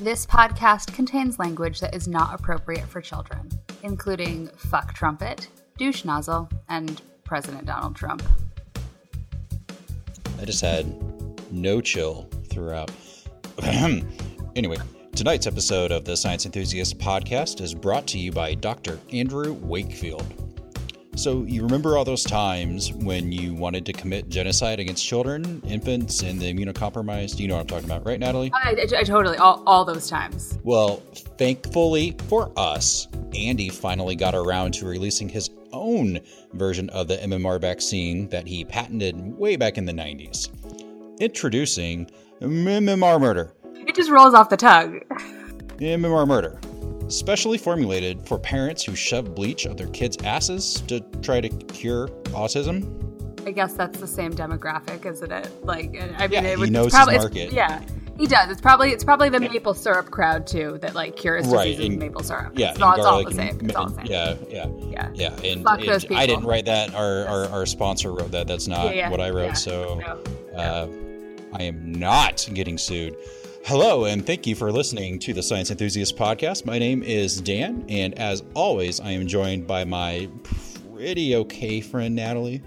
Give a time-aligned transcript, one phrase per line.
[0.00, 3.48] This podcast contains language that is not appropriate for children,
[3.84, 5.48] including fuck trumpet,
[5.78, 8.22] douche nozzle, and President Donald Trump.
[10.40, 10.92] I just had
[11.52, 12.90] no chill throughout.
[13.62, 14.78] anyway,
[15.14, 18.98] tonight's episode of the Science Enthusiast podcast is brought to you by Dr.
[19.12, 20.53] Andrew Wakefield.
[21.16, 26.22] So, you remember all those times when you wanted to commit genocide against children, infants,
[26.22, 27.38] and the immunocompromised?
[27.38, 28.50] You know what I'm talking about, right, Natalie?
[28.52, 30.58] I, I, I totally, all, all those times.
[30.64, 30.96] Well,
[31.38, 36.18] thankfully for us, Andy finally got around to releasing his own
[36.54, 40.48] version of the MMR vaccine that he patented way back in the 90s.
[41.20, 43.54] Introducing MMR Murder.
[43.86, 45.00] It just rolls off the tongue.
[45.78, 46.58] MMR Murder.
[47.08, 52.08] Specially formulated for parents who shove bleach up their kids' asses to try to cure
[52.32, 53.00] autism.
[53.46, 55.50] I guess that's the same demographic, isn't it?
[55.64, 55.86] Like,
[56.18, 57.52] I mean, Yeah, it he knows it's his market.
[57.52, 57.82] Yeah,
[58.16, 58.50] he does.
[58.50, 61.94] It's probably it's probably the maple syrup crowd too that like cures Right, diseases and-
[61.96, 62.52] with maple syrup.
[62.56, 63.58] Yeah, it's, all, it's all the same.
[63.58, 64.06] and- It's all the same.
[64.06, 65.10] Yeah, yeah, yeah.
[65.14, 65.46] yeah.
[65.46, 66.94] And, Fuck and I didn't write that.
[66.94, 68.46] Our, our our sponsor wrote that.
[68.46, 69.58] That's not Yeah, yeah, what I wrote.
[69.58, 70.00] So
[70.54, 70.58] No.
[70.58, 70.88] uh,
[71.52, 73.14] I am not getting sued.
[73.66, 76.66] Hello, and thank you for listening to the Science Enthusiast podcast.
[76.66, 80.28] My name is Dan, and as always, I am joined by my
[80.92, 82.62] pretty okay friend Natalie.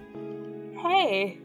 [0.81, 1.37] Hey,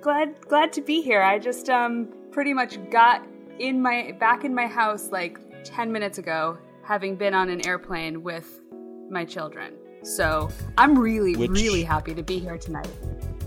[0.00, 1.20] glad glad to be here.
[1.20, 3.26] I just um pretty much got
[3.58, 8.22] in my back in my house like 10 minutes ago having been on an airplane
[8.22, 8.62] with
[9.10, 9.74] my children.
[10.02, 12.88] So, I'm really Which- really happy to be here tonight.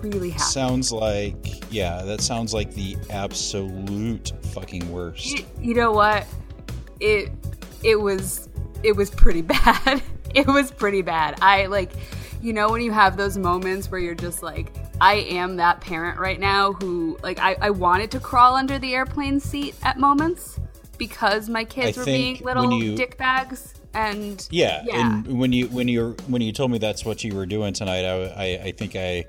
[0.02, 0.44] Really happy.
[0.44, 5.26] Sounds like, yeah, that sounds like the absolute fucking worst.
[5.26, 6.26] you, you know what?
[7.00, 7.32] It
[7.84, 8.50] it was
[8.84, 10.02] it was pretty bad.
[10.36, 11.40] it was pretty bad.
[11.42, 11.92] I like
[12.42, 14.72] you know when you have those moments where you're just like
[15.02, 18.94] I am that parent right now who like I, I wanted to crawl under the
[18.96, 20.60] airplane seat at moments
[20.98, 25.12] because my kids I were being little you- dick bags and Yeah, Yeah.
[25.26, 28.06] and when you when you when you told me that's what you were doing tonight,
[28.06, 29.26] I, I I think I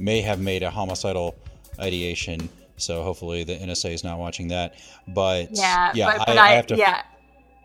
[0.00, 1.36] may have made a homicidal
[1.78, 2.48] ideation.
[2.76, 4.74] So hopefully the NSA is not watching that.
[5.06, 6.76] But yeah, yeah, but, but I, I, I have to.
[6.76, 7.02] yeah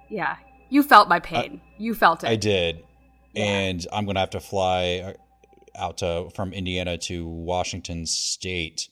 [0.10, 0.36] yeah
[0.70, 2.84] you felt my pain you felt it I did,
[3.34, 3.44] Yeah.
[3.44, 5.14] and I'm gonna have to fly uh,
[5.82, 8.90] out to from Indiana to Washington State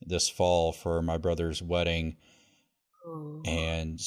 [0.00, 2.16] this fall for my brother's wedding,
[3.06, 3.42] Ooh.
[3.44, 4.00] and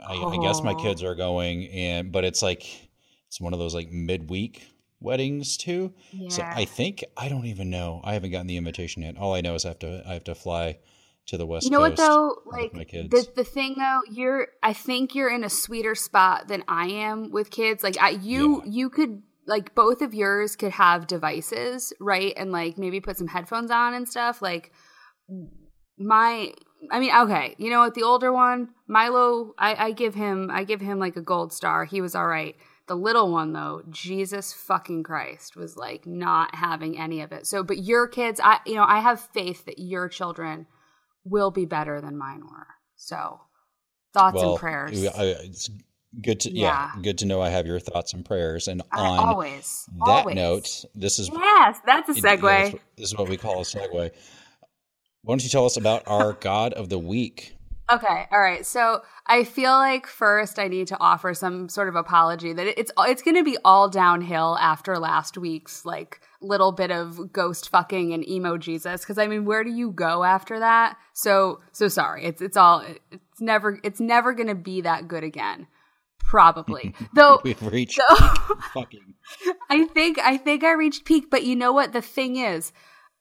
[0.00, 2.64] I, I guess my kids are going, and but it's like
[3.28, 4.66] it's one of those like midweek
[5.00, 5.92] weddings too.
[6.28, 8.00] So I think I don't even know.
[8.04, 9.16] I haven't gotten the invitation yet.
[9.16, 10.78] All I know is I have to I have to fly
[11.26, 13.10] to the west you know what though like my kids.
[13.10, 17.30] the, the thing though you're i think you're in a sweeter spot than i am
[17.30, 18.70] with kids like i you Yeah.
[18.72, 23.28] you could like both of yours could have devices right and like maybe put some
[23.28, 24.72] headphones on and stuff like
[25.98, 26.52] my
[26.90, 30.64] i mean okay you know what the older one milo i i give him i
[30.64, 32.56] give him like a gold star he was all right
[32.90, 37.62] the little one though jesus fucking christ was like not having any of it so
[37.62, 40.66] but your kids i you know i have faith that your children
[41.22, 43.40] will be better than mine were so
[44.12, 45.70] thoughts well, and prayers it's
[46.20, 46.90] good to yeah.
[46.96, 47.02] Yeah.
[47.02, 48.66] good to know I have your thoughts and prayers.
[48.66, 50.34] And I- on always that always.
[50.34, 53.62] note, this is yes that's a Yeah, segue what- this is what we call a
[53.62, 53.92] segue.
[53.92, 54.10] Why
[55.32, 57.54] don't you tell us about our God of the Week?
[57.92, 58.64] Okay, all right.
[58.64, 62.92] So I feel like first I need to offer some sort of apology that it's
[62.98, 68.12] it's going to be all downhill after last week's like little bit of ghost fucking
[68.12, 70.96] and emo Jesus because I mean where do you go after that?
[71.14, 72.24] So so sorry.
[72.24, 75.66] It's it's all it's never it's never going to be that good again.
[76.18, 76.94] Probably.
[77.14, 78.16] Though We've reached so
[78.72, 79.14] fucking
[79.68, 81.92] I think I think I reached peak, but you know what?
[81.92, 82.72] The thing is,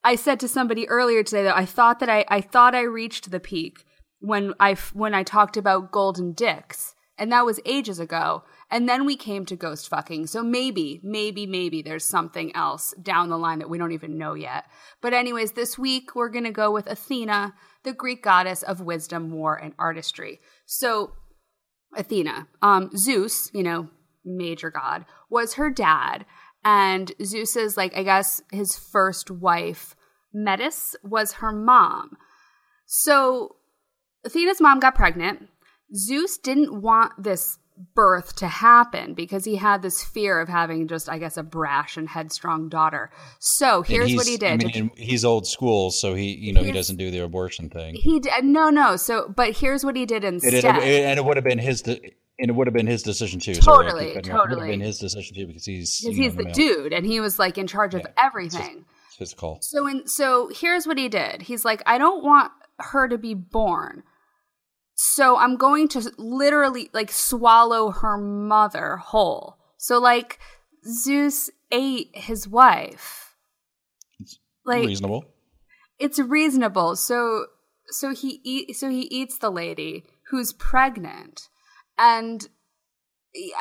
[0.04, 3.32] I said to somebody earlier today that I thought that I I thought I reached
[3.32, 3.86] the peak
[4.20, 8.44] when I when I talked about golden dicks, and that was ages ago.
[8.72, 10.28] And then we came to ghost fucking.
[10.28, 14.36] So maybe, maybe, maybe there's something else down the line that we don't even know
[14.36, 14.66] yet.
[15.02, 19.56] But anyways, this week we're gonna go with Athena, the Greek goddess of wisdom, war,
[19.56, 20.40] and artistry.
[20.68, 21.14] So
[21.96, 22.48] Athena.
[22.62, 23.90] Um, Zeus, you know,
[24.24, 26.26] major god, was her dad.
[26.64, 29.96] And Zeus's, like, I guess his first wife,
[30.34, 32.18] Metis, was her mom.
[32.86, 33.56] So
[34.26, 35.50] Athena's mom got pregnant.
[35.96, 37.58] Zeus didn't want this
[37.96, 41.96] birth to happen because he had this fear of having just, I guess, a brash
[41.96, 43.10] and headstrong daughter.
[43.40, 44.52] So here's what he did.
[44.52, 47.70] I mean, and he's old school, so he, you know, he doesn't do the abortion
[47.70, 47.96] thing.
[47.96, 48.98] he did, no, no.
[48.98, 50.54] So, but here's what he did instead.
[50.56, 52.02] it- it- and it would have been his, de-
[52.38, 53.54] and it would have been his decision too.
[53.56, 54.06] Sorry, Totally.
[54.10, 57.22] It would have been his decision too because he's because he's the dude and he
[57.22, 58.12] was like in charge of Yeah.
[58.26, 58.84] everything.
[59.08, 59.60] It's his call.
[59.62, 61.42] So in so here's what he did.
[61.44, 64.04] He's like, I don't want her to be born.
[65.02, 69.56] So I'm going to literally like swallow her mother whole.
[69.78, 70.40] So like
[70.86, 73.34] Zeus ate his wife.
[74.66, 75.24] Like Reasonable.
[76.00, 76.98] it's reasonable.
[76.98, 77.46] So
[77.88, 81.48] so he eat so he eats the lady who's pregnant.
[81.98, 82.50] And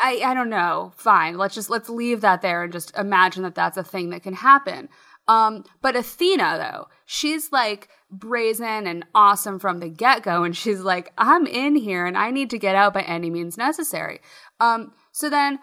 [0.03, 0.93] I I don't know.
[0.97, 1.39] Fine.
[1.39, 4.35] Let's just let's leave that there and just imagine that that's a thing that can
[4.35, 4.89] happen.
[5.29, 11.13] Um but Athena though, she's like brazen and awesome from the get-go and she's like
[11.19, 14.21] I'm in here and I need to get out by any means necessary.
[14.59, 15.61] Um so then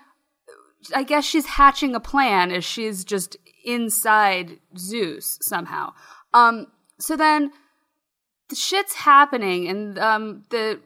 [0.93, 5.93] I guess she's hatching a plan as she's just inside Zeus somehow.
[6.33, 6.67] Um,
[6.99, 7.51] so then
[8.49, 10.81] the shit's happening, and um, the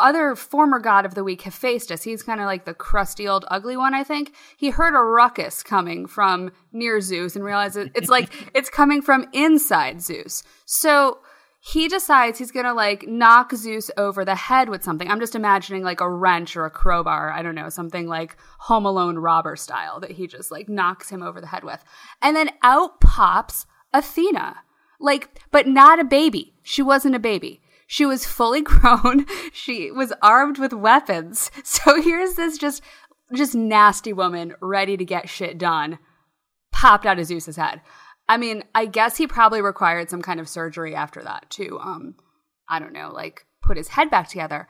[0.00, 3.76] other former god of the week, Hephaestus, he's kind of like the crusty old ugly
[3.76, 4.34] one, I think.
[4.56, 9.26] He heard a ruckus coming from near Zeus and realized it's like it's coming from
[9.32, 10.42] inside Zeus.
[10.64, 11.18] So
[11.62, 15.10] he decides he's gonna like knock Zeus over the head with something.
[15.10, 17.30] I'm just imagining like a wrench or a crowbar.
[17.30, 21.22] I don't know, something like Home Alone robber style that he just like knocks him
[21.22, 21.84] over the head with.
[22.22, 24.56] And then out pops Athena.
[24.98, 26.54] Like, but not a baby.
[26.62, 27.60] She wasn't a baby.
[27.92, 29.26] She was fully grown.
[29.52, 31.50] She was armed with weapons.
[31.64, 32.82] So here's this just,
[33.34, 35.98] just nasty woman ready to get shit done
[36.70, 37.80] popped out of Zeus's head.
[38.28, 42.14] I mean, I guess he probably required some kind of surgery after that to, um,
[42.68, 44.68] I don't know, like put his head back together.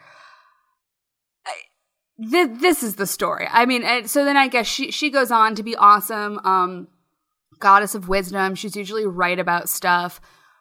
[2.17, 3.47] This is the story.
[3.51, 6.89] I mean, and so then I guess she she goes on to be awesome, um,
[7.59, 8.55] goddess of wisdom.
[8.55, 10.21] She's usually right about stuff.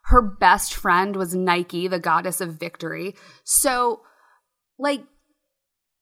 [0.10, 3.16] Her best friend was Nike, the goddess of victory.
[3.44, 4.02] So,
[4.80, 5.04] like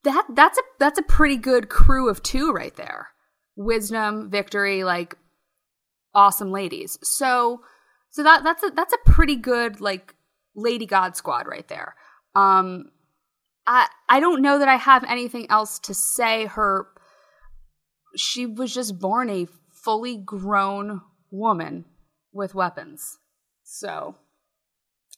[0.04, 3.10] that that's a that's a pretty good crew of two right there.
[3.58, 5.18] Wisdom, victory, like
[6.16, 6.98] awesome ladies.
[7.04, 7.62] So
[8.12, 10.16] so that that's a that's a pretty good like
[10.56, 11.96] lady god squad right there.
[12.34, 12.92] Um
[13.66, 16.88] I I don't know that I have anything else to say her
[18.16, 19.48] she was just born a
[19.84, 21.86] fully grown woman
[22.32, 23.18] with weapons.
[23.70, 24.16] So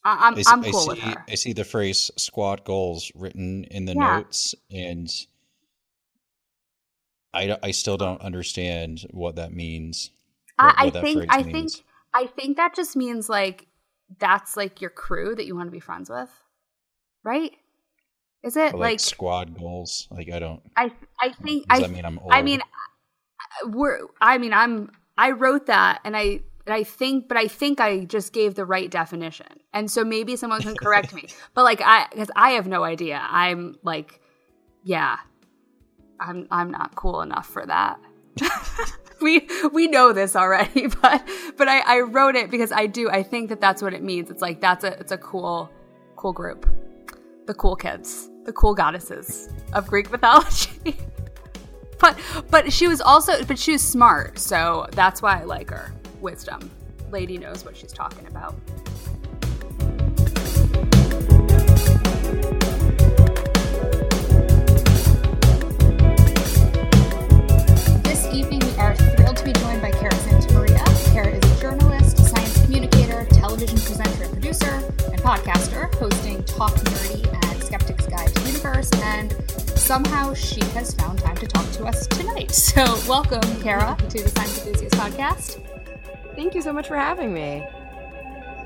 [0.04, 1.24] I, I'm I'm I cool see, with her.
[1.30, 4.16] I see the phrase squad goals written in the Yeah.
[4.16, 5.08] notes, and
[7.32, 10.10] I, I still don't understand what that means.
[10.56, 11.76] what- I, I what that think I means.
[11.76, 13.68] think I think that just means like
[14.18, 16.30] that's like your crew that you want to be friends with,
[17.22, 17.52] right?
[18.42, 20.08] Is it like, like squad goals.
[20.10, 20.60] Like I don't.
[20.76, 22.32] I I think Does I that mean I'm old?
[22.32, 27.26] I mean uh, we're I mean I'm I wrote that and I and I think
[27.26, 29.48] but I think I just gave the right definition.
[29.74, 31.26] And so maybe someone can correct me.
[31.54, 33.20] But like I cuz I have no idea.
[33.28, 34.20] I'm like
[34.84, 35.16] yeah.
[36.20, 37.98] I'm I'm not cool enough for that.
[39.20, 43.24] we we know this already, but but I, I wrote it because I do I
[43.24, 44.30] think that that's what it means.
[44.30, 45.68] It's like that's a it's a cool
[46.14, 46.70] cool group,
[47.46, 50.96] the cool kids, the cool goddesses of Greek mythology.
[51.98, 52.16] but
[52.48, 55.99] but she was also but she was smart, so that's why I like her.
[56.20, 56.70] Wisdom,
[57.10, 58.54] lady knows what she's talking about.
[68.04, 70.84] This evening, we are thrilled to be joined by Cara Santa Maria.
[71.12, 77.26] Cara is a journalist, science communicator, television presenter and producer, and podcaster, hosting Talk Nerdy
[77.50, 78.90] and Skeptic's Guide to the Universe.
[79.02, 79.32] And
[79.78, 82.50] somehow she has found time to talk to us tonight.
[82.70, 85.79] So, welcome, Cara, to the Science Enthusiast podcast.
[86.36, 87.64] Thank you so much for having me.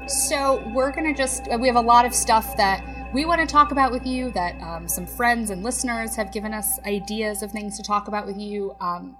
[0.07, 3.47] So we're gonna just uh, we have a lot of stuff that we want to
[3.47, 4.31] talk about with you.
[4.33, 8.27] That um, some friends and listeners have given us ideas of things to talk about
[8.27, 8.77] with you.
[8.81, 9.17] Um,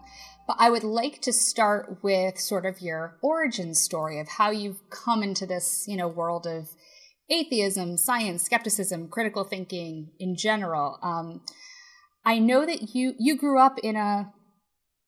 [0.47, 4.91] but I would like to start with sort of your origin story of how you've
[4.91, 6.69] come into this, you know, world of
[7.31, 10.99] atheism, science, skepticism, critical thinking in general.
[11.03, 11.41] Um,
[12.27, 14.33] I know that you you grew up in a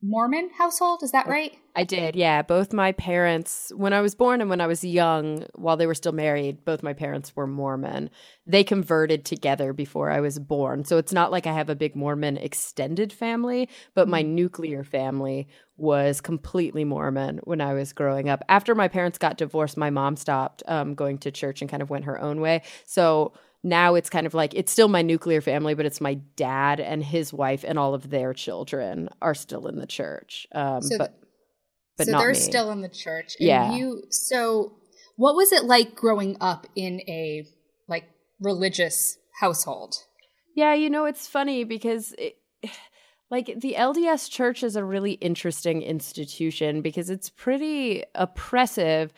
[0.03, 1.03] Mormon household.
[1.03, 1.53] Is that right?
[1.75, 2.43] I did, yeah.
[2.43, 5.95] Both my parents, when I was born and when I was young, while they were
[5.95, 8.11] still married, both my parents were Mormon.
[8.47, 10.85] They converted together before I was born.
[10.85, 15.49] So it's not like I have a big Mormon extended family, but my nuclear family
[15.77, 18.43] was completely Mormon when I was growing up.
[18.49, 21.91] After my parents got divorced, my mom stopped um, going to church and kind of
[21.91, 22.63] went her own way.
[22.85, 23.33] So
[23.63, 27.03] now it's kind of like it's still my nuclear family, but it's my dad and
[27.03, 30.47] his wife and all of their children are still in the church.
[30.53, 31.19] Um, So- but
[31.97, 32.35] but so they're me.
[32.35, 33.37] still in the church.
[33.41, 33.73] And Yeah.
[33.75, 34.77] You so
[35.17, 37.47] what was it like growing up in a
[37.89, 38.05] like
[38.41, 39.97] religious household?
[40.55, 42.37] Yeah, you know, it's funny because it,
[43.31, 49.13] like the LDS church is a really interesting institution because it's pretty oppressive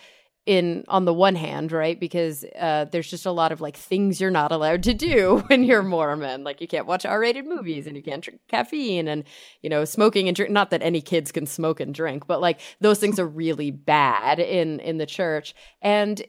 [0.49, 2.01] in on the one hand, right?
[2.01, 5.63] Because uh, there's just a lot of like things you're not allowed to do when
[5.63, 6.43] you're Mormon.
[6.43, 9.25] Like you can't watch R-rated movies and you can't drink caffeine and
[9.61, 10.51] you know smoking and drink.
[10.51, 14.41] Not that any kids can smoke and drink, but like those things are really bad
[14.41, 15.55] in in the church.
[15.83, 16.25] And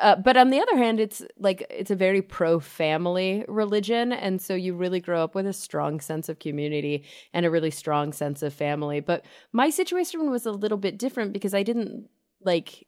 [0.00, 4.12] uh, but on the other hand, it's like it's a very pro family religion.
[4.12, 7.70] And so you really grow up with a strong sense of community and a really
[7.70, 9.00] strong sense of family.
[9.00, 12.08] But my situation was a little bit different because I didn't
[12.40, 12.86] like,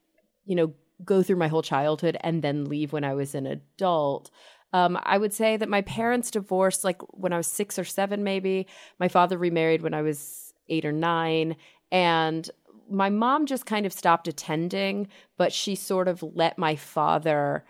[0.51, 4.33] you know, go through my whole childhood and then leave when I was an adult.
[4.73, 8.25] Um, I would say that my parents divorced like when I was six or seven,
[8.25, 8.67] maybe.
[8.99, 11.55] My father remarried when I was eight or nine.
[11.93, 12.51] And
[12.91, 15.07] my mom just kind of stopped attending,
[15.39, 17.65] but she sort of let my father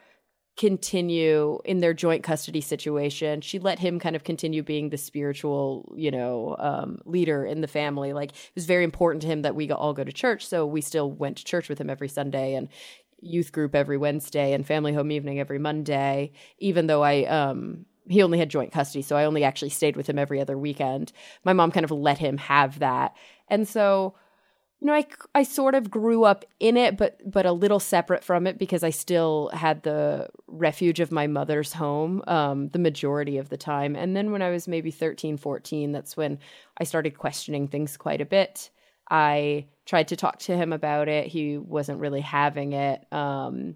[0.60, 3.40] continue in their joint custody situation.
[3.40, 7.66] She let him kind of continue being the spiritual, you know, um, leader in the
[7.66, 8.12] family.
[8.12, 10.82] Like it was very important to him that we all go to church, so we
[10.82, 12.68] still went to church with him every Sunday and
[13.22, 16.30] youth group every Wednesday and family home evening every Monday.
[16.58, 20.10] Even though I um he only had joint custody, so I only actually stayed with
[20.10, 21.10] him every other weekend.
[21.42, 23.16] My mom kind of let him have that,
[23.48, 24.14] and so
[24.80, 28.24] you know, I, I sort of grew up in it, but but a little separate
[28.24, 33.36] from it because I still had the refuge of my mother's home um, the majority
[33.36, 33.94] of the time.
[33.94, 36.38] And then when I was maybe 13, 14, that's when
[36.78, 38.70] I started questioning things quite a bit.
[39.10, 41.26] I tried to talk to him about it.
[41.26, 43.04] He wasn't really having it.
[43.12, 43.74] Um,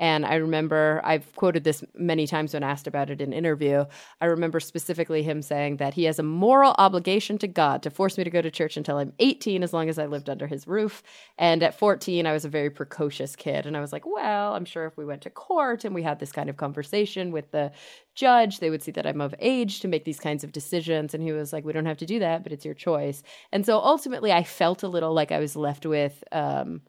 [0.00, 3.84] and I remember I've quoted this many times when asked about it in interview.
[4.22, 8.16] I remember specifically him saying that he has a moral obligation to God to force
[8.16, 10.66] me to go to church until I'm 18, as long as I lived under his
[10.66, 11.02] roof.
[11.36, 13.66] And at 14, I was a very precocious kid.
[13.66, 16.18] And I was like, well, I'm sure if we went to court and we had
[16.18, 17.70] this kind of conversation with the
[18.14, 21.12] judge, they would see that I'm of age to make these kinds of decisions.
[21.12, 23.22] And he was like, we don't have to do that, but it's your choice.
[23.52, 26.80] And so ultimately, I felt a little like I was left with, um,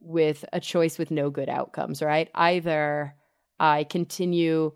[0.00, 2.28] with a choice with no good outcomes, right?
[2.34, 3.14] Either
[3.58, 4.72] I continue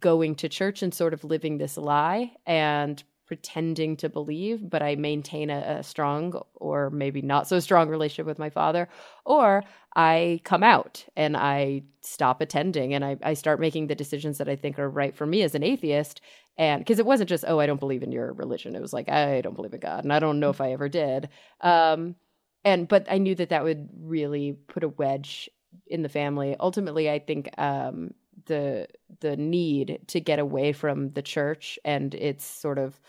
[0.00, 4.94] going to church and sort of living this lie and pretending to believe, but I
[4.94, 8.88] maintain a, a strong or maybe not so strong relationship with my father,
[9.24, 9.64] or
[9.96, 14.48] I come out and I stop attending and I, I start making the decisions that
[14.48, 16.20] I think are right for me as an atheist.
[16.58, 18.76] And because it wasn't just, oh, I don't believe in your religion.
[18.76, 20.04] It was like, I don't believe in God.
[20.04, 21.30] And I don't know if I ever did.
[21.62, 22.16] Um,
[22.64, 25.50] and but I knew that that would really put a wedge
[25.86, 26.56] in the family.
[26.60, 28.14] Ultimately, I think um,
[28.46, 28.86] the
[29.20, 33.00] the need to get away from the church and its sort of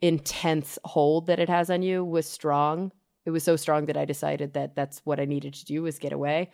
[0.00, 2.92] intense hold that it has on you was strong.
[3.24, 5.98] It was so strong that I decided that that's what I needed to do was
[5.98, 6.50] get away.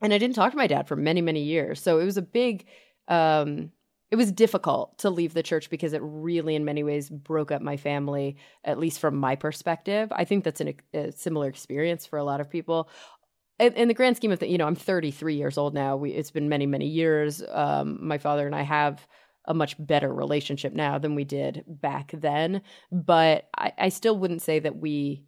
[0.00, 2.22] And I didn't talk to my dad for many many years, so it was a
[2.22, 2.66] big.
[3.08, 3.72] Um,
[4.12, 7.62] it was difficult to leave the church because it really, in many ways, broke up
[7.62, 10.12] my family, at least from my perspective.
[10.12, 12.90] I think that's an, a similar experience for a lot of people.
[13.58, 15.96] In, in the grand scheme of things, you know, I'm 33 years old now.
[15.96, 17.42] We, it's been many, many years.
[17.50, 19.06] Um, my father and I have
[19.46, 22.60] a much better relationship now than we did back then.
[22.90, 25.24] But I, I still wouldn't say that we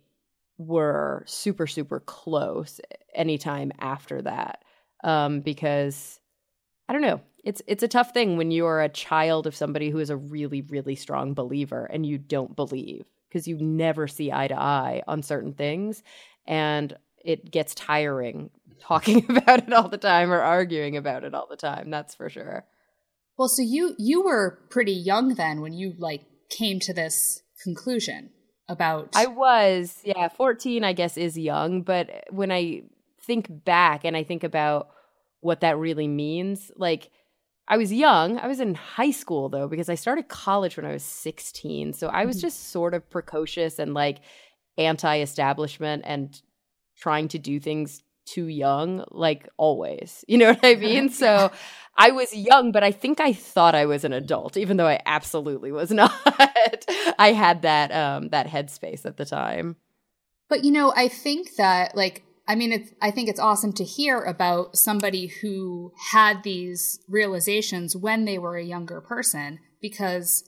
[0.58, 2.82] were super, super close
[3.14, 4.62] anytime after that
[5.02, 6.20] um, because
[6.86, 7.22] I don't know.
[7.44, 10.62] It's it's a tough thing when you're a child of somebody who is a really
[10.62, 15.22] really strong believer and you don't believe because you never see eye to eye on
[15.22, 16.02] certain things
[16.46, 21.46] and it gets tiring talking about it all the time or arguing about it all
[21.48, 21.90] the time.
[21.90, 22.64] That's for sure.
[23.36, 28.30] Well, so you you were pretty young then when you like came to this conclusion
[28.68, 32.84] about I was, yeah, 14 I guess is young, but when I
[33.20, 34.88] think back and I think about
[35.40, 37.10] what that really means, like
[37.66, 38.38] I was young.
[38.38, 41.94] I was in high school though because I started college when I was 16.
[41.94, 44.18] So I was just sort of precocious and like
[44.76, 46.40] anti-establishment and
[46.96, 50.24] trying to do things too young like always.
[50.28, 51.08] You know what I mean?
[51.08, 51.50] so
[51.96, 55.00] I was young, but I think I thought I was an adult even though I
[55.06, 56.12] absolutely was not.
[57.18, 59.76] I had that um that headspace at the time.
[60.50, 63.84] But you know, I think that like I mean it's I think it's awesome to
[63.84, 70.44] hear about somebody who had these realizations when they were a younger person because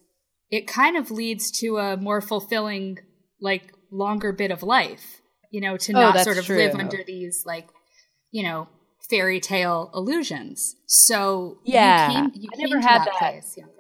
[0.50, 2.99] it kind of leads to a more fulfilling
[3.41, 7.45] like longer bit of life, you know, to Oh, not sort of live under these
[7.47, 7.69] like,
[8.31, 8.69] you know,
[9.09, 10.76] fairy tale illusions.
[10.87, 12.09] So Yeah.
[12.09, 13.19] you came, you I never had that, that.
[13.19, 13.73] place younger.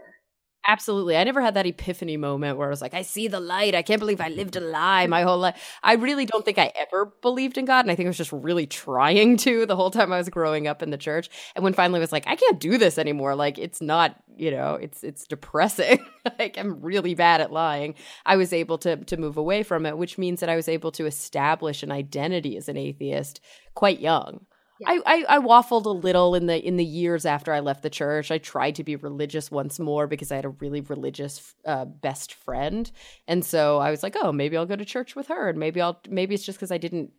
[0.68, 1.16] Absolutely.
[1.16, 3.76] I never had that epiphany moment where I was like, I see the light.
[3.76, 5.78] I can't believe I lived a lie my whole life.
[5.84, 7.84] I really don't think I ever believed in God.
[7.84, 10.66] And I think I was just really trying to the whole time I was growing
[10.66, 11.30] up in the church.
[11.54, 13.36] And when finally I was like, I can't do this anymore.
[13.36, 16.04] Like it's not, you know, it's it's depressing.
[16.38, 17.94] like I'm really bad at lying.
[18.24, 20.90] I was able to to move away from it, which means that I was able
[20.92, 23.40] to establish an identity as an atheist
[23.74, 24.40] quite young.
[24.84, 27.90] I, I, I waffled a little in the in the years after I left the
[27.90, 28.30] church.
[28.30, 32.34] I tried to be religious once more because I had a really religious uh, best
[32.34, 32.90] friend,
[33.26, 35.80] and so I was like, oh, maybe I'll go to church with her, and maybe
[35.80, 37.12] I'll maybe it's just because I didn't,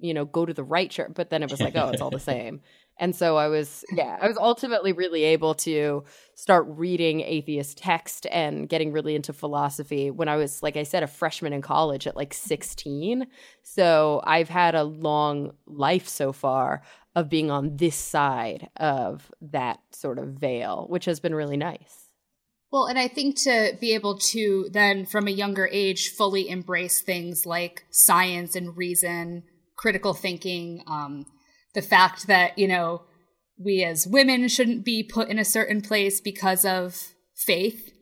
[0.00, 1.12] you know, go to the right church.
[1.14, 2.62] But then it was like, oh, it's all the same.
[2.98, 8.26] And so I was, yeah, I was ultimately really able to start reading atheist text
[8.30, 12.06] and getting really into philosophy when I was, like I said, a freshman in college
[12.06, 13.26] at like 16.
[13.62, 16.82] So I've had a long life so far
[17.14, 22.08] of being on this side of that sort of veil, which has been really nice.
[22.70, 27.00] Well, and I think to be able to then, from a younger age, fully embrace
[27.00, 29.44] things like science and reason,
[29.76, 31.24] critical thinking, um,
[31.78, 33.02] the fact that, you know,
[33.56, 36.86] we as women shouldn't be put in a certain place because of
[37.36, 37.92] faith.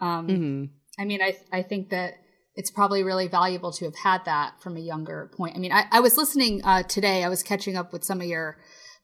[0.00, 0.64] Um, hmm
[1.00, 2.14] I mean, I, I think that
[2.54, 5.54] it's probably really valuable to have had that from a younger point.
[5.56, 8.26] I mean, I, I was listening uh, today, I was catching up with some of
[8.26, 8.58] your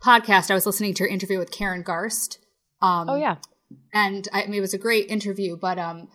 [0.05, 0.51] podcast.
[0.51, 2.39] I was listening to your interview with Karen Garst.
[2.83, 3.37] Um, Oh, yeah.
[3.93, 6.09] and I, I mean it was a great interview but um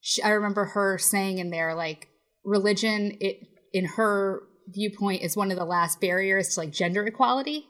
[0.00, 2.08] she, i remember her saying in there like
[2.44, 3.36] religion it
[3.72, 7.66] in her viewpoint is one of the last barriers to like gender equality.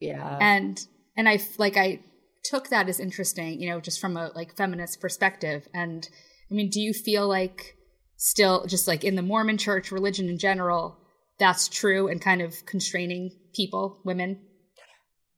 [0.00, 0.38] Yeah.
[0.40, 0.78] and
[1.16, 2.00] and i like i
[2.44, 5.66] took that as interesting you know just from a like feminist perspective.
[5.74, 6.08] And
[6.50, 7.76] i mean do you feel like
[8.16, 10.98] still just like in the mormon church religion in general
[11.38, 14.40] that's true and kind of constraining people women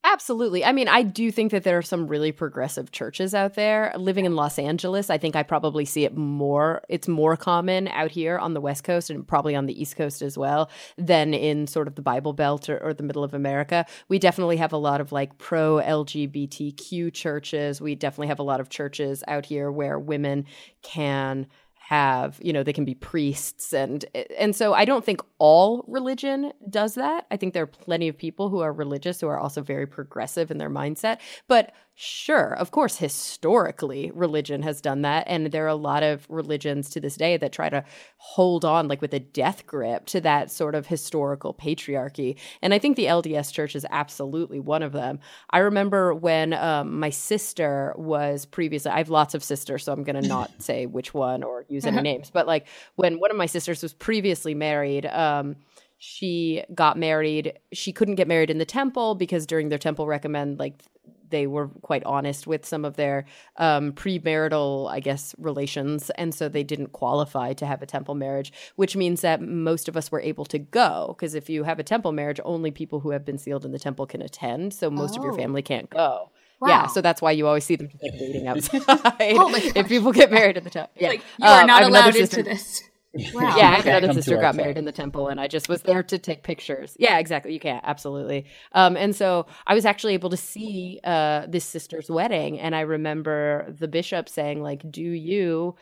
[0.03, 0.65] Absolutely.
[0.65, 3.93] I mean, I do think that there are some really progressive churches out there.
[3.99, 6.83] Living in Los Angeles, I think I probably see it more.
[6.89, 10.23] It's more common out here on the West Coast and probably on the East Coast
[10.23, 13.85] as well than in sort of the Bible Belt or, or the middle of America.
[14.09, 17.83] We definitely have a lot of like pro LGBTQ churches.
[17.83, 20.47] We definitely have a lot of churches out here where women
[20.81, 21.47] can
[21.91, 24.05] have you know they can be priests and
[24.39, 27.27] and so i don't think all religion does that.
[27.31, 30.51] I think there are plenty of people who are religious who are also very progressive
[30.51, 31.19] in their mindset.
[31.49, 31.73] But
[32.03, 35.25] sure of course historically religion has done that.
[35.27, 37.85] And there are a lot of religions to this day that try to
[38.17, 42.39] hold on like with a death grip to that sort of historical patriarchy.
[42.63, 45.21] And i think the lds church is absolutely one of them.
[45.51, 50.05] I remember when um, my sister was previously i have lots of sisters so i'm
[50.05, 52.67] going to not say which one or use any names but like
[52.97, 55.57] when one of my sisters was previously married um,
[55.99, 60.59] she got married she couldn't get married in the temple because during their temple recommend
[60.59, 60.83] like
[61.29, 63.25] they were quite honest with some of their
[63.57, 66.11] um, premarital, I guess, relations.
[66.17, 69.97] And so they didn't qualify to have a temple marriage, which means that most of
[69.97, 71.15] us were able to go.
[71.17, 73.79] Because if you have a temple marriage, only people who have been sealed in the
[73.79, 74.75] temple can attend.
[74.75, 75.37] So most of your Oh.
[75.37, 76.31] family can't go.
[76.61, 76.69] Wow.
[76.69, 80.13] Yeah, so that's why you always see them just, like waiting outside Oh if people
[80.13, 80.93] get married at the temple.
[80.99, 81.09] Yeah.
[81.09, 82.83] like you are Um, not allowed into this
[83.35, 83.89] wow yeah, I have Okay.
[83.89, 86.45] another to sister got married in the temple, and I just was there to take
[86.45, 86.97] pictures.
[86.99, 87.53] Yeah, exactly.
[87.53, 88.47] You can't absolutely.
[88.73, 92.83] Um, and so I was actually able to see uh, this sister's wedding, and I
[92.83, 95.75] remember the bishop saying, like, "Do you,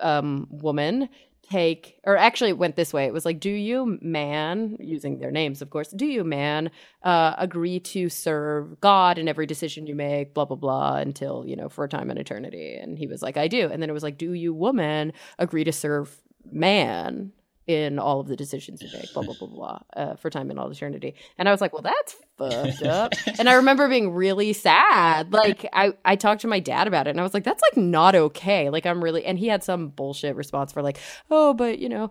[0.00, 1.08] um, woman?"
[1.50, 3.04] Take, or actually, it went this way.
[3.04, 6.70] It was like, do you, man, using their names, of course, do you, man,
[7.02, 11.56] uh, agree to serve God in every decision you make, blah, blah, blah, until, you
[11.56, 12.76] know, for a time and eternity?
[12.76, 13.68] And he was like, I do.
[13.70, 16.16] And then it was like, do you, woman, agree to serve
[16.50, 17.32] man
[17.66, 20.58] in all of the decisions you make, blah blah blah blah, uh, for time and
[20.58, 21.14] all eternity.
[21.38, 23.12] And I was like, well, that's fucked up.
[23.38, 25.32] and I remember being really sad.
[25.32, 27.82] Like I I talked to my dad about it, and I was like, that's like
[27.82, 28.68] not okay.
[28.70, 30.98] Like I'm really, and he had some bullshit response for like,
[31.30, 32.10] oh, but you know,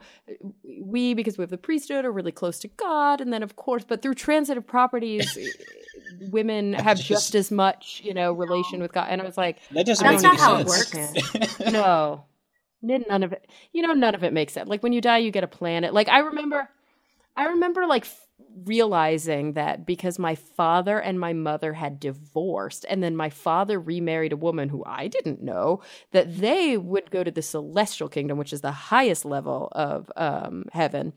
[0.80, 3.84] we because we have the priesthood are really close to God, and then of course,
[3.84, 5.38] but through transitive properties.
[6.30, 9.58] Women have just- just as much, you know, relation with God, and I was like,
[9.72, 11.34] That doesn't That's make not any how it sense.
[11.34, 11.60] works.
[11.72, 12.26] no
[12.82, 14.70] none of it you know none of it makes sense.
[14.70, 15.94] Like when you die you get a planet.
[15.94, 16.70] Like i remember
[17.36, 18.28] i remember like f-
[18.66, 24.34] realizing that because my father and my mother had divorced and then my father remarried
[24.34, 28.52] a woman who i didn't know that they would go to the celestial kingdom which
[28.52, 31.14] is the highest level of um, heaven.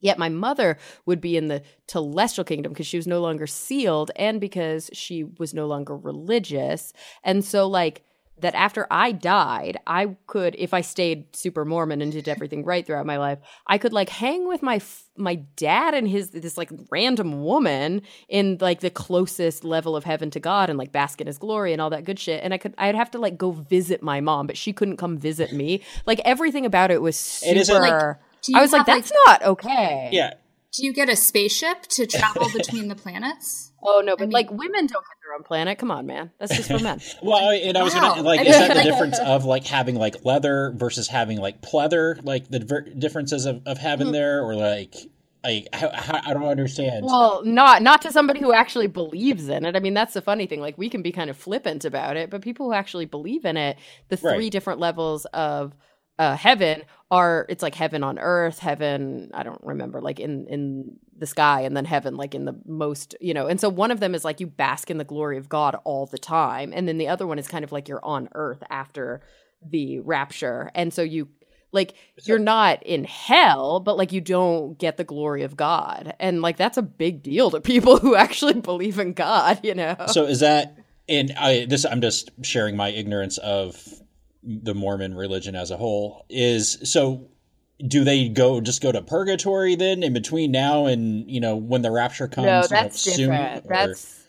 [0.00, 0.76] Yet my mother
[1.06, 5.24] would be in the telestial kingdom because she was no longer sealed and because she
[5.24, 6.92] was no longer religious.
[7.22, 8.04] And so, like,
[8.38, 12.84] that after I died, I could, if I stayed super Mormon and did everything right
[12.84, 16.58] throughout my life, I could like hang with my f- my dad and his this
[16.58, 21.20] like random woman in like the closest level of heaven to God and like bask
[21.20, 22.42] in His glory and all that good shit.
[22.42, 25.16] And I could, I'd have to like go visit my mom, but she couldn't come
[25.16, 25.82] visit me.
[26.04, 27.52] Like everything about it was super.
[27.52, 28.16] It isn't, like,
[28.54, 30.10] I was like, have, that's not okay.
[30.12, 30.34] Yeah.
[30.76, 33.70] Do you get a spaceship to travel between the planets?
[33.86, 35.76] Oh no, but mean- like women don't get their own planet.
[35.76, 36.30] Come on, man.
[36.38, 37.02] That's just for men.
[37.22, 38.14] Well, and I was Wow.
[38.14, 42.18] gonna like, is that the difference of like having like leather versus having like pleather?
[42.24, 44.14] Like the ver- differences of, of having mm-hmm.
[44.14, 44.94] there, or like,
[45.44, 47.04] like how, how, I don't understand.
[47.04, 49.76] Well, not not to somebody who actually believes in it.
[49.76, 50.62] I mean, that's the funny thing.
[50.62, 53.58] Like we can be kind of flippant about it, but people who actually believe in
[53.58, 53.76] it,
[54.08, 54.50] the three Right.
[54.52, 55.74] different levels of
[56.18, 59.30] uh, heaven are it's like heaven on earth, heaven.
[59.34, 63.14] I don't remember, like in in the sky, and then heaven, like in the most,
[63.20, 63.46] you know.
[63.46, 66.06] And so one of them is like you bask in the glory of God all
[66.06, 69.22] the time, and then the other one is kind of like you're on earth after
[69.64, 71.28] the rapture, and so you
[71.72, 76.40] like you're not in hell but like you don't get the glory of god and
[76.40, 80.24] like that's a big deal to people who actually believe in god you know So
[80.24, 80.76] is that?
[81.08, 83.76] And I this I'm just sharing my ignorance of
[84.46, 86.26] the Mormon religion as a whole.
[86.28, 87.28] Is so.
[87.84, 91.82] Do they go just go to purgatory then in between now and you know when
[91.82, 92.46] the rapture comes?
[92.46, 94.24] no you know, that's soon, different that's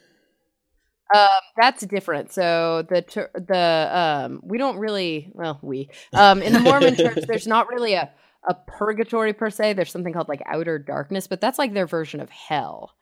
[1.14, 6.60] um that's different so the the um we don't really well we um in the
[6.60, 8.12] mormon church there's not really a
[8.48, 12.20] a purgatory per se there's something called like outer darkness but that's like their version
[12.20, 12.96] of hell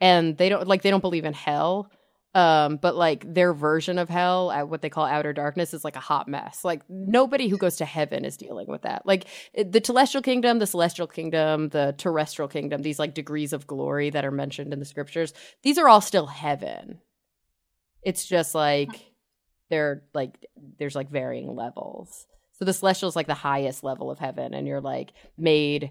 [0.00, 1.90] and they don't like they don't believe in hell
[2.34, 5.96] um but like their version of hell uh, what they call outer darkness is like
[5.96, 6.64] a hot mess.
[6.64, 9.06] Like nobody who goes to heaven is dealing with that.
[9.06, 14.10] Like the celestial kingdom the celestial kingdom the terrestrial kingdom these like degrees of glory
[14.10, 17.00] that are mentioned in the scriptures these are all still heaven.
[18.02, 18.90] It's just like
[19.70, 20.46] they're like
[20.78, 22.26] there's like varying levels.
[22.52, 25.90] So the celestial is like the highest level of heaven and you're like made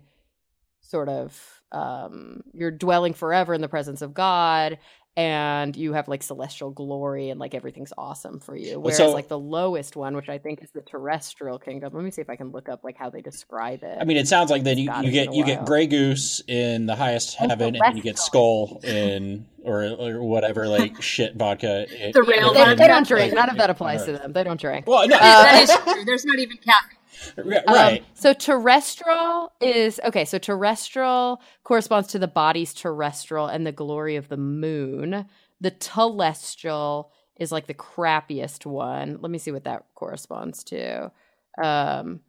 [0.83, 4.77] sort of um you're dwelling forever in the presence of god
[5.15, 9.27] and you have like celestial glory and like everything's awesome for you whereas so- like
[9.27, 12.35] the lowest one which i think is the terrestrial kingdom let me see if i
[12.35, 14.91] can look up like how they describe it I mean, it sounds like then you,
[15.03, 15.65] you get you get.
[15.65, 20.67] Grey Goose in the highest Oh, heaven, and you get Skull in or or whatever
[20.67, 21.85] like shit vodka.
[22.05, 24.59] in- The rail they, they don't drink none of that applies to them they don't
[24.59, 26.05] drink Well, no, uh, that is true.
[26.05, 26.97] There's not even caffeine.
[27.37, 27.99] Right.
[27.99, 30.25] Um, so terrestrial is okay.
[30.25, 35.25] So terrestrial corresponds to the body's terrestrial and the glory of the moon.
[35.61, 39.17] The telestial is like the crappiest one.
[39.21, 41.11] Let me see what that corresponds to.
[41.61, 42.21] Um,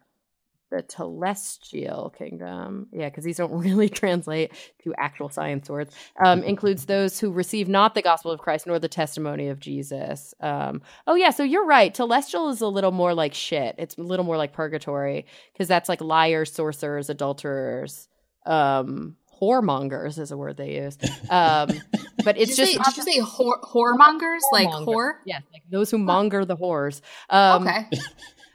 [0.75, 5.95] the telestial kingdom, yeah, because these don't really translate to actual science words.
[6.25, 10.35] Um, includes those who receive not the gospel of Christ nor the testimony of Jesus.
[10.41, 11.95] Um, oh yeah, so you're right.
[11.95, 13.77] Telestial is a little more like shit.
[13.79, 18.09] It's a little more like purgatory because that's like liars, sorcerers, adulterers,
[18.47, 20.99] um, whoremongers is a word they use.
[21.31, 21.69] Um,
[22.25, 24.41] but it's Did just say, did you say whore, whoremongers?
[24.51, 25.15] Like whore?
[25.25, 27.01] Yes, like those who monger the whores.
[27.31, 27.89] Um, okay.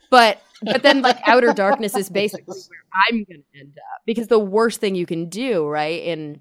[0.10, 4.40] but but then like outer darkness is basically where I'm gonna end up because the
[4.40, 6.40] worst thing you can do, right, in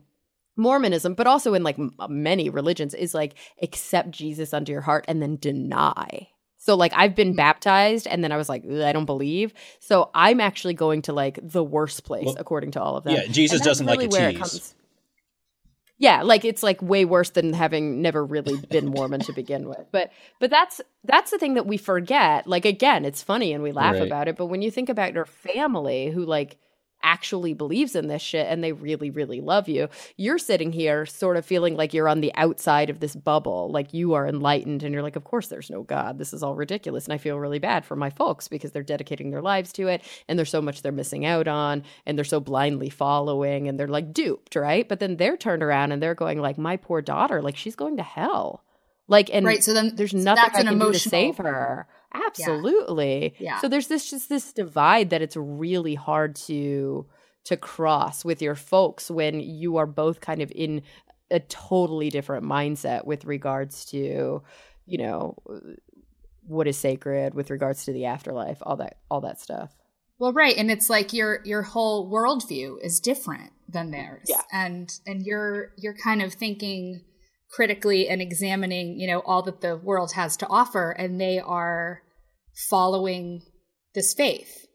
[0.57, 4.81] Mormonism, but also in like m- uh, many religions, is like accept Jesus under your
[4.81, 6.29] heart and then deny.
[6.59, 7.37] So like I've been mm-hmm.
[7.37, 9.55] baptized and then I was like I don't believe.
[9.81, 13.15] So I'm actually going to like the worst place Well, according to all of them.
[13.15, 14.75] yeah, Jesus doesn't like a where it comes-
[15.99, 19.85] yeah, like it's like way worse than having never really been Mormon to begin with.
[19.91, 22.47] But but that's that's the thing that we forget.
[22.47, 24.03] Like again, it's funny and we laugh Right.
[24.03, 26.59] about it, but when you think about your family who like
[27.03, 31.37] actually believes in this shit and they really really love you, you're sitting here sort
[31.37, 34.93] of feeling like you're on the outside of this bubble, like you are enlightened and
[34.93, 36.19] you're like of course there's no god.
[36.19, 39.31] This is all ridiculous and I feel really bad for my folks because they're dedicating
[39.31, 42.41] their lives to it and there's so much they're missing out on and they're so
[42.41, 44.89] blindly following and they're like duped, right?
[44.89, 47.97] But then they're turned around and they're going like my poor daughter, like she's going
[47.97, 48.65] to hell.
[49.09, 49.65] Like and Right.
[49.65, 51.87] So then there's so nothing that's I an can do to save her.
[52.13, 53.35] Absolutely.
[53.39, 53.61] Yeah.
[53.61, 57.07] So there's this just this divide that it's really hard to
[57.45, 60.83] to cross with your folks when you are both kind of in
[61.31, 64.43] a totally different mindset with regards to,
[64.87, 65.59] you know, uh,
[66.47, 69.75] what is sacred with regards to the afterlife, all that all that stuff.
[70.19, 74.43] Well, right, and it's like your your whole worldview is different than mm, theirs, Yeah.
[74.53, 77.03] and and you're you're kind of thinking
[77.51, 82.03] critically and examining, you know, all that the world has to offer, and they are
[82.69, 83.43] following
[83.95, 84.67] this faith,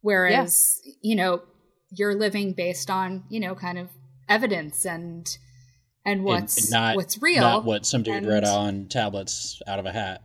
[0.00, 1.42] whereas you know
[1.90, 3.88] you're living based on you know kind of
[4.28, 5.26] evidence and
[6.04, 9.78] and And- what's and not what's real, not what some dude read on tablets out
[9.78, 10.22] of a hat.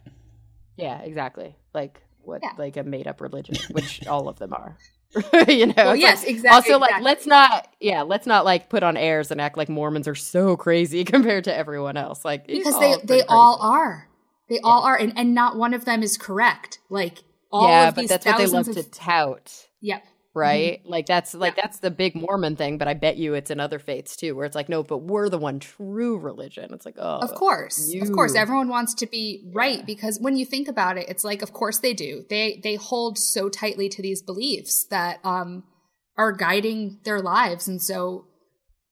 [0.77, 1.55] Yeah, exactly.
[1.73, 2.51] Like what Yeah.
[2.57, 4.77] like a made up religion, which all of them are.
[5.47, 5.73] you know.
[5.77, 7.05] Well, yes, like- exactly, Also, like exactly.
[7.05, 10.55] let's not, yeah, let's not like put on airs and act like Mormons are so
[10.57, 12.25] crazy compared to everyone else.
[12.25, 14.07] Like because they they all are.
[14.49, 16.79] They all are, and and not one of them is correct.
[16.89, 19.67] Like all yeah, of but these that's what they love of to tout.
[19.81, 20.03] yep.
[20.35, 20.81] Right?
[20.85, 21.63] Like that's like Yeah.
[21.63, 24.45] that's the big Mormon thing, but I bet you it's in other faiths too, where
[24.45, 26.73] it's like, no, but we're the one true religion.
[26.73, 30.45] It's like, oh, Of course, of course, everyone wants to be right because when you
[30.45, 32.25] think about it, it's like, of course they do.
[32.29, 35.63] They they hold so tightly to these beliefs that um
[36.17, 38.25] are guiding their lives, and so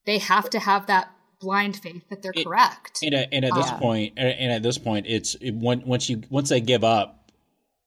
[0.05, 2.99] they have to have that blind faith that they're It- correct.
[3.03, 3.77] And at, and at this Yeah.
[3.77, 7.22] point, and and at this point, it's it, when- once you once they give up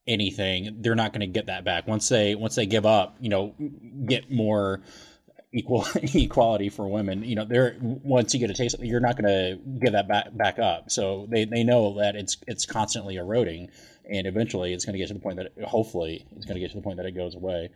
[0.06, 1.86] anything, they're not going to get that back.
[1.86, 3.54] Once they once they give up, you know,
[4.06, 4.80] get more
[5.52, 7.24] equal equality for women.
[7.24, 9.92] You know, they're once you get a taste, of it, you're not going to give
[9.92, 10.90] that back back up.
[10.90, 13.70] So they they know that it's it's constantly eroding,
[14.08, 16.70] and eventually it's going to get to the point that hopefully it's going to get
[16.70, 17.70] to the point that it goes away.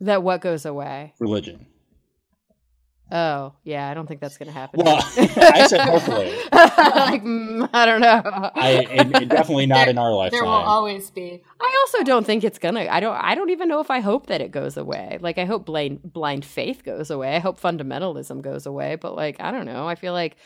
[0.00, 1.14] that what goes away?
[1.18, 1.66] Religion.
[3.14, 4.80] Oh, yeah, I don't think that's gonna happen.
[4.82, 6.32] Well, I said hopefully.
[6.52, 8.22] like, mm, I don't know.
[8.54, 10.38] I and, and definitely not in our lifetime.
[10.38, 10.64] there lifetime.
[10.64, 11.42] will always be.
[11.60, 12.86] I also don't think it's gonna.
[12.88, 13.14] I don't.
[13.14, 15.18] I don't even know if I hope that it goes away.
[15.20, 17.36] Like I hope blind blind faith goes away.
[17.36, 18.96] I hope fundamentalism goes away.
[18.96, 19.86] But like I don't know.
[19.86, 20.36] I feel like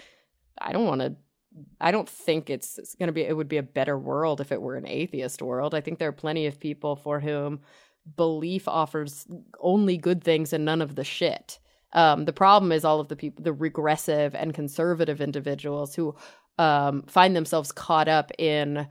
[0.61, 1.14] I don't want to.
[1.81, 3.22] I don't think it's, it's gonna be.
[3.22, 5.72] It would be a better world if it were an atheist world.
[5.72, 7.61] I think there are plenty of people for whom
[8.16, 9.24] belief offers
[9.61, 11.61] only good things and none of the shit.
[11.97, 16.15] Um, the problem is all of the people, the regressive and conservative individuals who
[16.59, 18.87] um, find themselves caught up in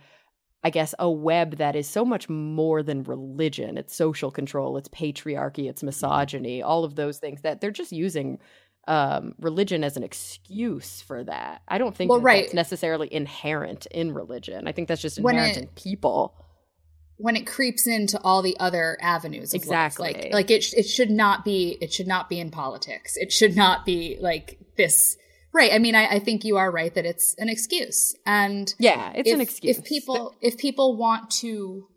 [0.63, 3.78] I guess, a web that is so much more than religion.
[3.78, 8.39] It's social control, it's patriarchy, it's misogyny, all of those things that they're just using
[8.88, 11.62] um, religion as an excuse for that.
[11.68, 12.41] I don't think Well, that right.
[12.46, 14.68] that's necessarily inherent in religion.
[14.68, 16.34] I think that's just inherent it- in people.
[17.17, 19.93] When it creeps into all the other avenues of life.
[19.93, 20.06] Exactly.
[20.13, 23.56] like like it it should not be it should not be in politics it should
[23.56, 25.15] not be like this
[25.54, 29.13] right i mean i, I think you are right that it's an excuse and Yeah,
[29.15, 29.78] it's if, an excuse.
[29.78, 31.88] if people if people want to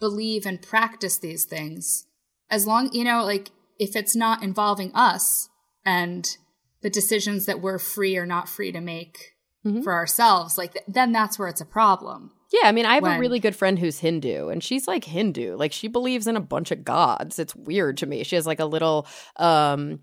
[0.00, 2.06] believe and practice these things
[2.50, 5.48] as long you know like if it's not involving us
[5.84, 6.36] and
[6.82, 9.32] the decisions that we're free or not free to make
[9.64, 9.82] Mhm.
[9.82, 13.02] for ourselves like th- then that's where it's a problem Yeah, I mean, I have
[13.16, 15.56] a really good friend who's Hindu, and she's like Hindu.
[15.56, 17.40] Like she believes in a bunch of gods.
[17.40, 18.22] It's weird to me.
[18.22, 20.00] She has like a little um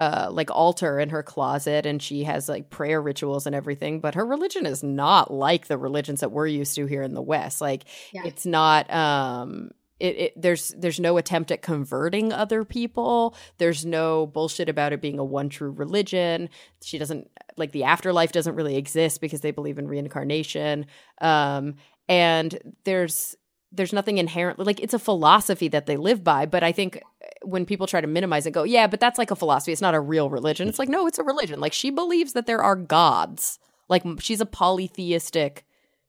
[0.00, 4.14] uh like altar in her closet and she has like prayer rituals and everything, but
[4.16, 7.60] her religion is not like the religions that we're used to here in the West.
[7.60, 8.22] Like Yeah.
[8.26, 13.34] it's not um it, it there's there's no attempt at converting other people.
[13.58, 16.48] There's no bullshit about it being a one true religion.
[16.82, 20.86] She doesn't like the afterlife doesn't really exist because they believe in reincarnation.
[21.20, 21.74] Um,
[22.08, 23.36] and there's
[23.70, 26.46] there's nothing inherently like it's a philosophy that they live by.
[26.46, 27.02] But I think
[27.42, 29.72] when people try to minimize it, go, yeah, but that's like a philosophy.
[29.72, 30.68] It's not a real religion.
[30.68, 31.60] It's like no, it's a religion.
[31.60, 33.58] Like she believes that there are gods.
[33.88, 35.64] Like she's a polytheistic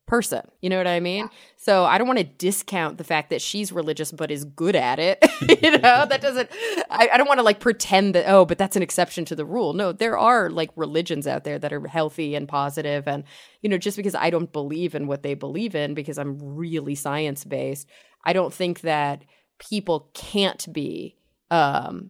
[0.10, 0.41] person.
[0.60, 1.30] You know what I mean?
[1.56, 4.98] So I don't want to discount the fact that she's religious but is good at
[4.98, 5.24] it.
[5.62, 6.50] you know, that doesn't
[6.89, 9.45] I, I don't want to like pretend that, oh, but that's an exception to the
[9.45, 9.74] rule.
[9.74, 13.24] No, there are like religions out there that are healthy and positive and
[13.62, 16.95] you know, just because I don't believe in what they believe in because I'm really
[16.95, 17.88] science based,
[18.24, 19.24] I don't think that
[19.60, 21.17] people can't be
[21.52, 22.10] um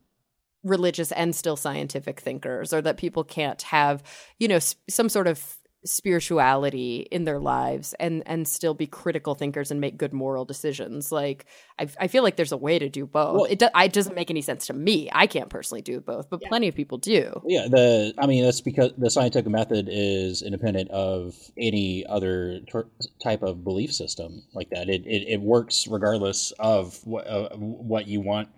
[0.64, 4.04] religious and still scientific thinkers or that people can't have
[4.40, 4.60] you know
[4.90, 9.98] some sort of spirituality in their lives and and still be critical thinkers and make
[9.98, 11.12] good moral decisions.
[11.12, 11.46] Like
[11.80, 13.36] i, I feel like there's a way to do both.
[13.36, 15.10] Well- it, do, it doesn't make any sense to me.
[15.12, 17.42] I can't personally do both but plenty of people do.
[17.46, 22.90] Yeah, the I mean that's because the scientific method is independent of any other ter-
[23.24, 24.90] type of belief system like that.
[24.90, 28.50] It it, it works regardless of what uh, what you want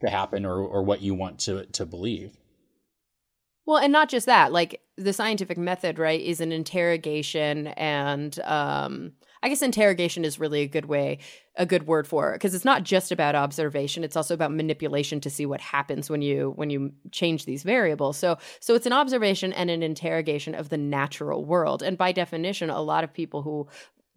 [0.00, 2.32] to happen or, or what you want to to believe.
[3.66, 9.12] Well, and not just that, like the scientific method, right, is an interrogation and um
[9.42, 11.18] I guess interrogation is really a good way,
[11.56, 15.18] a good word for it because it's not just about observation, it's also about manipulation
[15.22, 18.18] to see what happens when you when you change these variables.
[18.18, 21.82] So so it's an observation and an interrogation of the natural world.
[21.82, 23.66] And by definition, a lot of people who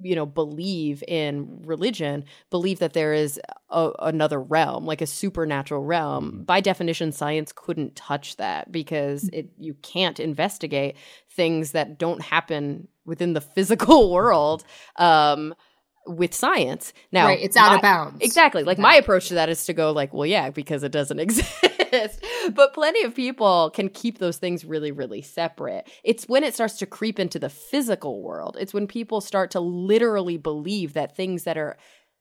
[0.03, 3.39] you know believe in religion believe that there is
[3.69, 6.43] a, another realm like a supernatural realm.
[6.43, 10.95] By definition science couldn't touch that because it you can't investigate
[11.29, 14.63] things that don't happen within the physical world.
[14.97, 15.55] Um
[16.05, 16.93] with science.
[17.11, 18.17] Now, Right, it's out of bounds.
[18.21, 18.63] Exactly.
[18.63, 22.23] Like my approach to that is to go like, well, yeah, because it doesn't exist.
[22.53, 25.89] but plenty of people can keep those things really, really separate.
[26.03, 28.57] It's when it starts to creep into the physical world.
[28.59, 31.77] It's when people start to literally believe that things that are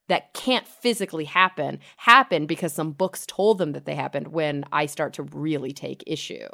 [0.08, 4.86] that can't physically happen happen because some books told them that they happened when I
[4.86, 6.46] start to really take issue.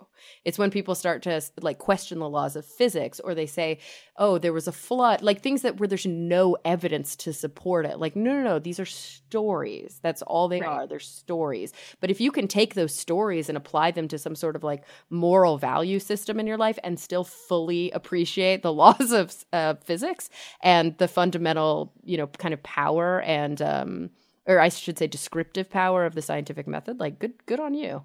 [0.44, 3.78] It's when people start to like question the laws of physics or they say,
[4.16, 7.98] "Oh, there was a flood." Like things that where there's no evidence to support it.
[7.98, 9.98] Like, no, no, no, these are stories.
[10.02, 10.64] That's all they Right.
[10.64, 10.86] are.
[10.86, 11.72] They're stories.
[12.00, 14.84] But if you can take those stories and apply them to some sort of like
[15.10, 20.30] moral value system in your life and still fully appreciate the laws of uh, physics
[20.62, 24.10] and the fundamental, you know, kind of power and um
[24.46, 28.04] or I should say descriptive power of the scientific method, like good good on you.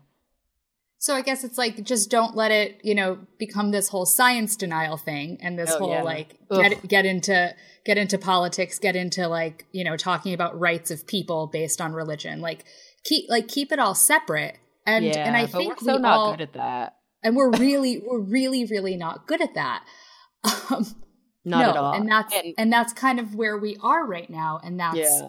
[1.00, 4.56] So I guess it's like just don't let it, you know, become this whole science
[4.56, 6.02] denial thing and this Oh, whole yeah.
[6.04, 7.54] like get get into
[7.86, 11.92] get into politics, get into like, you know, talking about rights of people based on
[11.94, 12.40] religion.
[12.40, 12.64] Like
[13.04, 14.58] keep like keep it all separate.
[14.86, 16.96] And yeah, and I think we're so we not all, good at that.
[17.22, 19.84] and we're really we're really really not good at that.
[20.70, 20.86] Um
[21.46, 21.94] Not no, at all.
[21.94, 25.28] And that's And- and that's kind of where we are right now and that's yeah.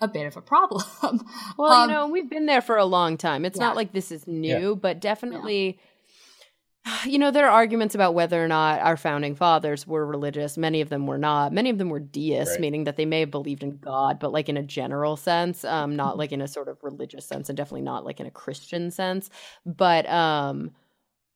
[0.00, 0.82] a bit of a problem.
[1.58, 3.44] Well, Um, you know, we've been there for a long time.
[3.44, 3.66] It's Yeah.
[3.66, 5.78] not like this is new, but definitely,
[7.04, 10.56] you know, there are arguments about whether or not our founding fathers were religious.
[10.56, 11.52] Many of them were not.
[11.52, 12.60] Many of them were deists, Right.
[12.60, 15.90] meaning that they may have believed in God, but like in a general sense, um,
[15.90, 15.96] Mm-hmm.
[15.96, 18.90] not like in a sort of religious sense, and definitely not like in a Christian
[18.92, 19.30] sense.
[19.64, 20.70] But um,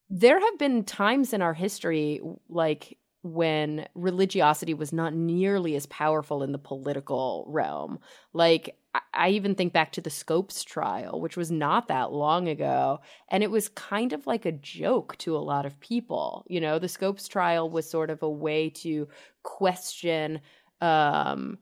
[0.08, 6.42] there have been times in our history, like when religiosity was not nearly as powerful
[6.42, 7.98] in the political realm.
[8.32, 8.76] Like,
[9.14, 13.00] I- even think back to the Scopes trial, which was not that long ago.
[13.28, 16.44] And it was kind of like a joke to a lot of people.
[16.48, 19.08] You know, the Scopes trial was sort of a way to
[19.42, 20.40] question
[20.80, 21.58] um,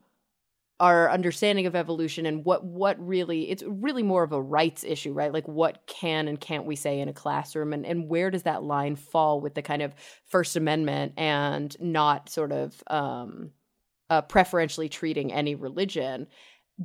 [0.79, 5.11] our understanding of evolution and what what really it's really more of a rights issue
[5.13, 5.33] right?
[5.33, 7.73] Like what can and can't we say in a classroom?
[7.73, 9.93] And and where does that line fall with the kind of
[10.25, 13.51] first amendment and not sort of um
[14.09, 16.27] uh, preferentially treating any religion?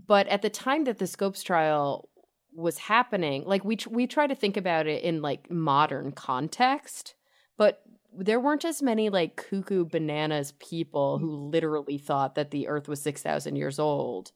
[0.07, 2.09] But at the time that the scopes trial
[2.53, 7.15] was happening like we we try to think about it in like modern context
[7.57, 7.83] but
[8.17, 13.03] there weren't as many like cuckoo bananas people who literally thought that the earth was
[13.03, 14.33] 6000 years old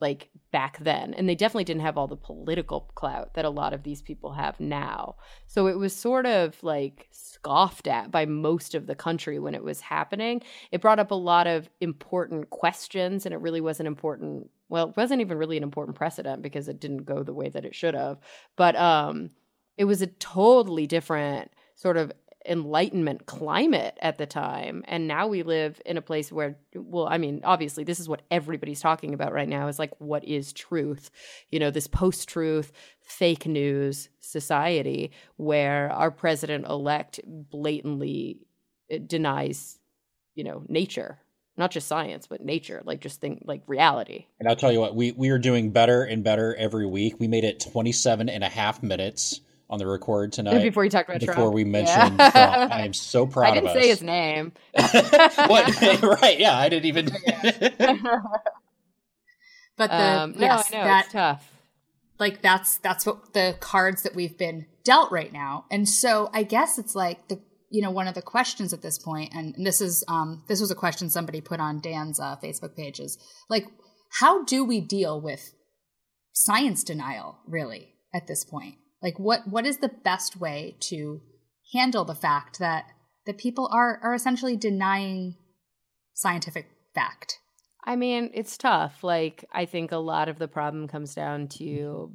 [0.00, 1.14] like back then.
[1.14, 4.32] And they definitely didn't have all the political clout that a lot of these people
[4.32, 5.16] have now.
[5.46, 9.62] So it was sort of like scoffed at by most of the country when it
[9.64, 10.42] was happening.
[10.70, 14.88] It brought up a lot of important questions and it really was an important well
[14.88, 17.74] it wasn't even really an important precedent because it didn't go the way that it
[17.74, 18.18] should have.
[18.56, 19.30] But um
[19.76, 22.10] it was a totally different sort of
[22.48, 24.84] enlightenment climate at the time.
[24.86, 28.22] And now we live in a place where well i mean obviously this is what
[28.30, 31.10] everybody's talking about right now is like what is truth?
[31.50, 38.40] You know this post-truth fake news society where our president elect blatantly
[38.92, 39.78] uh, denies
[40.34, 41.18] you know nature
[41.56, 44.26] not just science but nature like just think like reality.
[44.38, 47.14] And I'll tell you what, we, we are doing better and better every week.
[47.18, 50.62] We made it 27 and a half minutes on the record tonight.
[50.62, 51.26] before you talked about it.
[51.26, 51.54] before Trump.
[51.54, 51.68] we Yeah.
[51.68, 52.32] mentioned Trump.
[52.72, 53.68] I am so proud of him.
[53.68, 54.52] i didn't of say his name
[55.48, 56.02] what?
[56.22, 57.08] right, yeah, I didn't even.
[59.76, 61.52] but the um, no yes, i know that it's tough
[62.18, 66.42] like that's that's what the cards that we've been dealt right now and so i
[66.42, 69.66] guess it's like the you know one of the questions at this point and, and
[69.66, 73.18] this is um this was a question somebody put on dan's uh, facebook pages.
[73.50, 73.66] like
[74.20, 75.52] how do we deal with
[76.32, 78.76] science denial really at this point
[79.06, 81.20] like what what is the best way to
[81.72, 82.86] handle the fact that
[83.24, 85.36] that people are are essentially denying
[86.12, 87.38] scientific fact
[87.86, 89.04] I mean, it's tough.
[89.04, 92.10] Like, I think a lot of the problem comes down to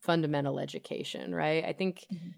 [0.00, 1.64] fundamental education, right?
[1.64, 2.28] I think mm-hmm.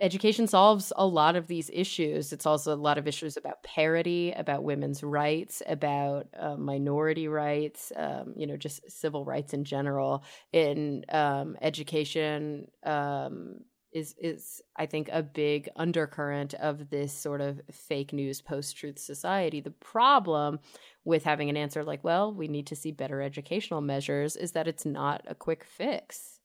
[0.00, 2.32] Education solves a lot of these issues.
[2.32, 7.92] It's also a lot of issues about parity, about women's rights, about uh, minority rights,
[7.96, 10.24] um, you know, just civil rights in general.
[10.52, 13.60] In um, education, um,
[13.92, 18.98] is is I think a big undercurrent of this sort of fake news post truth
[18.98, 19.60] society.
[19.60, 20.60] The problem
[21.04, 24.68] with having an answer like, well, we need to see better educational measures is that
[24.68, 26.37] it's not a quick fix.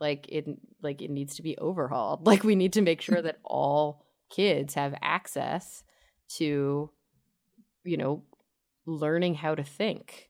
[0.00, 0.46] Like it
[0.82, 2.26] like it needs to be overhauled.
[2.26, 5.82] Like we need to make sure that all kids have access
[6.36, 6.90] to
[7.84, 8.22] you know
[8.86, 10.28] learning how to think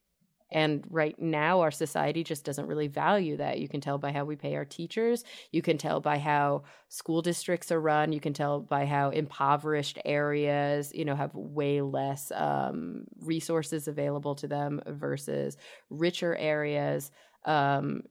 [0.53, 3.59] And right now, our society just doesn't really value that.
[3.61, 5.25] You can tell by how we pay our teachers.
[5.53, 8.13] You can tell by how school districts are run.
[8.13, 14.37] You can tell by how impoverished areas, you know, have way less um, resources available
[14.37, 15.57] to them versus
[15.91, 17.11] richer areas.
[17.47, 18.03] Um,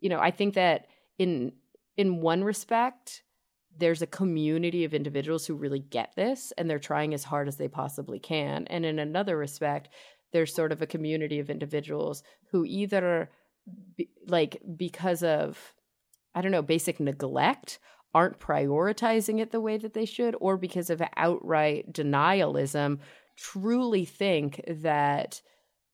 [0.00, 0.86] you know, I think that
[1.18, 1.52] in
[1.96, 3.22] in one respect,
[3.76, 7.56] there's a community of individuals who really get this and they're trying as hard as
[7.56, 8.66] they possibly can.
[8.68, 9.88] And in another respect,
[10.32, 13.30] there's sort of a community of individuals who either
[13.96, 15.74] be, like because of
[16.34, 17.78] I don't know, basic neglect
[18.14, 22.98] aren't prioritizing it the way that they should or because of outright denialism
[23.36, 25.42] truly think that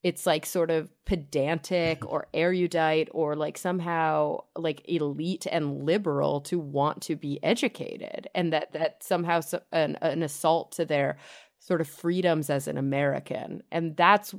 [0.05, 6.59] it's like sort of pedantic or erudite or like somehow like elite and liberal to
[6.59, 9.41] want to be educated and that that somehow
[9.73, 11.17] an, an assault to their
[11.59, 13.63] sort of freedoms as an american.
[13.73, 14.35] And that's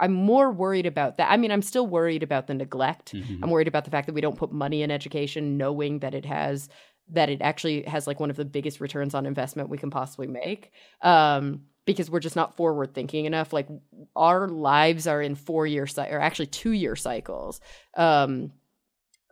[0.00, 1.30] i'm more worried about that.
[1.30, 3.12] I mean i'm still worried about the neglect.
[3.12, 3.44] Mm-hmm.
[3.44, 6.26] i'm worried about the fact that we don't put money in education knowing that it
[6.26, 6.68] has
[7.12, 10.26] that it actually has like one of the biggest returns on investment we can possibly
[10.26, 10.72] make.
[11.00, 13.52] Um because we're just not forward thinking enough.
[13.52, 13.68] Like
[14.14, 17.60] our lives are in four year cycle, or actually two year cycles.
[17.96, 18.52] Um,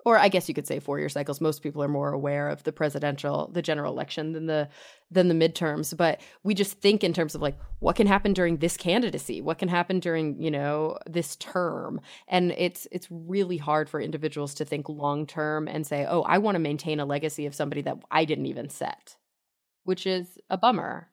[0.04, 1.40] or I guess you could say four year cycles.
[1.40, 4.68] Most people are more aware of the presidential, the general election than the
[5.10, 5.96] than the midterms.
[5.96, 9.58] But we just think in terms of like what can happen during this candidacy, what
[9.58, 14.64] can happen during you know this term, and it's it's really hard for individuals to
[14.64, 17.98] think long term and say, oh, I want to maintain a legacy of somebody that
[18.10, 19.16] I didn't even set,
[19.84, 21.08] which is a bummer.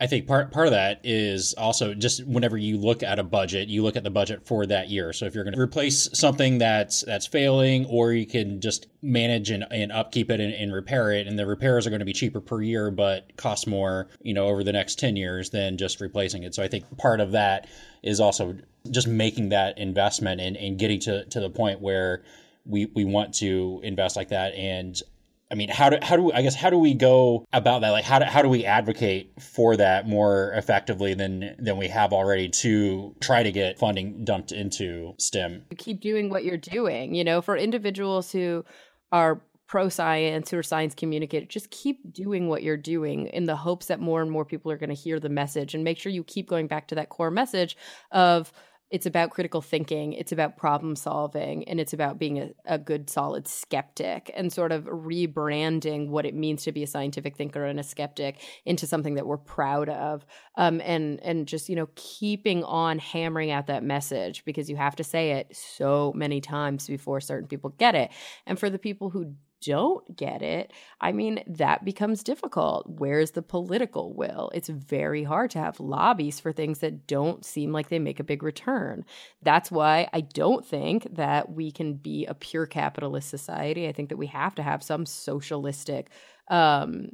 [0.00, 3.68] I think part part of that is also just whenever you look at a budget,
[3.68, 5.12] you look at the budget for that year.
[5.12, 9.50] So if you're going to replace something that's that's failing, or you can just manage
[9.50, 12.12] and, and upkeep it and, and, repair it, and the repairs are going to be
[12.12, 16.00] cheaper per year, but cost more, you know, over the next ten years than just
[16.00, 16.54] replacing it.
[16.54, 17.66] So I think part of that
[18.04, 18.56] is also
[18.92, 22.22] just making that investment and, and getting to to the point where
[22.64, 25.02] we we want to invest like that and
[25.50, 27.90] I mean, how do how do I guess how do we go about that?
[27.90, 32.12] Like, how do how do we advocate for that more effectively than than we have
[32.12, 35.64] already to try to get funding dumped into STEM?
[35.70, 37.14] You keep doing what you're doing.
[37.14, 38.64] You know, for individuals who
[39.10, 43.56] are pro science who are science communicators, just keep doing what you're doing in the
[43.56, 46.12] hopes that more and more people are going to hear the message, and make sure
[46.12, 47.76] you keep going back to that core message
[48.10, 48.52] of
[48.90, 53.10] it's about critical thinking it's about problem solving and it's about being a, a, good
[53.10, 57.78] solid skeptic and sort of rebranding what it means to be a scientific thinker and
[57.78, 60.24] a skeptic into something that we're proud of
[60.56, 64.96] um, and and just you know keeping on hammering out that message because you have
[64.96, 68.10] to say it so many times before certain people get it.
[68.46, 72.86] And for the people who don't get it, I mean, that becomes difficult.
[72.88, 74.50] Where's the political will?
[74.54, 78.24] It's very hard to have lobbies for things that don't seem like they make a
[78.24, 79.04] big return.
[79.42, 83.88] That's why I don't think that we can be a pure capitalist society.
[83.88, 86.10] I think that we have to have some socialistic
[86.50, 87.08] um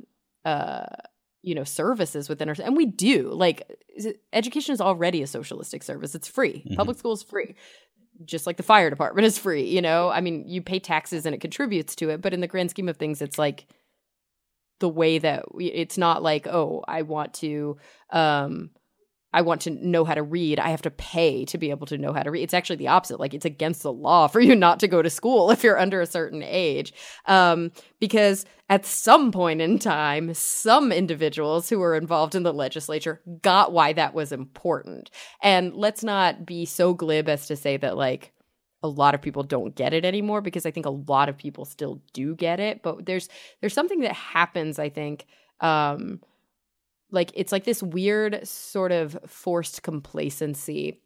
[0.45, 0.87] uh
[1.45, 3.71] you know services within our and we do like
[4.33, 6.75] education is already a socialistic service it's free mm-hmm.
[6.75, 7.55] public school is free
[8.25, 10.09] just like the fire department is free, you know?
[10.09, 12.89] I mean, you pay taxes and it contributes to it, but in the grand scheme
[12.89, 13.67] of things, it's like
[14.81, 17.77] the way that we, it's not like, oh, I want to
[18.11, 18.71] um
[19.35, 21.99] I want to know how to read, I have to pay to be able to
[21.99, 22.45] know how to read.
[22.45, 23.19] It's actually the opposite.
[23.19, 26.01] Like it's against the law for you not to go to school if you're under
[26.01, 26.95] a certain age.
[27.27, 33.21] Um, because at some point in time, some individuals who were involved in the legislature
[33.43, 35.11] got why that was important.
[35.43, 38.33] And let's not be so glib as to say that like
[38.85, 41.65] a lot of people don't get it anymore because I think a lot of people
[41.65, 42.83] still do get it.
[42.83, 43.29] But there's
[43.61, 45.27] there's something that happens, I think,
[45.61, 46.21] um,
[47.15, 51.01] like it's like this weird sort of forced complacency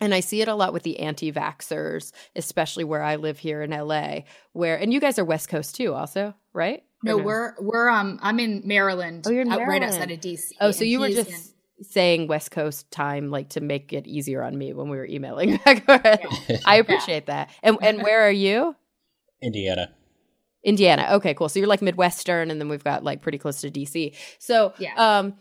[0.00, 3.62] and I see it a lot with the anti vaxxers, especially where I live here
[3.62, 4.20] in LA,
[4.52, 6.84] where, and you guys are West Coast too, also, right?
[7.02, 7.24] No, no?
[7.24, 9.24] we're, we're, um, I'm in Maryland.
[9.26, 9.68] Oh, you're in Maryland.
[9.68, 10.52] right outside of DC.
[10.60, 14.42] Oh, so you were just in- saying West Coast time, like to make it easier
[14.42, 15.84] on me when we were emailing back.
[15.86, 16.58] yeah.
[16.64, 17.44] I appreciate yeah.
[17.46, 17.50] that.
[17.62, 18.76] And, and where are you?
[19.42, 19.90] Indiana.
[20.64, 21.08] Indiana.
[21.12, 21.48] Okay, cool.
[21.48, 24.14] So you're like Midwestern, and then we've got like pretty close to DC.
[24.38, 24.94] So, yeah.
[24.96, 25.34] um,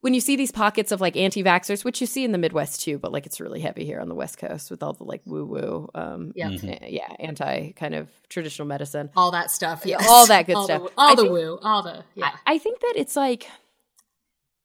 [0.00, 2.98] when you see these pockets of like anti-vaxxers, which you see in the Midwest too,
[2.98, 5.88] but like it's really heavy here on the West Coast with all the like woo-woo,
[5.94, 6.84] um, yeah, mm-hmm.
[6.86, 10.82] yeah, anti kind of traditional medicine, all that stuff, yeah, all that good all stuff,
[10.82, 12.32] the, all I the think, woo, all the yeah.
[12.46, 13.46] I, I think that it's like,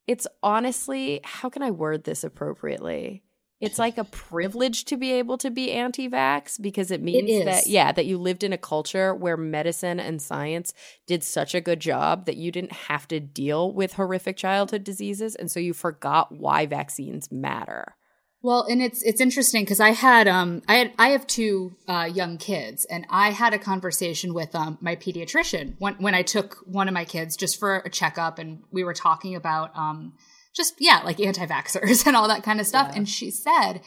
[0.07, 3.23] it's honestly, how can I word this appropriately?
[3.61, 7.67] It's like a privilege to be able to be anti-vax because it means it that
[7.67, 10.73] yeah that you lived in a culture where medicine and science
[11.07, 15.35] did such a good job that you didn't have to deal with horrific childhood diseases
[15.35, 17.95] and so you forgot why vaccines matter.
[18.41, 22.09] Well, and it's it's interesting because I had um I had I have two uh,
[22.11, 26.55] young kids, and I had a conversation with um my pediatrician when when I took
[26.65, 30.13] one of my kids just for a checkup, and we were talking about um
[30.55, 32.97] just yeah like anti-vaxxers and all that kind of stuff, Yeah.
[32.97, 33.81] and she said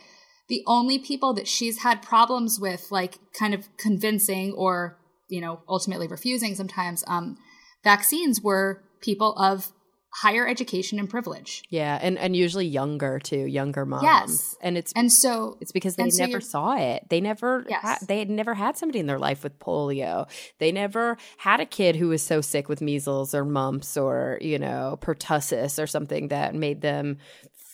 [0.49, 4.99] the only people that she's had problems with, like kind of convincing or
[5.29, 7.37] you know ultimately refusing sometimes um
[7.85, 9.73] vaccines were people of
[10.15, 14.03] higher education and privilege, Yeah, and and usually younger too, younger moms.
[14.03, 14.57] Yes.
[14.61, 17.09] and it's and so It's because they so never saw it.
[17.09, 17.81] They never Yes.
[17.83, 20.29] ha- they had never had somebody in their life with polio.
[20.59, 24.59] They never had a kid who was so sick with measles or mumps or, you
[24.59, 27.17] know, pertussis or something that made them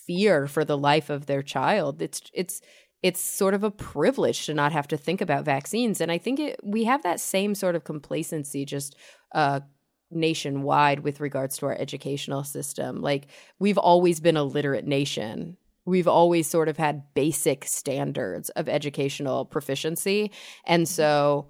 [0.07, 2.01] fear for the life of their child.
[2.03, 2.61] It's it's
[3.03, 6.41] it's sort of a privilege to not have to think about vaccines and I think
[6.41, 8.97] it, we have that same sort of complacency just
[9.35, 9.61] uh
[10.11, 13.01] nationwide with regards to our educational system.
[13.01, 13.27] Like
[13.59, 15.57] we've always been a literate nation.
[15.85, 20.31] We've always sort of had basic standards of educational proficiency.
[20.65, 20.93] And mm-hmm.
[20.93, 21.49] so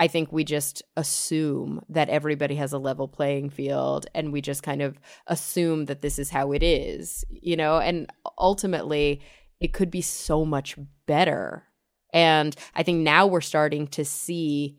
[0.00, 4.62] I think we just assume that everybody has a level playing field and we just
[4.62, 9.20] kind of assume that this is how it is, you know, and ultimately
[9.60, 10.76] it could be so much
[11.06, 11.64] better.
[12.12, 14.78] And I think now we're starting to see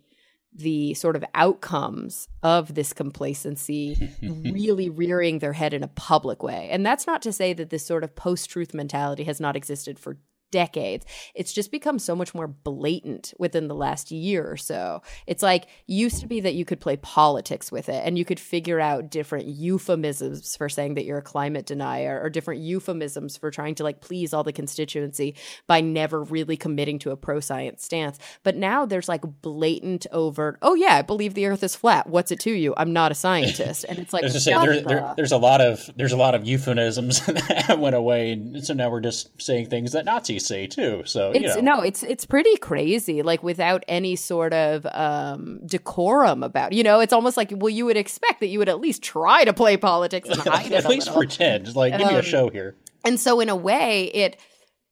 [0.55, 6.69] the sort of outcomes of this complacency really rearing their head in a public way.
[6.71, 9.99] And that's not to say that this sort of post truth mentality has not existed
[9.99, 10.17] for
[10.51, 11.05] decades.
[11.33, 15.01] It's just become so much more blatant within the last year or so.
[15.27, 18.39] It's like used to be that you could play politics with it and you could
[18.39, 23.51] figure out different euphemisms for saying that you're a climate denier or different euphemisms for
[23.51, 25.35] trying to like please all the constituency
[25.67, 28.19] by never really committing to a pro science stance.
[28.43, 32.07] But now there's like blatant overt, oh yeah, I believe the earth is flat.
[32.07, 32.73] What's it to you?
[32.77, 33.85] I'm not a scientist.
[33.87, 37.25] And it's like say, there, there, there's a lot of there's a lot of euphemisms
[37.25, 41.03] that went away, and so now we're just saying things that Nazis say too.
[41.05, 45.59] So you it's know, no it's it's pretty crazy like without any sort of um
[45.65, 48.79] decorum about you know it's almost like well you would expect that you would at
[48.79, 51.21] least try to play politics and hide it at least little.
[51.21, 51.65] pretend.
[51.65, 52.75] Just like give me a Um, show here.
[53.03, 54.39] and so in a way it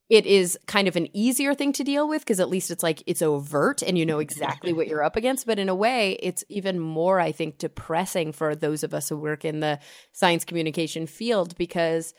[0.09, 3.01] it is kind of an easier thing to deal with because at least it's like
[3.07, 6.43] it's overt and you know exactly what you're up against but in a way it's
[6.49, 9.79] even more i think depressing for those of us who work in the
[10.11, 12.13] science communication field because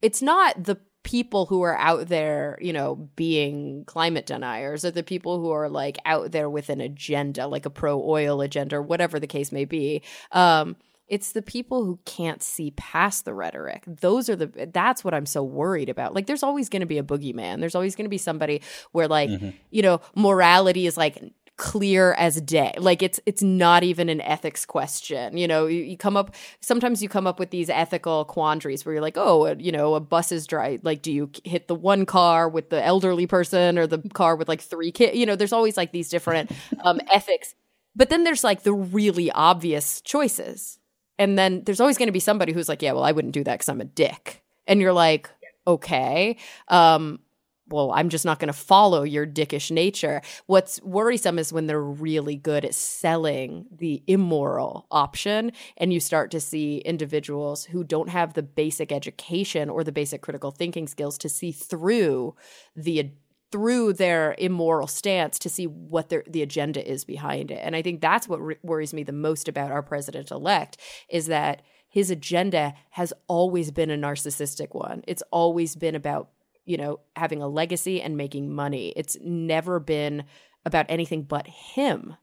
[0.00, 5.02] it's not the people who are out there, you know, being climate deniers or the
[5.02, 8.82] people who are like out there with an agenda, like a pro oil agenda or
[8.82, 10.02] whatever the case may be.
[10.32, 10.76] Um,
[11.06, 13.84] it's the people who can't see past the rhetoric.
[13.86, 16.14] Those are the that's what I'm so worried about.
[16.14, 17.60] Like there's always going to be a boogeyman.
[17.60, 19.28] There's always going to be somebody where like,
[19.70, 21.22] you know, morality is like
[21.56, 22.72] clear as day.
[22.78, 25.66] Like it's it's not even an ethics question you know?
[25.66, 29.16] You, you come up sometimes you come up with these ethical quandaries where you're like
[29.16, 32.70] oh you know a bus is dry like do you hit the one car with
[32.70, 35.92] the elderly person or the car with like three kids you know there's always like
[35.92, 36.50] these different
[36.84, 37.54] um ethics.
[37.96, 40.80] But then there's like the really obvious choices.
[41.16, 43.44] And then there's always going to be somebody who's like yeah well i wouldn't do
[43.44, 44.42] that because i'm a dick.
[44.66, 45.30] And you're like
[45.66, 46.36] okay.
[46.68, 47.20] Um
[47.68, 50.20] well, I'm just not going to follow your dickish nature.
[50.46, 56.30] What's worrisome is when they're really good at selling the immoral option, and you start
[56.32, 61.16] to see individuals who don't have the basic education or the basic critical thinking skills
[61.18, 62.34] to see through
[62.76, 63.10] the
[63.50, 67.60] through their immoral stance to see what their the agenda is behind it.
[67.62, 70.76] And I think that's what re- worries me the most about our president elect
[71.08, 71.62] is that
[71.94, 75.04] his agenda has always been a narcissistic one.
[75.06, 76.30] It's always been about
[76.64, 78.92] you know, having a legacy and making money.
[78.96, 80.24] It's never been
[80.64, 82.16] about anything but him.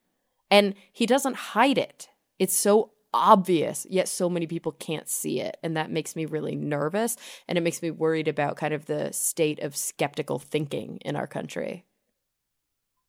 [0.50, 2.10] And he doesn't hide it.
[2.40, 5.58] It's so obvious, yet so many people can't see it.
[5.64, 7.18] And that makes me really nervous.
[7.48, 11.28] And it makes me worried about kind of the state of skeptical thinking in our
[11.28, 11.86] country.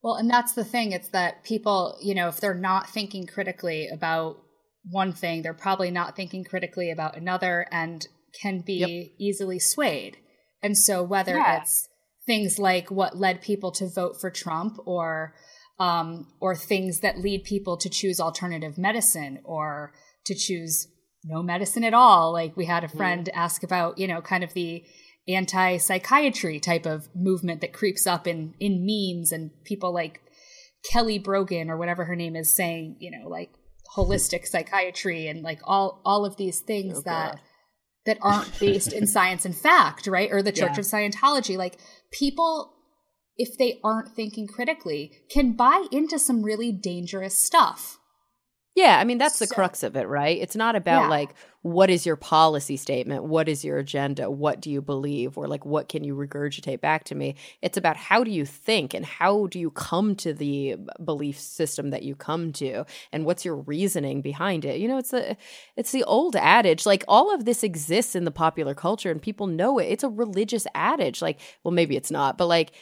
[0.03, 0.93] Well, and that's the thing.
[0.93, 4.39] It's that people, you know, if they're not thinking critically about
[4.91, 8.07] one thing, they're probably not thinking critically about another and
[8.41, 9.19] can be Yep.
[9.19, 10.17] easily swayed.
[10.63, 11.61] And so whether Yeah.
[11.61, 11.89] it's
[12.27, 15.35] things like what led people to vote for Trump or
[15.79, 19.93] um, or things that lead people to choose alternative medicine or
[20.27, 20.87] to choose
[21.25, 22.33] no medicine at all.
[22.33, 24.85] Like we had a friend ask about, you know, kind of the
[25.27, 30.21] anti psychiatry type of movement that creeps up in in memes and people like
[30.91, 33.51] Kelly Brogan or whatever her name is saying, you know, like
[33.97, 37.41] holistic psychiatry and like all all of these things Oh, that God.
[38.07, 40.31] That aren't based in science and fact, right?
[40.33, 40.81] Or the Church Yeah.
[40.81, 41.57] of Scientology.
[41.57, 41.79] Like
[42.11, 42.75] people
[43.39, 47.99] if they aren't thinking critically can buy into some really dangerous stuff.
[48.75, 50.39] Yeah, I mean that's the So- crux of it, right?
[50.41, 51.09] It's not about Yeah.
[51.09, 55.47] like what is your policy statement, what is your agenda, what do you believe, or
[55.47, 57.37] like what can you regurgitate back to me.
[57.61, 61.91] It's about how do you think and how do you come to the belief system
[61.91, 64.81] that you come to, and what's your reasoning behind it.
[64.81, 65.37] You know, it's the
[65.77, 66.87] it's the old adage.
[66.87, 69.85] Like all of this exists in the popular culture, and people know it.
[69.85, 71.21] It's a religious adage.
[71.23, 72.73] Like, well, maybe it's not, but like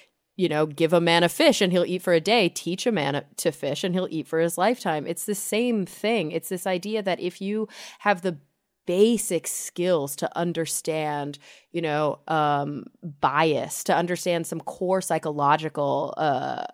[0.40, 2.92] you know, give a man a fish and he'll eat for a day, teach a
[2.92, 5.06] man to fish and he'll eat for his lifetime.
[5.06, 6.32] It's the same thing.
[6.32, 7.68] It's this idea that if you
[7.98, 8.38] have the
[8.86, 11.38] basic skills to understand,
[11.72, 12.86] you know, um,
[13.20, 16.64] bias, to understand some core psychological uh,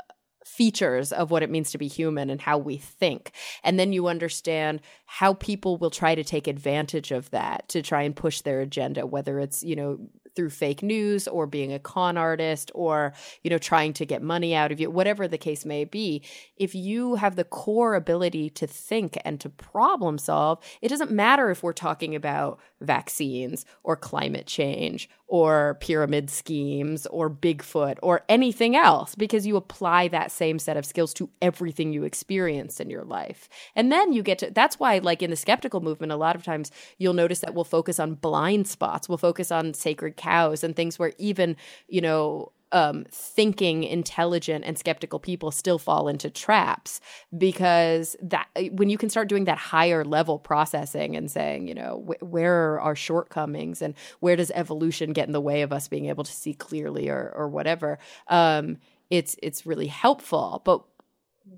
[0.44, 3.32] features of what it means to be human and how we think.
[3.64, 8.02] And then you understand how people will try to take advantage of that to try
[8.02, 9.98] and push their agenda, whether it's, you know,
[10.36, 14.54] through fake news or being a con artist or, you know, trying to get money
[14.54, 16.22] out of you, whatever the case may be.
[16.56, 21.50] If you have the core ability to think and to problem solve, it doesn't matter
[21.50, 28.76] if we're talking about vaccines or climate change or pyramid schemes or Bigfoot or anything
[28.76, 33.04] else because you apply that same set of skills to everything you experience in your
[33.04, 33.48] life.
[33.74, 36.44] And then you get to that's why like in the skeptical movement a lot of
[36.44, 40.76] times you'll notice that we'll focus on blind spots, we'll focus on sacred cows and
[40.76, 41.56] things where even,
[41.88, 47.00] you know, um, thinking, intelligent, and skeptical people still fall into traps
[47.36, 52.04] because that when you can start doing that higher level processing and saying, you know,
[52.06, 55.88] wh- where are our shortcomings and where does evolution get in the way of us
[55.88, 57.98] being able to see clearly or or whatever,
[58.28, 58.78] um,
[59.10, 60.62] it's it's really helpful.
[60.64, 60.82] But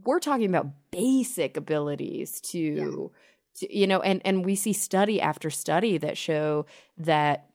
[0.04, 3.10] we're talking about basic abilities to,
[3.56, 6.66] to you know, and and we see study after study that show
[6.98, 7.48] that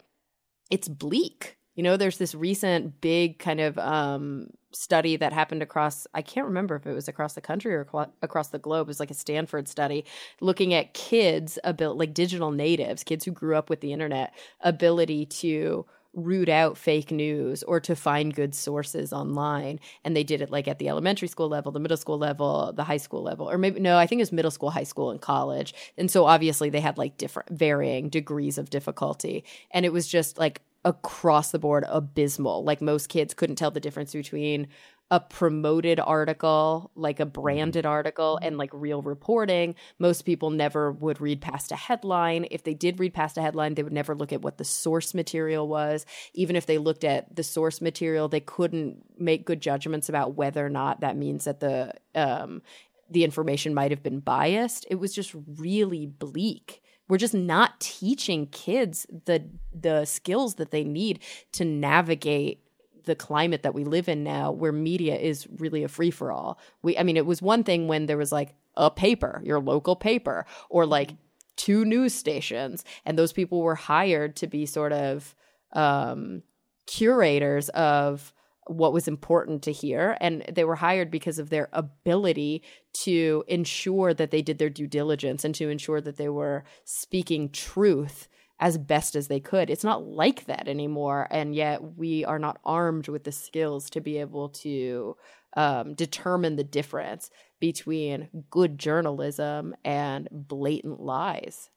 [0.70, 1.58] it's bleak.
[1.76, 6.48] You know, there's this recent big kind of um, study that happened across, I can't
[6.48, 7.88] remember if it was across the country or
[8.22, 8.88] across the globe.
[8.88, 10.06] It was like a Stanford study
[10.40, 15.26] looking at kids, abil- like digital natives, kids who grew up with the internet, ability
[15.26, 19.80] to root out fake news or to find good sources online.
[20.04, 22.84] And they did it like at the elementary school level, the middle school level, the
[22.84, 25.20] high school level, or maybe, no, I think it was middle school, high school, and
[25.20, 25.74] college.
[25.98, 29.44] And so obviously they had like different, varying degrees of difficulty.
[29.72, 32.64] And it was just like, across the board abysmal.
[32.64, 34.68] Like most kids couldn't tell the difference between
[35.12, 39.76] a promoted article, like a branded article, and like real reporting.
[40.00, 42.48] Most people never would read past a headline.
[42.50, 45.14] If they did read past a headline, they would never look at what the source
[45.14, 46.06] material was.
[46.34, 50.66] Even if they looked at the source material, they couldn't make good judgments about whether
[50.66, 52.62] or not that means that the um,
[53.10, 54.86] the information might have been biased.
[54.90, 59.44] It was just really bleak we're just not teaching kids the
[59.74, 61.20] the skills that they need
[61.54, 62.64] to navigate
[63.06, 66.58] the climate that we live in now where media is really a free for all.
[66.82, 69.96] We I mean it was one thing when there was like a paper, your local
[69.96, 71.12] paper or like
[71.56, 75.36] two news stations and those people were hired to be sort of
[75.74, 76.42] um
[76.88, 78.34] curators of
[78.68, 82.62] what was important to hear and they were hired because of their ability
[82.94, 87.50] to ensure that they did their due diligence and to ensure that they were speaking
[87.50, 88.28] truth
[88.60, 92.60] as best as they could it's not like that anymore and yet we are not
[92.64, 95.16] armed with the skills to be able to
[95.56, 101.70] um, determine the difference between good journalism and blatant lies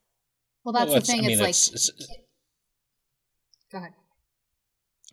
[0.63, 1.19] Well, that's Well, the thing.
[1.19, 2.17] I mean, it's like, it's- it's-
[3.71, 3.93] go ahead.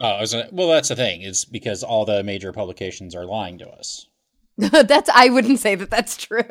[0.01, 1.23] Oh, I was gonna, well, that's the thing.
[1.23, 4.07] Is because all the major publications are lying to us.
[4.57, 6.39] that's i wouldn't say that that's true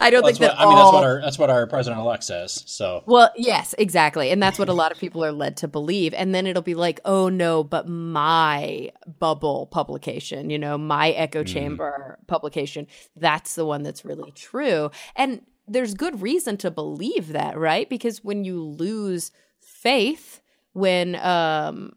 [0.00, 2.00] i don't That's think what, that I mean, that's what our that's what our president
[2.00, 2.62] elect says.
[2.66, 4.30] So Well, yes, exactly.
[4.30, 6.14] And that's what a lot of people are led to believe.
[6.14, 11.42] And then it'll be like, oh no, but my bubble publication, you know, my echo
[11.42, 11.52] mm-hmm.
[11.52, 12.86] chamber publication,
[13.16, 14.90] that's the one that's really true.
[15.16, 17.88] And there's good reason to believe that, right?
[17.88, 19.30] Because when you lose
[19.60, 20.37] faith,
[20.72, 21.92] when um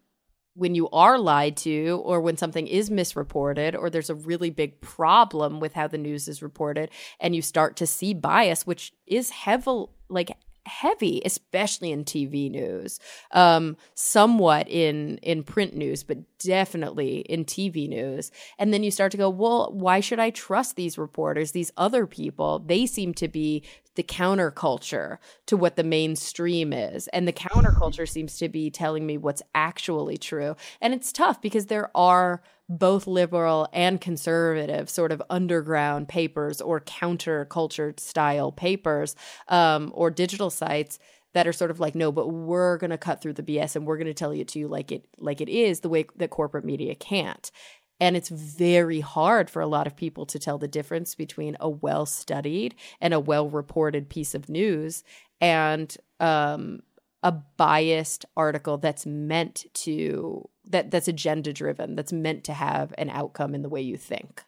[0.53, 4.81] when you are lied to or when something is misreported or there's a really big
[4.81, 9.29] problem with how the news is reported and you start to see bias which is
[9.29, 10.31] heavy like
[10.65, 12.99] heavy especially in tv news
[13.31, 19.11] um somewhat in in print news but definitely in tv news and then you start
[19.11, 23.27] to go well why should i trust these reporters these other people they seem to
[23.27, 23.63] be
[23.95, 27.07] the counterculture to what the mainstream is.
[27.09, 30.55] And the counterculture seems to be telling me what's actually true.
[30.79, 32.41] And it's tough because there are
[32.71, 39.15] both liberal and conservative sort of underground papers or counterculture style papers
[39.49, 40.97] um, or digital sites
[41.33, 43.85] that are sort of like no but we're going to cut through the bs and
[43.85, 46.29] we're going to tell you to you like it like it is the way that
[46.29, 47.51] corporate media can't.
[47.99, 51.69] And it's very hard for a lot of people to tell the difference between a
[51.69, 55.03] well studied and a well reported piece of news
[55.39, 56.81] and um,
[57.23, 63.09] a biased article that's meant to that that's agenda driven that's meant to have an
[63.09, 64.43] outcome in the way you think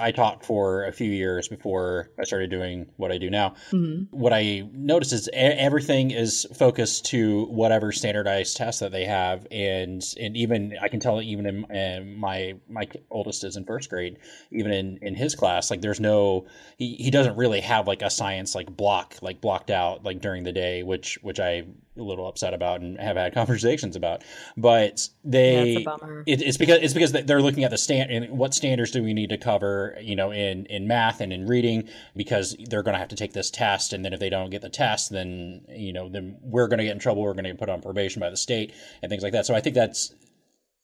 [0.00, 3.50] I taught for a few years before I started doing what I do now.
[3.70, 4.16] Mm-hmm.
[4.16, 10.02] What I noticed is everything is focused to whatever standardized test that they have, and
[10.18, 14.18] and even I can tell even in, in my my oldest is in first grade,
[14.50, 16.46] even in in his class, like there's no
[16.78, 20.44] he, he doesn't really have like a science like block like blocked out like during
[20.44, 21.64] the day, which which I
[22.00, 24.22] a little upset about and have had conversations about.
[24.56, 25.96] But they, yeah,
[26.26, 29.02] it's, it, it's because it's because they're looking at the stand and what standards do
[29.02, 32.94] we need to cover, you know, in in math and in reading because they're going
[32.94, 35.62] to have to take this test, and then if they don't get the test, then
[35.68, 37.22] you know, then we're going to get in trouble.
[37.22, 39.46] We're going to get put on probation by the state and things like that.
[39.46, 40.12] So I think that's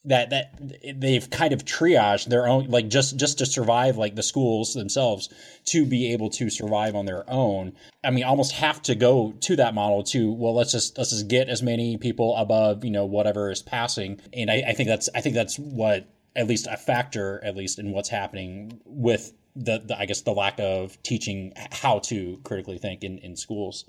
[0.07, 4.22] that that they've kind of triaged their own like just just to survive like the
[4.22, 5.28] schools themselves
[5.66, 7.72] to be able to survive on their own.
[8.04, 11.28] I mean almost have to go to that model to well let's just let's just
[11.28, 14.20] get as many people above you know whatever is passing.
[14.32, 17.78] And i, I think that's i think that's what at least a factor at least
[17.78, 22.78] in what's happening with the, the i guess the lack of teaching how to critically
[22.78, 23.86] think in in schools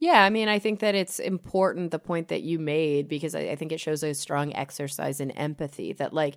[0.00, 3.40] yeah, I mean, I think that it's important the point that you made because I,
[3.40, 6.36] I, think it shows a strong exercise in empathy that like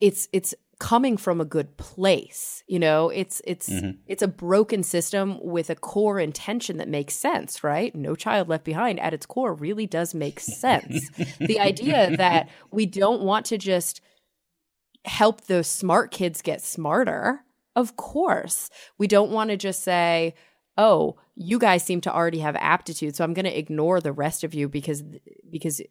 [0.00, 2.62] it's it's coming from a good place.
[2.66, 3.98] You know, it's it's mm-hmm.
[4.06, 7.94] it's a broken system with a core intention that makes sense, right?
[7.94, 11.10] No child left behind at its core really does make sense.
[11.38, 14.00] the idea that we don't want to just
[15.04, 17.44] help those smart kids get smarter.
[17.74, 18.70] Of course.
[18.98, 20.34] We don't want to just say,
[20.78, 24.44] oh, you guys seem to already have aptitude, so I'm going to ignore the rest
[24.44, 25.02] of you because
[25.50, 25.82] because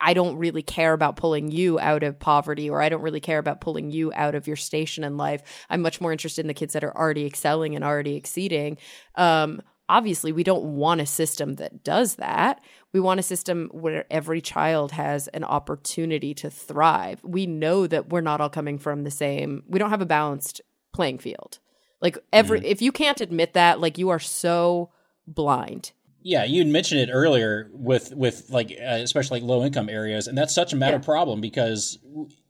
[0.00, 3.38] I don't really care about pulling you out of poverty or I don't really care
[3.38, 5.42] about pulling you out of your station in life.
[5.68, 8.78] I'm much more interested in the kids that are already excelling and already exceeding.
[9.16, 12.62] Um, obviously, we don't want a system that does that.
[12.94, 17.20] We want a system where every child has an opportunity to thrive.
[17.22, 20.62] We know that we're not all coming from the same, we don't have a balanced
[20.94, 21.58] playing field.
[22.00, 22.66] Like every mm-hmm.
[22.66, 24.90] if you can't admit that, like you are so
[25.26, 25.92] blind.
[26.22, 30.36] Yeah, you mentioned it earlier with with like uh, especially like low income areas, and
[30.36, 31.02] that's such a matter yeah.
[31.02, 31.98] problem because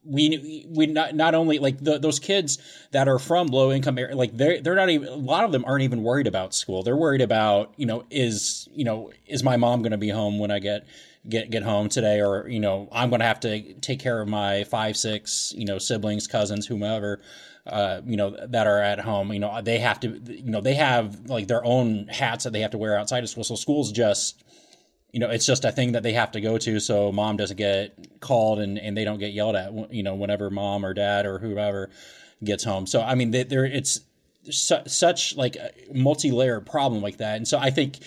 [0.07, 2.59] we we not not only like the, those kids
[2.93, 5.65] that are from low income area like they're they're not even a lot of them
[5.65, 6.83] aren't even worried about school.
[6.83, 10.39] They're worried about you know is you know is my mom going to be home
[10.39, 10.87] when I get
[11.29, 14.29] get get home today, or you know I'm going to have to take care of
[14.29, 17.21] my five six you know siblings, cousins, whomever
[17.67, 20.75] uh, you know, that are at home, you know, they have to, you know, they
[20.75, 23.43] have like their own hats that they have to wear outside of school.
[23.43, 24.45] So school's just,
[25.13, 26.81] you know, it's just a thing that they have to go to.
[26.81, 30.51] So mom doesn't get called and, and they don't get yelled at, you know, whenever
[30.51, 31.91] mom or dad or whoever
[32.45, 32.87] gets home.
[32.87, 34.01] So, I mean, there it's,
[34.51, 37.99] su- such like a multi-layered problem like that and so i think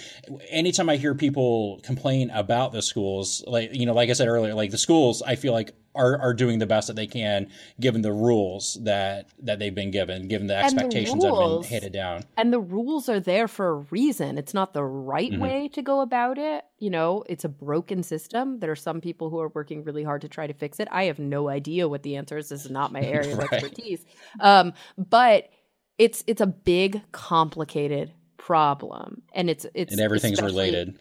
[0.49, 4.53] anytime i hear people complain about the schools like you know like i said earlier
[4.53, 7.47] like the schools i feel like are, are doing the best that they can
[7.79, 11.61] given the rules that that they've been given, given the expectations the rules, that have
[11.61, 12.23] been handed down.
[12.37, 14.37] And the rules are there for a reason.
[14.37, 15.41] It's not the right mm-hmm.
[15.41, 16.63] way to go about it.
[16.79, 18.59] You know, it's a broken system.
[18.59, 20.87] There are some people who are working really hard to try to fix it.
[20.91, 22.49] I have no idea what the answer is.
[22.49, 23.45] This is not my area right.
[23.45, 24.05] of expertise.
[24.39, 25.49] Um, but
[25.97, 30.97] it's it's a big, complicated problem, and it's it's and everything's related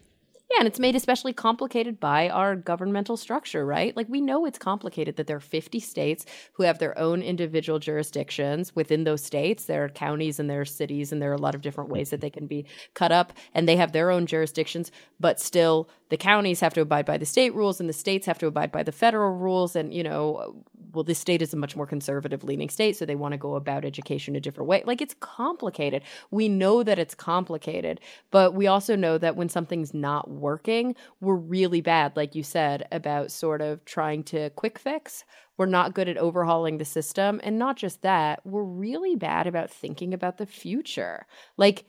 [0.51, 3.95] yeah, and it's made especially complicated by our governmental structure, right?
[3.95, 7.77] Like we know it's complicated that there are 50 states who have their own individual
[7.77, 9.65] jurisdictions within those states.
[9.65, 12.09] There are counties and there are cities and there are a lot of different ways
[12.09, 16.17] that they can be cut up and they have their own jurisdictions, but still the
[16.17, 18.83] counties have to abide by the state rules and the states have to abide by
[18.83, 19.75] the federal rules.
[19.75, 23.15] And you know well this state is a much more conservative leaning state so they
[23.15, 24.83] want to go about education a different way.
[24.85, 26.03] Like it's complicated.
[26.31, 28.01] We know that it's complicated
[28.31, 32.87] but we also know that when something's not working we're really bad like you said
[32.91, 35.23] about sort of trying to quick fix.
[35.57, 37.41] We're not good at overhauling the system.
[37.43, 41.25] And not just that we're really bad about thinking about the future.
[41.57, 41.85] Like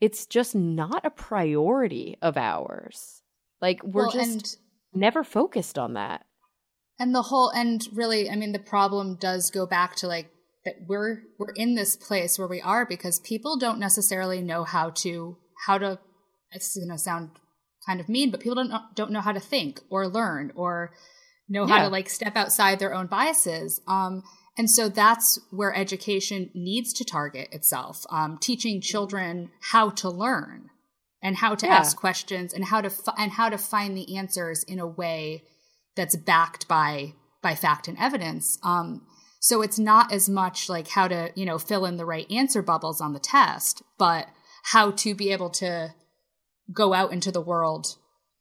[0.00, 3.23] it's just not a priority of ours
[3.64, 4.58] like we're well, just
[4.92, 6.26] never focused on that.
[6.98, 10.30] And the whole and really, I mean, the problem does go back to like
[10.66, 14.90] that we're we're in this place where we are because people don't necessarily know how
[14.90, 15.98] to how to
[16.52, 17.30] this is gonna sound
[17.86, 20.92] kind of mean, but people don't don't know how to think or learn or
[21.48, 21.78] know yeah.
[21.78, 23.80] how to like step outside their own biases.
[23.88, 24.22] Um,
[24.58, 30.68] and so that's where education needs to target itself, um, teaching children how to learn
[31.24, 31.76] and how to yeah.
[31.76, 35.42] ask questions and how to and how to find the answers in a way
[35.96, 38.58] that's backed by by fact and evidence.
[38.62, 39.06] Um,
[39.40, 42.62] so it's not as much like how to, you know, fill in the right answer
[42.62, 44.28] bubbles on the test, but
[44.72, 45.94] how to be able to
[46.72, 47.96] go out into the world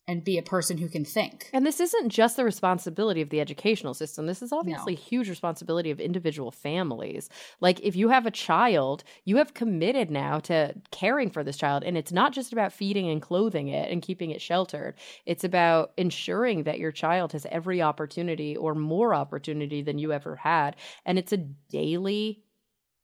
[0.08, 1.49] and be a person who can think.
[1.54, 4.26] And this isn't just the responsibility of the educational system.
[4.26, 4.97] This is obviously No.
[4.99, 7.30] a huge responsibility of individual families.
[7.62, 11.84] Like if you have a child, you have committed now to caring for this child
[11.86, 14.95] and it's not just about feeding and clothing it and keeping it sheltered.
[15.26, 20.36] It's about ensuring that your child has every opportunity or more opportunity than you ever
[20.36, 20.76] had
[21.06, 22.43] and it's a daily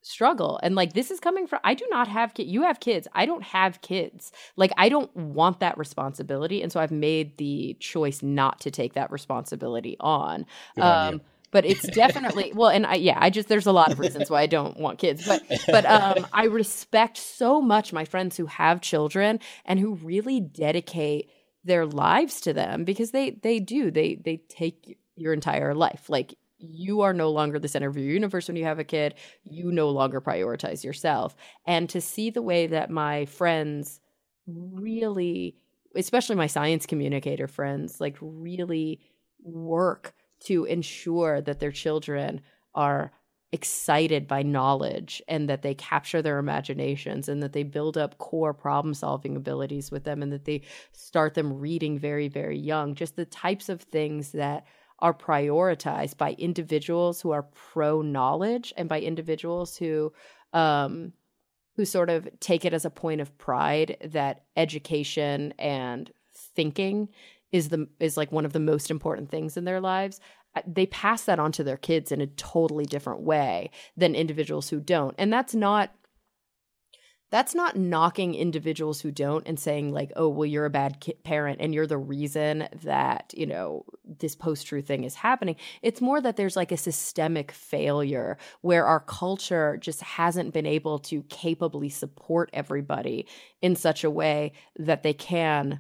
[0.02, 3.08] struggle and like this is coming from i do not have kids you have kids
[3.14, 4.32] i don't have kids.
[4.56, 8.94] Like i don't want that responsibility and so i've made the choice not to take
[8.94, 10.46] that responsibility on.
[10.76, 11.22] Good um
[11.52, 14.42] but it's definitely well and i yeah i just there's a lot of reasons why
[14.42, 18.82] i don't want kids but but um i respect so much my friends who have
[18.82, 21.30] children and who really dedicate
[21.64, 26.10] their lives to them because they they do they they take your entire life.
[26.10, 29.16] Like you are no longer the center of your universe when you have a kid.
[29.44, 31.36] You no longer prioritize yourself.
[31.66, 34.00] And to see the way that my friends
[34.46, 35.56] really
[35.96, 39.00] especially my science communicator friends like really
[39.42, 42.42] work to ensure that their children
[42.76, 43.12] are
[43.52, 48.54] excited by knowledge and that they capture their imaginations and that they build up core
[48.54, 52.94] problem solving abilities with them and that they start them reading very very young.
[52.94, 54.66] Just the types of things that
[55.02, 60.12] are prioritized by individuals who are pro knowledge and by individuals who
[60.54, 61.14] um
[61.76, 67.08] who sort of take it as a point of pride that education and thinking
[67.52, 70.20] is the is like one of the most important things in their lives.
[70.56, 74.70] Uh, they pass that on to their kids in a totally different way than individuals
[74.70, 75.16] who don't.
[75.18, 75.92] And that's not
[77.30, 81.14] that's not knocking individuals who don't and saying like oh well you're a bad ki-
[81.24, 83.86] parent and you're the reason that you know
[84.20, 85.56] this post-truth thing is happening.
[85.82, 91.00] It's more that there's like a systemic failure where our culture just hasn't been able
[91.00, 93.28] to capably support everybody
[93.62, 95.80] in such a way that they can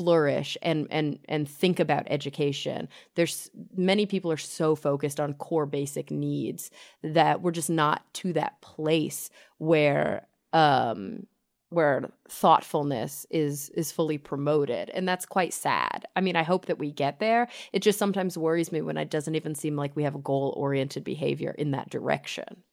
[0.00, 2.88] flourish and and and think about education.
[3.16, 6.70] There's many people are so focused on core basic needs
[7.02, 11.26] that we're just not to that place where um
[11.70, 14.90] where thoughtfulness is is fully promoted.
[14.90, 16.06] And that's quite sad.
[16.16, 17.48] I mean i hope that we get there.
[17.72, 20.52] It just sometimes worries me when it doesn't even seem like we have a goal
[20.56, 22.64] oriented behavior in that direction.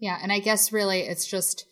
[0.00, 1.66] Yeah, and I guess really it's just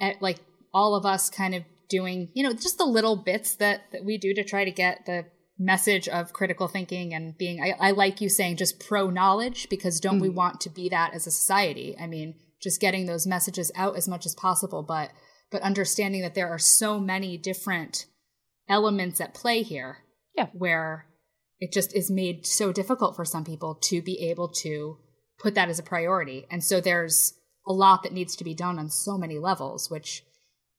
[0.00, 0.38] at, like
[0.72, 4.18] all of us kind of doing, you know, just the little bits that that we
[4.18, 5.26] do to try to get the
[5.58, 10.00] message of critical thinking and being I, I like you saying just pro knowledge because
[10.00, 11.96] don't we want to be that as a society?
[11.98, 12.34] I mean,
[12.66, 15.12] just getting those messages out as much as possible, but
[15.52, 18.06] but understanding that there are so many different
[18.68, 19.98] elements at play here.
[20.36, 20.48] Yeah.
[20.52, 21.06] Where
[21.60, 24.98] it just is made so difficult for some people to be able to
[25.38, 26.44] put that as a priority.
[26.50, 27.34] And so there's
[27.68, 30.24] a lot that needs to be done on so many levels, which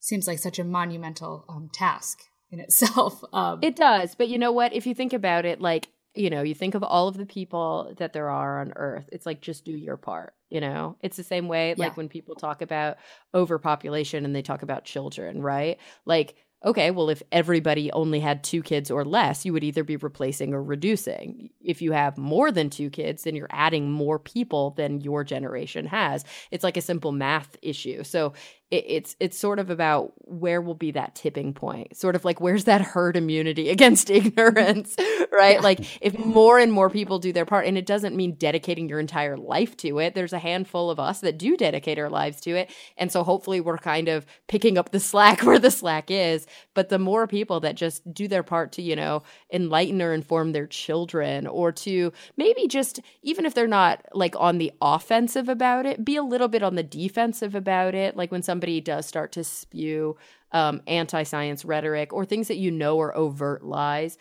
[0.01, 2.19] seems like such a monumental um, task
[2.51, 3.23] in itself.
[3.33, 4.73] Um, It does, but you know what?
[4.73, 7.93] If you think about it, like you know, you think of all of the people
[7.97, 9.07] that there are on Earth.
[9.11, 10.33] It's like just do your part.
[10.49, 12.97] You know, it's the same way like when people talk about
[13.33, 15.77] overpopulation and they talk about children, right?
[16.05, 16.35] Like.
[16.65, 20.55] Okay, well, if everybody only had two kids or less, you would either be replacing
[20.55, 21.51] or reducing.
[21.61, 25.85] If you have more than two kids, then you're adding more people than your generation
[25.85, 26.25] has.
[26.49, 28.03] It's like a simple math issue.
[28.03, 28.33] So
[28.69, 32.41] it, it's it's sort of about where will be that tipping point sort of like
[32.41, 34.95] where's that herd immunity against ignorance
[35.31, 38.89] right like if more and more people do their part and it doesn't mean dedicating
[38.89, 42.41] your entire life to it there's a handful of us that do dedicate our lives
[42.41, 46.11] to it and so hopefully we're kind of picking up the slack where the slack
[46.11, 49.23] is but the more people that just do their part to you know
[49.53, 54.57] enlighten or inform their children or to maybe just even if they're not like on
[54.57, 58.15] the offensive about it be a little bit on the defensive about it.
[58.15, 60.17] Like when somebody does start to spew
[60.53, 64.17] um, anti-science rhetoric or things that you know are overt lies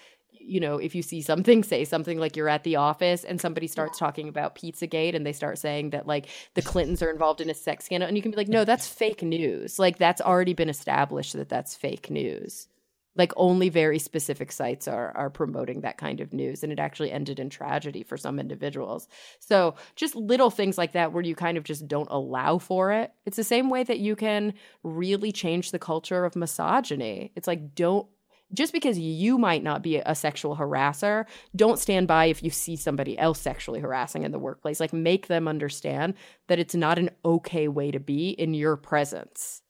[0.46, 3.66] you know if you see something say something like you're at the office and somebody
[3.66, 7.50] starts talking about pizzagate and they start saying that like the clintons are involved in
[7.50, 9.78] a sex scandal and you can be like no that's fake news.
[9.78, 12.68] Like that's already been established that that's fake news.
[13.14, 17.10] Like only very specific sites are are promoting that kind of news and it actually
[17.10, 19.08] ended in tragedy for some individuals.
[19.38, 23.12] So just little things like that where you kind of just don't allow for it.
[23.24, 27.32] It's the same way that you can really change the culture of misogyny.
[27.34, 28.06] It's like don't
[28.52, 32.76] just because you might not be a sexual harasser, don't stand by if you see
[32.76, 34.80] somebody else sexually harassing in the workplace.
[34.80, 36.14] Like, make them understand
[36.48, 39.62] that it's not an okay way to be in your presence.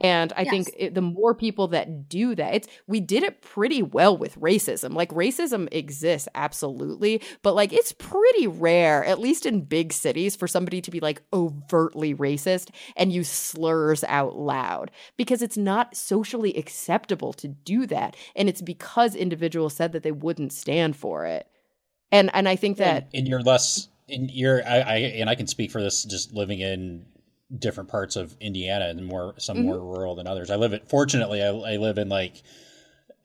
[0.00, 0.50] And I yes.
[0.50, 4.40] think it, the more people that do that, it's we did it pretty well with
[4.40, 4.94] racism.
[4.94, 10.48] Like racism exists absolutely, but like it's pretty rare, at least in big cities, for
[10.48, 16.54] somebody to be like overtly racist and use slurs out loud because it's not socially
[16.56, 21.46] acceptable to do that, and it's because individuals said that they wouldn't stand for it.
[22.10, 25.34] And and I think that and, and you're less and you're I, I and I
[25.34, 27.06] can speak for this just living in
[27.58, 29.66] different parts of Indiana and more some mm-hmm.
[29.66, 30.50] more rural than others.
[30.50, 30.88] I live it.
[30.88, 32.42] Fortunately, I, I live in like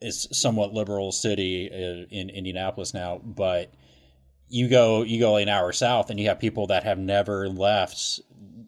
[0.00, 3.72] is somewhat liberal city uh, in Indianapolis now, but
[4.50, 8.20] you go you go an hour south and you have people that have never left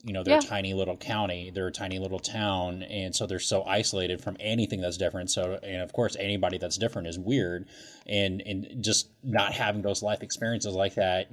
[0.04, 0.40] you know their yeah.
[0.40, 4.96] tiny little county their tiny little town and so they're so isolated from anything that's
[4.96, 7.66] different so and of course anybody that's different is weird
[8.06, 11.28] and and just not having those life experiences like that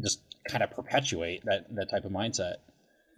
[0.00, 2.56] just kind of perpetuate that that type of mindset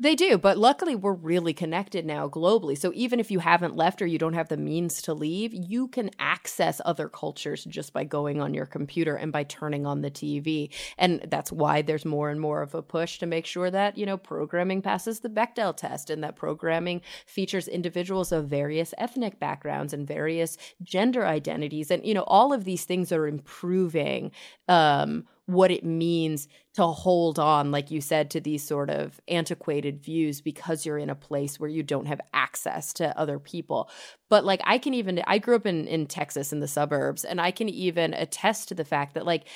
[0.00, 2.78] they do, but luckily we're really connected now globally.
[2.78, 5.88] So even if you haven't left or you don't have the means to leave, you
[5.88, 10.10] can access other cultures just by going on your computer and by turning on the
[10.10, 10.70] TV.
[10.98, 14.06] And that's why there's more and more of a push to make sure that, you
[14.06, 19.92] know, programming passes the Bechdel test and that programming features individuals of various ethnic backgrounds
[19.92, 21.90] and various gender identities.
[21.90, 24.30] And, you know, all of these things are improving
[24.68, 29.98] um, what it means to hold on, like you said, to these sort of antiquated
[29.98, 33.88] views because you're in a place where you don't have access to other people.
[34.28, 37.40] But like I can even I grew up in in Texas in the suburbs and
[37.40, 39.46] I can even attest to the fact that like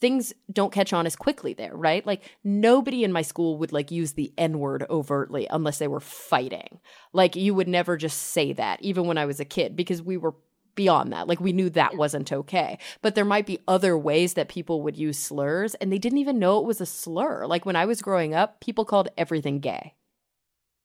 [0.00, 2.06] things don't catch on as quickly there, right?
[2.06, 6.78] Like nobody in my school would like use the N-word overtly unless they were fighting.
[7.12, 10.16] Like you would never just say that even when I was a kid because we
[10.16, 10.36] were
[10.78, 11.26] beyond that.
[11.26, 12.78] Like we knew that wasn't okay.
[13.02, 16.38] But there might be other ways that people would use slurs and they didn't even
[16.38, 17.46] know it was a slur.
[17.46, 19.94] Like when I was growing up, people called everything gay.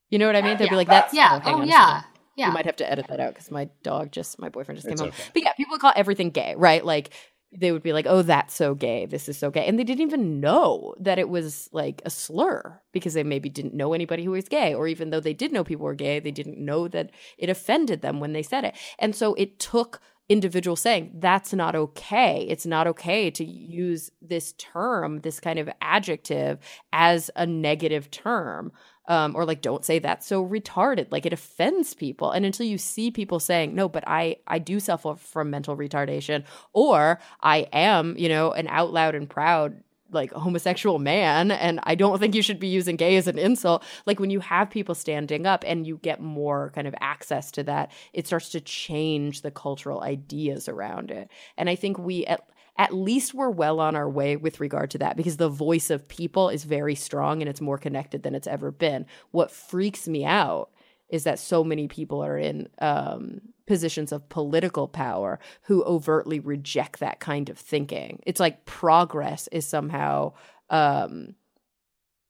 [0.09, 0.57] You know what I mean?
[0.57, 0.69] They'd yeah.
[0.71, 1.41] be like, that's yeah.
[1.45, 2.01] Oh, oh yeah.
[2.35, 2.47] Yeah.
[2.47, 4.99] You might have to edit that out because my dog just, my boyfriend just it's
[4.99, 5.15] came okay.
[5.15, 5.31] home.
[5.35, 6.83] But yeah, people call everything gay, right?
[6.83, 7.11] Like
[7.55, 9.05] they would be like, "Oh, that's so gay.
[9.05, 12.79] This is so gay," and they didn't even know that it was like a slur
[12.91, 15.63] because they maybe didn't know anybody who was gay, or even though they did know
[15.63, 18.75] people were gay, they didn't know that it offended them when they said it.
[18.99, 22.45] And so it took individuals saying that's not okay.
[22.49, 26.59] It's not okay to use this term, this kind of adjective,
[26.91, 28.71] as a negative term
[29.07, 32.77] um, or like don't say that's so retarded like it offends people and until you
[32.77, 36.43] see people saying no but i i do suffer from mental retardation
[36.73, 39.75] or i am you know an out loud and proud
[40.13, 43.83] like homosexual man and i don't think you should be using gay as an insult
[44.05, 47.63] like when you have people standing up and you get more kind of access to
[47.63, 52.41] that it starts to change the cultural ideas around it and i think we at
[52.77, 56.07] at least we're well on our way with regard to that because the voice of
[56.07, 59.05] people is very strong and it's more connected than it's ever been.
[59.31, 60.71] What freaks me out
[61.09, 66.99] is that so many people are in um, positions of political power who overtly reject
[66.99, 68.21] that kind of thinking.
[68.25, 70.33] It's like progress is somehow
[70.69, 71.35] um,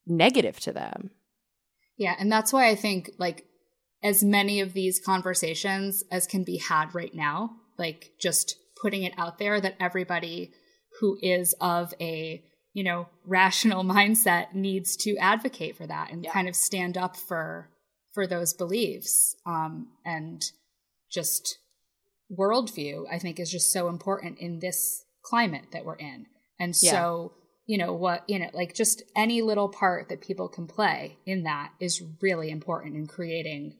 [0.05, 1.11] negative to them.
[1.97, 3.45] Yeah, and that's why I think like
[4.03, 9.13] as many of these conversations as can be had right now, like just putting it
[9.17, 10.51] out there that everybody
[10.99, 16.31] who is of a you know rational mindset needs to advocate for that and yeah.
[16.31, 17.69] kind of stand up for
[18.13, 20.43] for those beliefs um, and
[21.13, 21.59] just
[22.31, 26.25] worldview i think is just so important in this climate that we're in
[26.59, 26.91] and yeah.
[26.91, 27.33] so
[27.65, 31.43] you know what you know like just any little part that people can play in
[31.43, 33.75] that is really important in creating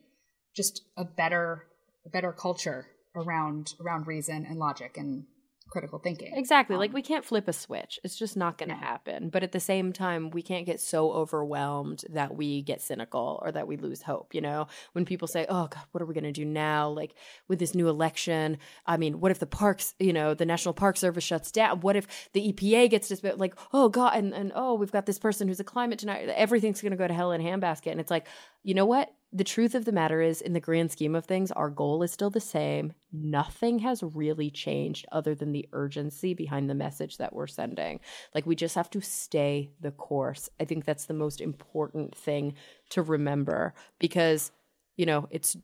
[0.55, 1.65] just a better
[2.05, 5.25] a better culture around around reason and logic and
[5.73, 6.31] critical thinking.
[6.35, 6.75] Exactly.
[6.75, 7.99] Um, like we can't flip a switch.
[8.03, 9.29] It's just not going to happen.
[9.29, 13.51] But at the same time, we can't get so overwhelmed that we get cynical or
[13.51, 14.67] that we lose hope, you know?
[14.93, 17.15] When people say, "Oh god, what are we going to do now?" like
[17.47, 20.95] with this new election, I mean, what if the parks, you know, the National Park
[20.95, 21.81] Service shuts down?
[21.81, 23.39] What if the EPA gets disbanded?
[23.39, 26.29] Like, "Oh god, and and oh, we've got this person who's a climate tonight.
[26.29, 28.27] Everything's going to go to hell in a handbasket." And it's like,
[28.61, 29.11] "You know what?
[29.35, 32.11] The truth of the matter is, in the grand scheme of things, our goal is
[32.11, 32.93] still the same.
[33.11, 37.99] Nothing has really changed other than the urgency behind the message that we're sending.
[38.35, 40.49] Like, we just have to stay the course.
[40.59, 42.53] I think that's the most important thing
[42.91, 44.51] to remember because,
[44.97, 45.57] you know, it's,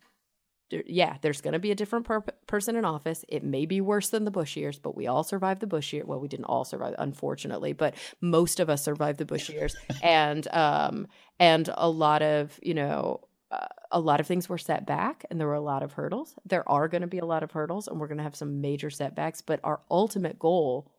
[0.72, 3.24] yeah, there's going to be a different per- person in office.
[3.28, 6.08] It may be worse than the Bush years, but we all survived the Bush years.
[6.08, 9.76] Well, we didn't all survive, unfortunately, but most of us survived the Bush years.
[10.04, 11.08] and, um,
[11.40, 15.40] and a lot of, you know, uh, a lot of things were set back and
[15.40, 16.36] there were a lot of hurdles.
[16.46, 18.62] There are going to be a lot of hurdles and we're going to have some
[18.62, 20.92] major setbacks, but our ultimate goal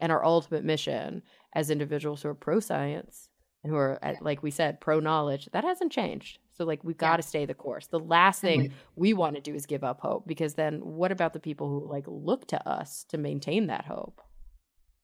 [0.00, 1.22] and our ultimate mission
[1.54, 3.28] as individuals who are pro science
[3.62, 6.38] and who are at, like we said pro knowledge that hasn't changed.
[6.50, 7.16] So like we've got Yeah.
[7.18, 7.86] to stay the course.
[7.86, 11.32] The last thing we want to do is give up hope because then what about
[11.34, 14.20] the people who like look to us to maintain that hope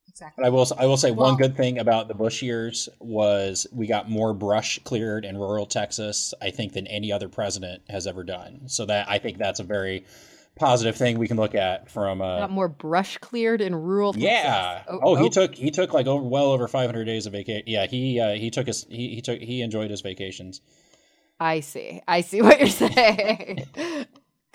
[0.08, 0.42] Exactly.
[0.42, 3.66] But I will I will say Well- one good thing about the Bush years was
[3.72, 8.06] we got more brush cleared in rural Texas, I think, than any other president has
[8.06, 8.62] ever done.
[8.68, 10.04] So that I think that's a very
[10.56, 14.28] positive thing we can look at from uh, got more brush cleared in rural Texas.
[14.28, 14.82] yeah.
[14.88, 17.62] Oh, he took he took like over well over 500 days of vacation.
[17.66, 20.60] Yeah, he uh, he took his he, he took he enjoyed his vacations.
[21.38, 23.64] i see i see what you're saying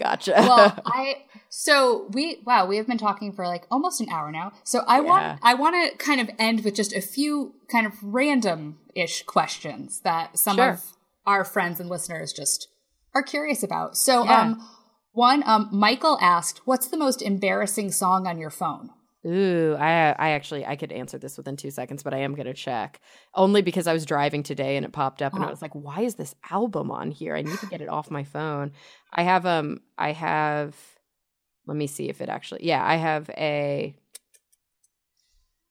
[0.03, 4.31] gotcha well, I so we wow we have been talking for like almost an hour
[4.31, 4.51] now.
[4.63, 5.07] So I Yeah.
[5.09, 9.23] want I want to kind of end with just a few kind of random ish
[9.23, 10.71] questions that some Sure.
[10.71, 10.83] of
[11.25, 12.67] our friends and listeners just
[13.15, 13.95] are curious about.
[13.97, 14.41] So Yeah.
[14.41, 14.67] um
[15.11, 18.89] one um Michael asked, "What's the most embarrassing song on your phone?"
[19.25, 22.53] Ooh, I I actually I could answer this within two seconds, but I am gonna
[22.53, 22.99] check
[23.33, 25.51] only because I was driving today and it popped up and I Oh.
[25.51, 27.35] was like, why is this album on here?
[27.35, 28.73] I need to get it off my phone.
[29.13, 30.75] I have um I have
[31.65, 33.95] let me see if it actually yeah I have a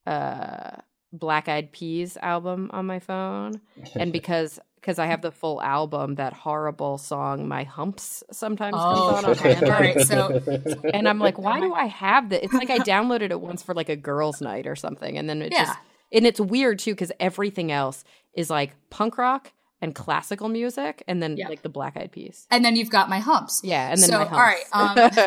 [0.05, 0.77] uh
[1.11, 3.61] Black Eyed Peas album on my phone,
[3.95, 9.21] and because because I have the full album, that horrible song "My Humps" sometimes Oh,
[9.23, 9.63] comes on.
[9.63, 10.41] All right, so
[10.93, 12.43] And I'm like, why do I have that?
[12.43, 15.41] It's like I downloaded it once for like a girls' night or something, and then
[15.41, 15.65] it Yeah.
[15.65, 15.79] just
[16.11, 18.03] and it's weird too because everything else
[18.35, 22.45] is like punk rock and classical music, and then like the Black Eyed Peas.
[22.51, 23.61] and then you've got my humps.
[23.63, 25.17] Yeah, and then So, my all right, humps.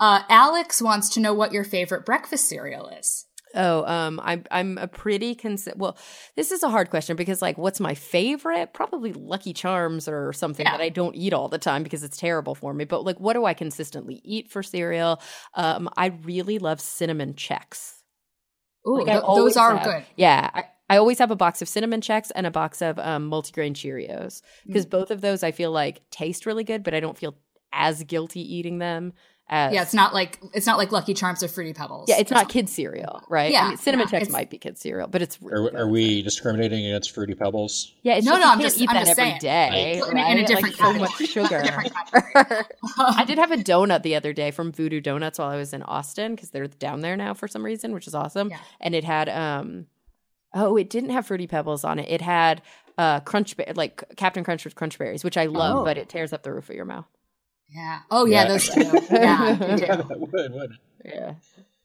[0.00, 3.26] Uh, Alex wants to know what your favorite breakfast cereal is.
[3.54, 5.96] Oh, um, I'm I'm a pretty cons- well.
[6.36, 8.72] This is a hard question because like, what's my favorite?
[8.72, 10.72] Probably Lucky Charms or something Yeah.
[10.72, 12.84] that I don't eat all the time because it's terrible for me.
[12.84, 15.20] But like, what do I consistently eat for cereal?
[15.54, 18.00] Um, I really love cinnamon Chex.
[18.88, 20.04] Ooh, Like, th- those are have- good.
[20.16, 23.30] Yeah, I, I always have a box of cinnamon Chex and a box of um,
[23.30, 24.66] multigrain Cheerios Mm.
[24.66, 27.36] because both of those I feel like taste really good, but I don't feel
[27.72, 29.12] as guilty eating them.
[29.46, 32.08] As Yeah, it's not like it's not like Lucky Charms or Fruity Pebbles.
[32.08, 32.52] yeah, it's not something.
[32.62, 33.52] kid cereal, right?
[33.52, 35.86] Yeah, I mean, cinnamon yeah, checks might be kid cereal, but it's really Are, are
[35.88, 37.92] we discriminating against Fruity Pebbles?
[38.02, 39.40] Yeah, it's No, just no, you I'm can't just- eat I'm that just every saying.
[39.40, 41.62] day, In a- in a different like so much sugar.
[42.98, 45.82] I did have a donut the other day from Voodoo Donuts while I was in
[45.82, 48.50] Austin because they're down there now for some reason, which is awesome.
[48.50, 48.58] Yeah.
[48.80, 49.86] And it had um
[50.54, 52.08] oh, it didn't have fruity pebbles on it.
[52.08, 52.62] It had
[52.96, 55.84] uh crunch like Captain Crunch with crunch berries, which I love, Oh.
[55.84, 57.06] but it tears up the roof of your mouth.
[57.70, 58.00] Yeah.
[58.10, 58.48] Oh yeah, Yeah.
[58.48, 59.06] those two.
[59.10, 59.54] Yeah.
[59.54, 59.86] they do.
[59.86, 60.80] that would, wouldn't?
[61.04, 61.34] Yeah.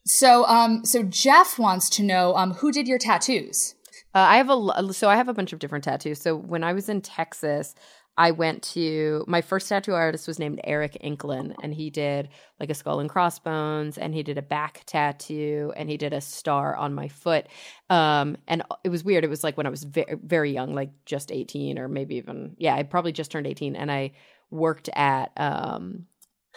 [0.05, 3.75] So um so Jeff wants to know um who did your tattoos?
[4.15, 6.19] Uh, I have a so I have a bunch of different tattoos.
[6.21, 7.75] So when I was in Texas,
[8.17, 12.27] I went to my first tattoo artist was named Eric Inklin, and he did
[12.59, 16.19] like a skull and crossbones, and he did a back tattoo, and he did a
[16.21, 17.45] star on my foot.
[17.89, 19.23] Um, and it was weird.
[19.23, 22.55] It was like when I was very very young, like just eighteen or maybe even
[22.57, 24.11] yeah, I probably just turned eighteen, and I
[24.51, 26.05] worked at um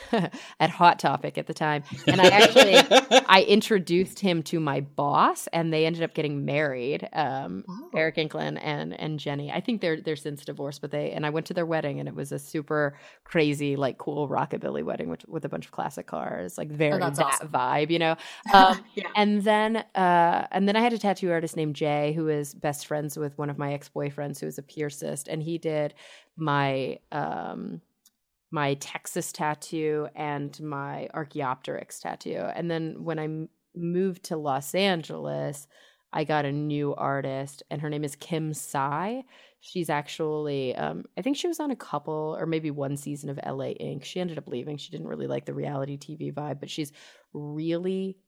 [0.61, 2.74] at Hot Topic at the time, and I actually
[3.28, 7.09] I introduced him to my boss, and they ended up getting married.
[7.12, 7.90] Um, Oh.
[7.95, 9.51] Eric Inklin and and Jenny.
[9.53, 12.09] I think they're they're since divorced, but they and I went to their wedding, and
[12.09, 16.07] it was a super crazy, like cool rockabilly wedding, which with a bunch of classic
[16.07, 17.49] cars, like very that's that awesome.
[17.49, 18.16] vibe, you know.
[18.55, 19.09] Um, Yeah.
[19.16, 22.86] and then uh, and then I had a tattoo artist named Jay, who is best
[22.86, 25.95] friends with one of my ex boyfriends, who is a piercist, and he did
[26.36, 27.80] my um
[28.53, 32.47] my Texas tattoo and my Archaeopteryx tattoo.
[32.55, 35.67] And then when I m- moved to Los Angeles,
[36.13, 39.25] I got a new artist, and her name is Kim Saigh.
[39.61, 43.41] She's actually, um, I think she was on a couple or maybe one season of
[43.45, 44.05] LA Ink.
[44.05, 44.77] She ended up leaving.
[44.77, 46.93] She didn't really like the reality TV vibe, but she's
[47.33, 48.19] really,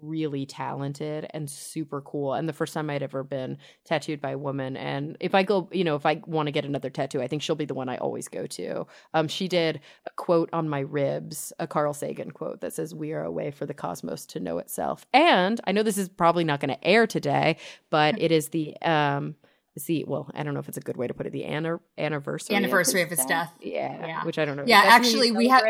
[0.00, 2.34] really talented and super cool.
[2.34, 4.76] And the first time I'd ever been tattooed by a woman.
[4.76, 7.42] And if I go, you know, if I want to get another tattoo, I think
[7.42, 8.86] she'll be the one I always go to.
[9.14, 13.12] Um, she did a quote on my ribs, a Carl Sagan quote that says, We
[13.12, 15.04] are a way for the cosmos to know itself.
[15.12, 17.56] And I know this is probably not going to air today,
[17.90, 19.34] but it is the, um,
[19.86, 21.32] the well, I don't know if it's a good way to put it.
[21.32, 23.52] The anna- anniversary, Anniversary of his death.
[23.60, 24.24] Yeah, Yeah.
[24.24, 24.64] which I don't know.
[24.66, 25.64] Yeah, Is that something actually, we have-?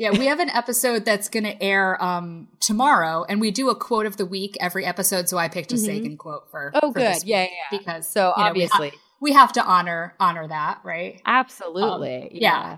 [0.00, 3.74] Yeah, we have an episode that's going to air um tomorrow, and we do a
[3.74, 5.28] quote of the week every episode.
[5.28, 5.84] So I picked a Mhm.
[5.84, 6.72] Sagan quote for.
[6.74, 7.16] Oh, for good.
[7.16, 7.48] this Yeah, yeah.
[7.78, 11.20] Because So you know, we obviously, we have to honor honor that, right?
[11.26, 12.76] absolutely, Um, yeah.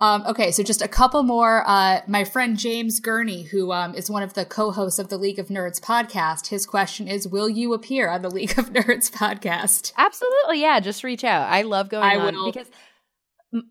[0.00, 1.62] Um, okay, so just a couple more.
[1.66, 5.38] Uh, my friend James Gurney, who um, is one of the co-hosts of the League
[5.38, 9.92] of Nerds podcast, his question is: Will you appear on the League of Nerds podcast?
[9.98, 10.80] Absolutely, yeah.
[10.80, 11.48] Just reach out.
[11.48, 12.68] I love going I on will- because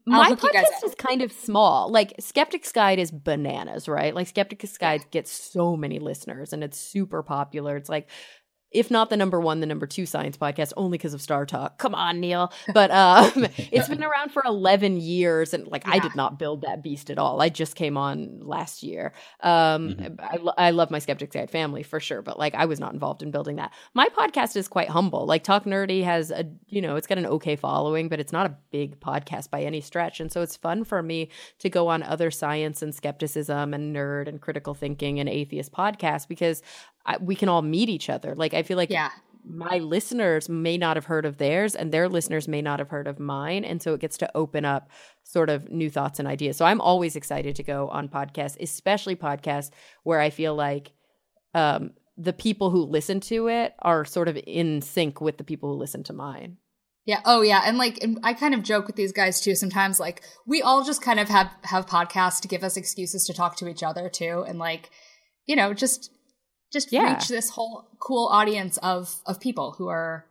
[0.06, 1.90] my hook you guys podcast is kind of small.
[1.92, 4.14] Like Skeptic's Guide is bananas, right?
[4.14, 7.78] Like Skeptic's Guide gets so many listeners and it's super popular.
[7.78, 8.10] It's like
[8.72, 11.78] if not the number one, the number two science podcast, only because of Star Talk.
[11.78, 12.54] Come on, Neil.
[12.74, 15.54] But um, it's been around for 11 years.
[15.54, 17.42] And like, I did not build that beast at all.
[17.42, 19.12] I just came on last year.
[19.42, 22.94] Um, I, I love my Skeptics Guide family for sure, but like, I was not
[22.94, 23.74] involved in building that.
[23.96, 25.26] My podcast is quite humble.
[25.26, 28.46] Like, Talk Nerdy has a, you know, it's got an okay following, but it's not
[28.46, 30.20] a big podcast by any stretch.
[30.20, 31.30] And so it's fun for me
[31.60, 36.28] to go on other science and skepticism and nerd and critical thinking and atheist podcasts
[36.28, 36.62] because
[37.06, 38.36] I, we can all meet each other.
[38.36, 39.10] Like I feel like Yeah.
[39.44, 43.08] my listeners may not have heard of theirs and their listeners may not have heard
[43.08, 44.90] of mine and so it gets to open up
[45.24, 46.58] sort of new thoughts and ideas.
[46.58, 49.72] So I'm always excited to go on podcasts, especially podcasts
[50.04, 50.92] where I feel like
[51.54, 55.72] um the people who listen to it are sort of in sync with the people
[55.72, 56.58] who listen to mine.
[57.06, 57.22] Yeah.
[57.26, 57.62] Oh, yeah.
[57.66, 59.56] And like, and I kind of joke with these guys too.
[59.56, 63.34] Sometimes, like, we all just kind of have have podcasts to give us excuses to
[63.34, 64.90] talk to each other too, and like,
[65.48, 66.12] you know, just
[66.72, 67.14] just Yeah.
[67.14, 70.26] reach this whole cool audience of of people who are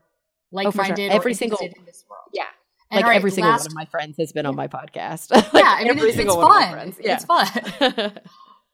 [0.52, 0.94] like Oh, for sure.
[0.96, 2.22] minded, Every or single- in this world.
[2.32, 2.44] Yeah.
[2.90, 4.66] And like all right, every single last- one of my friends has been on my
[4.68, 5.30] podcast.
[5.30, 6.92] Yeah, Like, I mean, every it's, it's single one of my fun.
[6.92, 6.96] friends.
[7.00, 8.12] It's fun.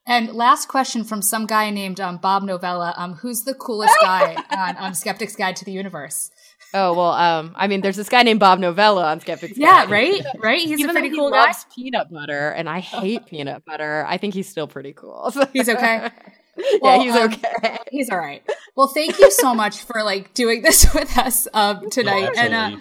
[0.07, 2.93] And last question from some guy named um, Bob Novella.
[2.99, 6.31] Um, who's the coolest guy on, on Skeptic's Guide to the Universe?
[6.75, 9.57] Oh well, um, I mean, there's this guy named Bob Novella on Skeptics.
[9.57, 9.91] Yeah, Guide.
[9.91, 10.61] right, right.
[10.61, 11.45] He's Even a though pretty he cool guy.
[11.47, 15.31] loves peanut butter, and I hate peanut butter, I think he's still pretty cool.
[15.31, 16.11] So- He's okay?
[16.83, 17.79] yeah, he's um, okay.
[17.91, 18.43] He's all right.
[18.77, 22.31] Well, thank you so much for like doing this with us um, tonight.
[22.35, 22.79] Yeah, and uh,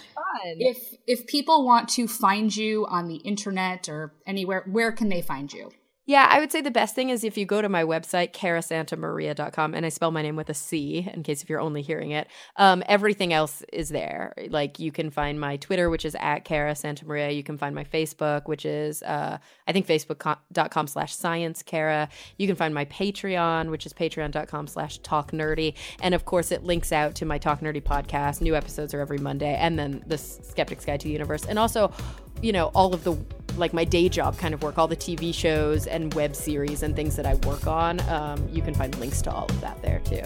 [0.60, 5.22] if if people want to find you on the internet or anywhere, where can they
[5.22, 5.72] find you?
[6.06, 9.74] Yeah, I would say the best thing is if you go to my website, carasantamaria.com,
[9.74, 12.28] and I spell my name with a C in case if you're only hearing it.
[12.58, 14.34] Um, everything else is there.
[14.50, 17.30] Like you can find my Twitter, which is at Cara Santa Maria.
[17.32, 22.10] You can find my Facebook, which is, uh, I think, facebook.com slash science Cara.
[22.38, 25.74] You can find my Patreon, which is patreon.com slash talk nerdy.
[26.02, 28.42] And of course, it links out to my Talk Nerdy podcast.
[28.42, 29.56] New episodes are every Monday.
[29.56, 31.46] And then the Skeptic's Guide to the Universe.
[31.46, 31.94] And also,
[32.42, 33.14] you know, all of the
[33.58, 36.96] like my day job kind of work, all the TV shows and web series and
[36.96, 38.00] things that I work on.
[38.10, 40.24] Um, you can find links to all of that there too.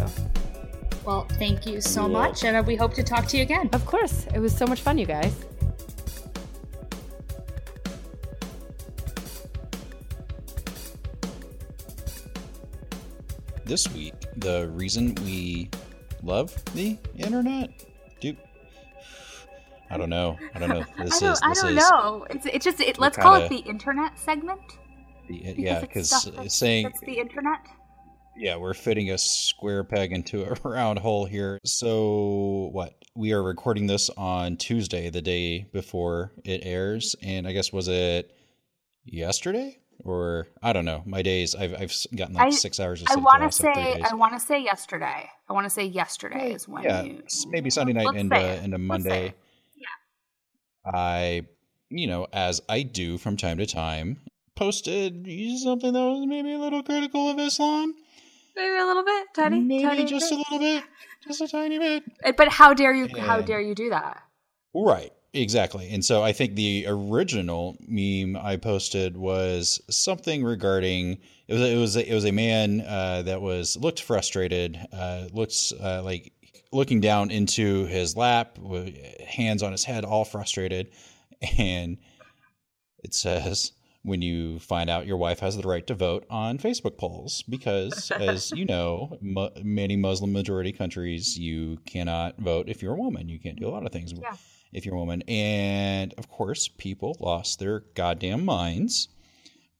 [1.06, 3.70] Well, thank you so much, and uh, we hope to talk to you again.
[3.72, 5.34] Of course, it was so much fun, you guys.
[13.68, 15.70] this week, the reason we
[16.24, 17.87] love the internet, do
[19.90, 20.38] I don't know.
[20.54, 20.84] I don't know.
[20.98, 22.26] This I don't, is I don't is know.
[22.30, 24.62] It's, it's just it, let's call it the internet segment.
[25.28, 27.60] the- uh, because yeah, it's because saying that's the internet.
[28.36, 31.60] yeah, we're fitting a square peg into a round hole here.
[31.66, 32.94] So what?
[33.16, 37.88] We are recording this on Tuesday, the day before it airs, and I guess was
[37.88, 38.32] it
[39.06, 41.02] yesterday or I don't know.
[41.06, 43.20] My days, I've I've gotten like I- six hours of sleep.
[43.20, 44.02] the want to last, like, three say.
[44.02, 45.30] I want to say yesterday.
[45.50, 48.64] I want to say yesterday is when yeah, you maybe Sunday night into say uh,
[48.64, 49.34] into Monday.
[50.94, 51.44] I,
[51.90, 54.20] you know, as I do from time to time,
[54.56, 55.28] posted
[55.60, 57.94] something that was maybe a little critical of Islam.
[58.56, 60.34] maybe a little bit, tiny, maybe tiny just bit.
[60.34, 60.84] a little bit,
[61.28, 62.04] just a tiny bit.
[62.26, 63.08] Uh, But how dare you?
[63.20, 64.24] How dare you do that?
[64.74, 65.90] Right, exactly.
[65.92, 71.78] And so I think the original meme I posted was something regarding it was it
[71.78, 76.34] was a, it was a man uh, that was looked frustrated, uh, looks uh, like
[76.72, 80.92] looking down into his lap, with hands on his head, all frustrated,
[81.58, 81.98] and
[83.04, 83.72] it says.
[84.04, 88.10] When you find out your wife has the right to vote on Facebook polls, because
[88.12, 93.28] as you know, mu- many Muslim majority countries, you cannot vote if you're a woman.
[93.28, 94.34] You can't do a lot of things Yeah.
[94.72, 95.24] if you're a woman.
[95.28, 99.10] And of course, people lost their goddamn minds,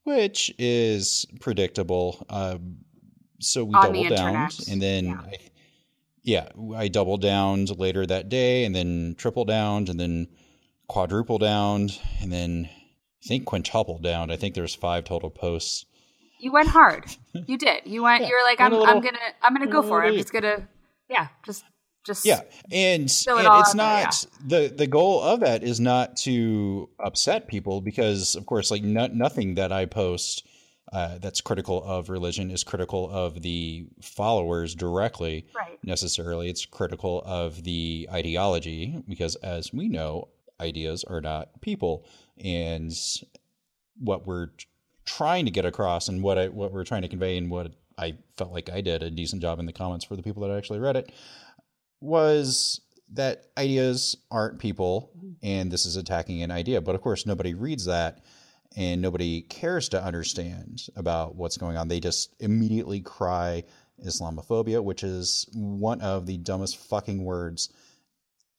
[0.02, 2.26] which is predictable.
[2.28, 2.78] Um,
[3.40, 5.20] so we On doubled down, and then Yeah.
[5.22, 5.36] I,
[6.28, 10.28] yeah, I doubled down later that day, and then triple downed and then
[10.86, 12.68] quadruple downed and then
[13.24, 14.30] I think quintuple downed.
[14.30, 15.86] I think there's five total posts.
[16.38, 17.06] You went hard.
[17.46, 17.82] You did.
[17.86, 18.22] You went.
[18.22, 18.80] Yeah, You're like, went I'm.
[18.80, 19.18] a I'm gonna.
[19.40, 20.08] I'm gonna go for it.
[20.08, 20.68] I'm just gonna.
[21.08, 21.28] Yeah.
[21.46, 21.64] Just.
[22.04, 22.26] Just.
[22.26, 22.40] Yeah,
[22.70, 25.78] and, Fill it and all it's out there, not the the goal of that is
[25.78, 30.46] not to upset people because of course like no, nothing that I post
[30.92, 35.78] uh, that's critical of religion is critical of the followers directly Right.
[35.84, 36.48] necessarily.
[36.48, 40.28] It's critical of the ideology because as we know,
[40.60, 42.06] ideas are not people,
[42.42, 42.92] and
[44.00, 44.48] what we're
[45.04, 48.16] trying to get across and what I what we're trying to convey and what I
[48.36, 50.78] felt like I did a decent job in the comments for the people that actually
[50.78, 51.10] read it
[52.00, 52.80] was
[53.12, 55.10] that ideas aren't people
[55.42, 56.80] and this is attacking an idea.
[56.80, 58.20] But of course, nobody reads that
[58.76, 61.88] and nobody cares to understand about what's going on.
[61.88, 63.64] They just immediately cry
[64.04, 67.72] Islamophobia, which is one of the dumbest fucking words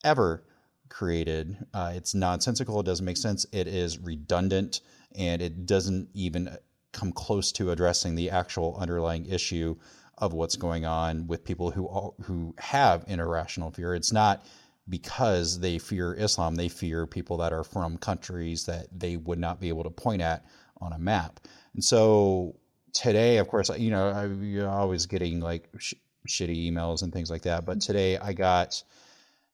[0.03, 0.44] ever
[0.90, 1.57] created.
[1.73, 2.80] Uh, it's nonsensical.
[2.80, 3.45] It doesn't make sense.
[3.52, 4.81] It is redundant,
[5.15, 6.57] and it doesn't even
[6.91, 9.76] come close to addressing the actual underlying issue
[10.18, 13.95] of what's going on with people who who have an irrational fear.
[13.95, 14.44] It's not
[14.89, 16.55] because they fear Islam.
[16.55, 20.21] They fear people that are from countries that they would not be able to point
[20.21, 20.45] at
[20.81, 21.39] on a map.
[21.73, 22.55] And so
[22.93, 25.93] today, of course, you know, I, you're always getting like sh-
[26.27, 27.65] shitty emails and things like that.
[27.65, 27.87] But mm-hmm.
[27.87, 28.81] today I got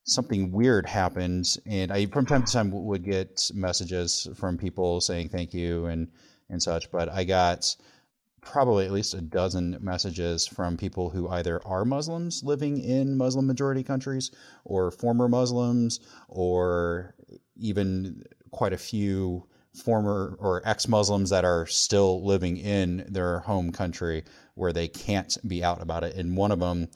[0.03, 5.29] something weird happened, and I from time to time would get messages from people saying
[5.29, 6.07] thank you and
[6.49, 6.91] and such.
[6.91, 7.75] But I got
[8.45, 13.47] probably at least a dozen messages from people who either are Muslims living in Muslim
[13.47, 14.31] majority countries
[14.63, 15.99] or former Muslims
[16.29, 17.15] or
[17.57, 23.71] even quite a few former or ex Muslims that are still living in their home
[23.71, 24.23] country
[24.53, 26.15] where they can't be out about it.
[26.15, 26.87] And one of them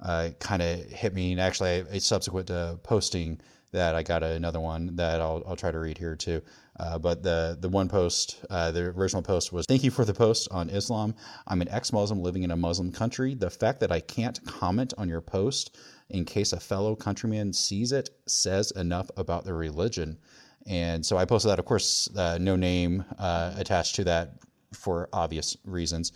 [0.00, 1.32] uh, kind of hit me.
[1.32, 2.50] And actually, a subsequent
[2.84, 3.40] posting
[3.72, 6.42] that, I got another one that I'll, I'll try to read here too.
[6.78, 10.14] Uh, but the the one post, uh, the original post was, "Thank you for the
[10.14, 11.14] post on Islam.
[11.46, 13.34] I'm an ex-Muslim living in a Muslim country.
[13.34, 15.76] The fact that I can't comment on your post
[16.08, 20.18] in case a fellow countryman sees it says enough about the religion."
[20.66, 21.58] And so I posted that.
[21.58, 24.34] Of course, uh, no name uh, attached to that
[24.72, 26.12] for obvious reasons.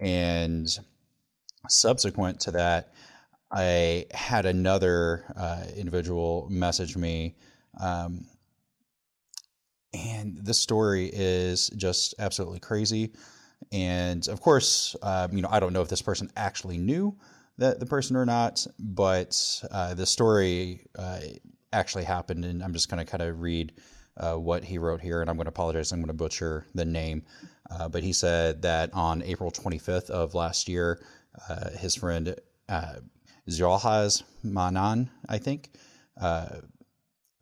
[0.00, 0.68] And
[1.68, 2.92] subsequent to that,
[3.52, 7.36] I had another uh, individual message me.
[7.78, 8.26] Um,
[9.92, 13.12] and this story is just absolutely crazy.
[13.70, 17.16] And of course, uh, you know, I don't know if this person actually knew
[17.58, 21.20] that the person or not, but uh, the story uh,
[21.74, 22.46] actually happened.
[22.46, 23.74] And I'm just going to kind of read
[24.16, 25.20] uh, what he wrote here.
[25.20, 25.92] And I'm going to apologize.
[25.92, 27.24] I'm going to butcher the name.
[27.70, 31.02] Uh, but he said that on April 25th of last year,
[31.48, 32.34] uh, his friend
[33.48, 35.70] Xulhaz Mannan, I think,
[36.20, 36.46] uh,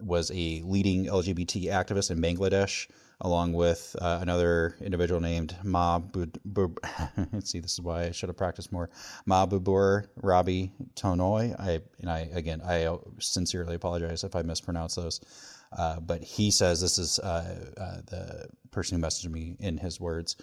[0.01, 2.89] was a leading LGBT activist in Bangladesh,
[3.21, 6.01] along with uh, another individual named Ma.
[7.45, 8.89] See, this is why I should have practiced more.
[9.29, 11.59] Mahbubur Rabbi Tonoy.
[11.61, 15.21] I and I again, I sincerely apologize if I mispronounce those.
[15.77, 20.01] Uh, but he says this is uh, uh, the person who messaged me in his
[20.01, 20.37] words.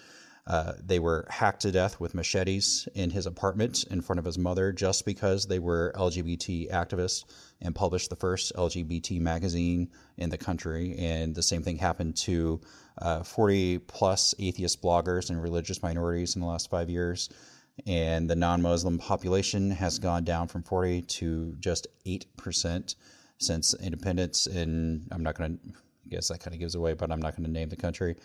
[0.47, 4.37] Uh, they were hacked to death with machetes in his apartment in front of his
[4.37, 7.25] mother just because they were LGBT activists
[7.61, 10.95] and published the first LGBT magazine in the country.
[10.97, 12.61] And the same thing happened to
[12.97, 17.29] uh, 40 plus atheist bloggers and religious minorities in the last five years.
[17.85, 22.95] And the non Muslim population has gone down from 40 to just 8%
[23.37, 24.47] since independence.
[24.47, 27.35] And I'm not going to, I guess that kind of gives away, but I'm not
[27.35, 28.15] going to name the country.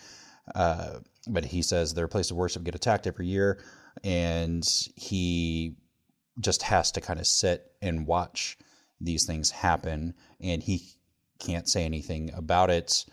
[0.55, 0.99] Uh,
[1.29, 3.63] but he says their place of worship get attacked every year,
[4.03, 4.65] and
[4.97, 5.75] he
[6.41, 8.59] just has to kind of sit and watch
[9.01, 10.83] these things happen, and he
[11.39, 13.05] can't say anything about it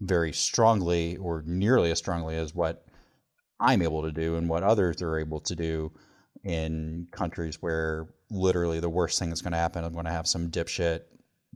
[0.00, 2.84] very strongly or nearly as strongly as what
[3.60, 5.92] I'm able to do and what others are able to do
[6.42, 10.26] in countries where literally the worst thing that's going to happen, I'm going to have
[10.26, 11.02] some dipshit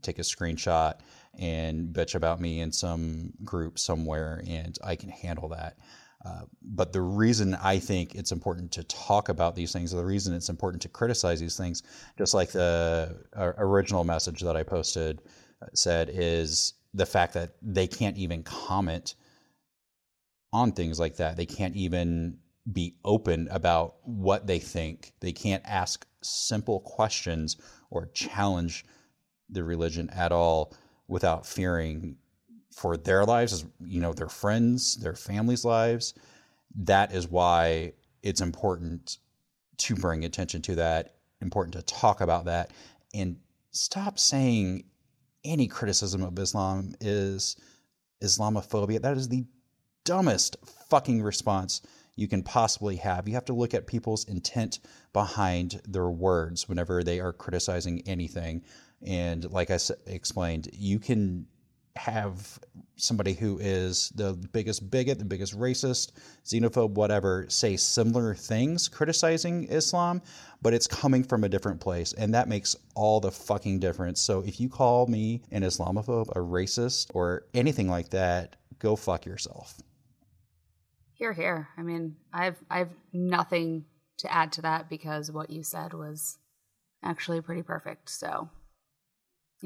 [0.03, 0.95] take a screenshot
[1.39, 5.77] and bitch about me in some group somewhere, and I can handle that.
[6.25, 10.35] Uh, but the reason I think it's important to talk about these things, the reason
[10.35, 11.83] it's important to criticize these things,
[12.19, 15.23] just like the uh, original message that I posted
[15.63, 19.15] uh, said, is the fact that they can't even comment
[20.53, 21.37] on things like that.
[21.37, 22.39] They can't even
[22.73, 25.13] be open about what they think.
[25.21, 27.57] They can't ask simple questions
[27.91, 28.85] or challenge
[29.49, 30.75] the religion at all
[31.09, 32.17] without fearing
[32.73, 36.15] for their lives, as you know, their friends, their families' lives.
[36.75, 37.93] That is why
[38.23, 39.19] it's important
[39.79, 42.73] to bring attention to that, important to talk about that,
[43.15, 43.37] and
[43.71, 44.85] stop saying
[45.45, 47.57] any criticism of Islam is
[48.23, 49.01] Islamophobia.
[49.01, 49.45] That is the
[50.05, 50.57] dumbest
[50.89, 51.83] fucking response
[52.17, 53.29] you can possibly have.
[53.29, 54.81] You have to look at people's intent
[55.13, 58.65] behind their words whenever they are criticizing anything.
[59.05, 61.47] And like I explained, you can
[61.97, 62.59] have
[62.97, 66.13] somebody who is the biggest bigot, the biggest racist,
[66.45, 70.23] xenophobe, whatever, say similar things criticizing Islam,
[70.63, 72.13] but it's coming from a different place.
[72.15, 74.21] And that makes all the fucking difference.
[74.21, 79.27] So if you call me an Islamophobe, a racist, or anything like that, go fuck
[79.27, 79.79] yourself.
[81.15, 81.69] Here, here.
[81.79, 83.87] I mean, I've I've nothing
[84.19, 86.39] to add to that because what you said was
[87.03, 88.11] actually pretty perfect.
[88.11, 88.51] So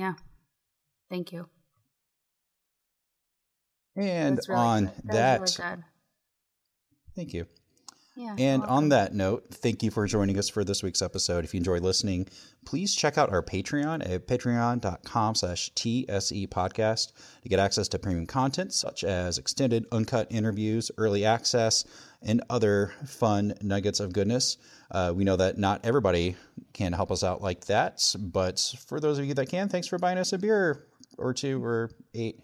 [0.01, 0.15] yeah.
[1.11, 1.47] Thank you.
[3.97, 4.95] And really on good.
[5.05, 5.83] that, that really
[7.15, 7.47] thank you.
[8.17, 8.35] Yeah.
[8.39, 11.45] And on that note, thank you for joining us for this week's episode.
[11.45, 12.29] If you enjoy listening,
[12.65, 17.13] please check out our Patreon at patreon.com slash TSE podcast
[17.43, 21.85] to get access to premium content such as extended uncut interviews, early access,
[22.23, 24.59] and other fun nuggets of goodness.
[24.91, 26.37] Uh, we know that not everybody
[26.73, 29.99] can help us out like that, but for those of you that can, thanks for
[29.99, 30.85] buying us a beer
[31.17, 32.41] or two or eight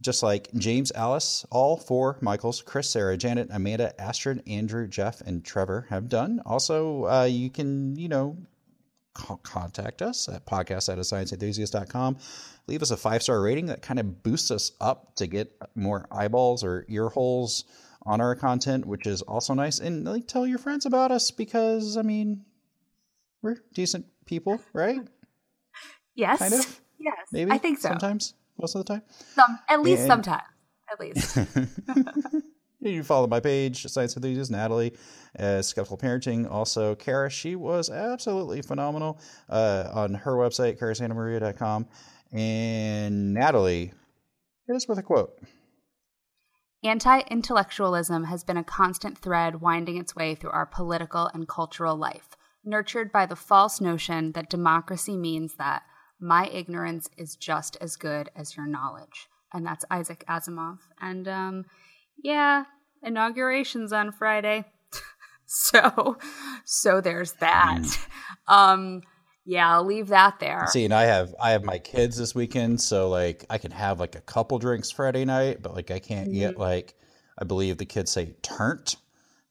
[0.00, 5.44] just like James, Alice, all four Michaels, Chris, Sarah, Janet, Amanda, Astrid, Andrew, Jeff, and
[5.44, 6.40] Trevor have done.
[6.46, 8.36] Also, uh, you can, you know,
[9.14, 12.16] contact us at podcast at scienceenthusiast.com.
[12.66, 16.06] Leave us a five star rating that kind of boosts us up to get more
[16.10, 17.64] eyeballs or ear holes
[18.06, 19.78] on our content, which is also nice.
[19.78, 22.44] And like, tell your friends about us because, I mean,
[23.42, 25.00] we're decent people, right?
[26.14, 26.38] Yes.
[26.38, 26.80] Kind of.
[26.98, 27.16] Yes.
[27.32, 27.50] Maybe.
[27.50, 27.88] I think so.
[27.88, 29.02] Sometimes, most of the time.
[29.34, 30.42] Some, at least And- sometimes.
[30.92, 31.38] At least.
[32.82, 34.94] You follow my page, Science Enthusiast Natalie,
[35.34, 36.50] as Skeptical Parenting.
[36.50, 39.20] Also, Cara, she was absolutely phenomenal
[39.50, 41.86] uh, on her website, carasantamaria.com.
[42.32, 43.92] And Natalie,
[44.66, 45.38] hit us with a quote.
[46.82, 51.96] Anti intellectualism has been a constant thread winding its way through our political and cultural
[51.96, 52.30] life,
[52.64, 55.82] nurtured by the false notion that democracy means that
[56.20, 59.28] my ignorance is just as good as your knowledge.
[59.52, 60.78] And that's Isaac Asimov.
[61.00, 61.64] And um,
[62.22, 62.64] yeah,
[63.02, 64.64] inauguration's on Friday.
[65.46, 66.16] so
[66.64, 67.82] so there's that.
[68.46, 69.02] Um
[69.46, 70.66] yeah, I'll leave that there.
[70.68, 73.98] See, and I have I have my kids this weekend, so like I can have
[73.98, 76.60] like a couple drinks Friday night, but like I can't get Mm-hmm.
[76.60, 76.94] like
[77.38, 78.96] I believe the kids say turnt.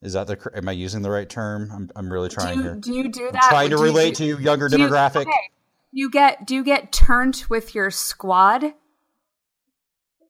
[0.00, 1.70] Is that the am I using the right term?
[1.74, 2.74] I'm I'm really do trying you, here.
[2.76, 3.48] do you do I'm that?
[3.50, 5.22] trying to Do you- relate to younger do you- demographic.
[5.22, 5.50] okay.
[5.92, 8.74] You get do you get turned with your squad?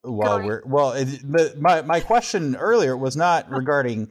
[0.03, 0.93] Well, we're well.
[0.93, 1.25] It,
[1.61, 4.11] my my question earlier was not regarding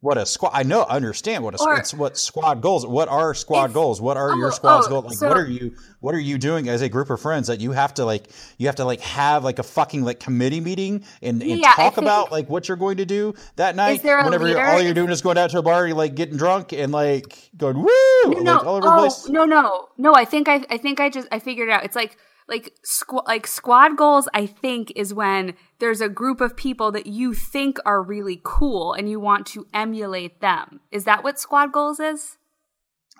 [0.00, 0.50] what a squad.
[0.52, 2.86] I know, understand what a Or- it's what squad goals.
[2.86, 4.00] What are squad goals?
[4.00, 5.04] What are oh, your oh, squad's oh, goals?
[5.06, 5.74] Like, so- what are you?
[6.00, 8.28] What are you doing as a group of friends that you have to like?
[8.58, 11.94] You have to like have like a fucking like committee meeting and, and Yeah, talk
[11.94, 14.02] think- about like what you're going to do that night.
[14.02, 16.14] there a whenever you're, all you're doing is going out to a bar, you're like
[16.14, 17.88] getting drunk and like going woo,
[18.26, 19.28] No, like all over the oh, place.
[19.28, 20.14] no, no, no.
[20.14, 21.84] I think I, I think I just, I figured it out.
[21.84, 22.16] It's like,
[22.48, 24.28] like, squ- like squad goals.
[24.34, 28.92] I think is when there's a group of people that you think are really cool
[28.92, 30.80] and you want to emulate them.
[30.90, 32.38] Is that what squad goals is?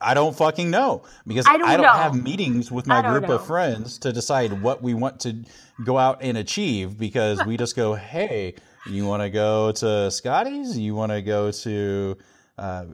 [0.00, 3.30] I don't fucking know because I I don't don't, have meetings with my don't group
[3.30, 5.42] of friends to decide what we want to
[5.84, 8.54] go out and achieve because we just go, hey,
[8.90, 10.78] you want to go to Scotty's?
[10.78, 12.18] You want to go to
[12.58, 12.84] uh,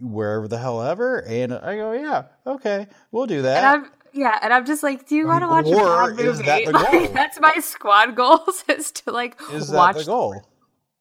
[0.00, 1.22] wherever the hell ever?
[1.22, 3.64] And I go, yeah, okay, we'll do that.
[3.64, 6.42] And I'm, yeah, and I'm just like, do you want to watch a bad movie?
[6.42, 10.42] that Like, that's my squad goals is to like Is that watch the goal?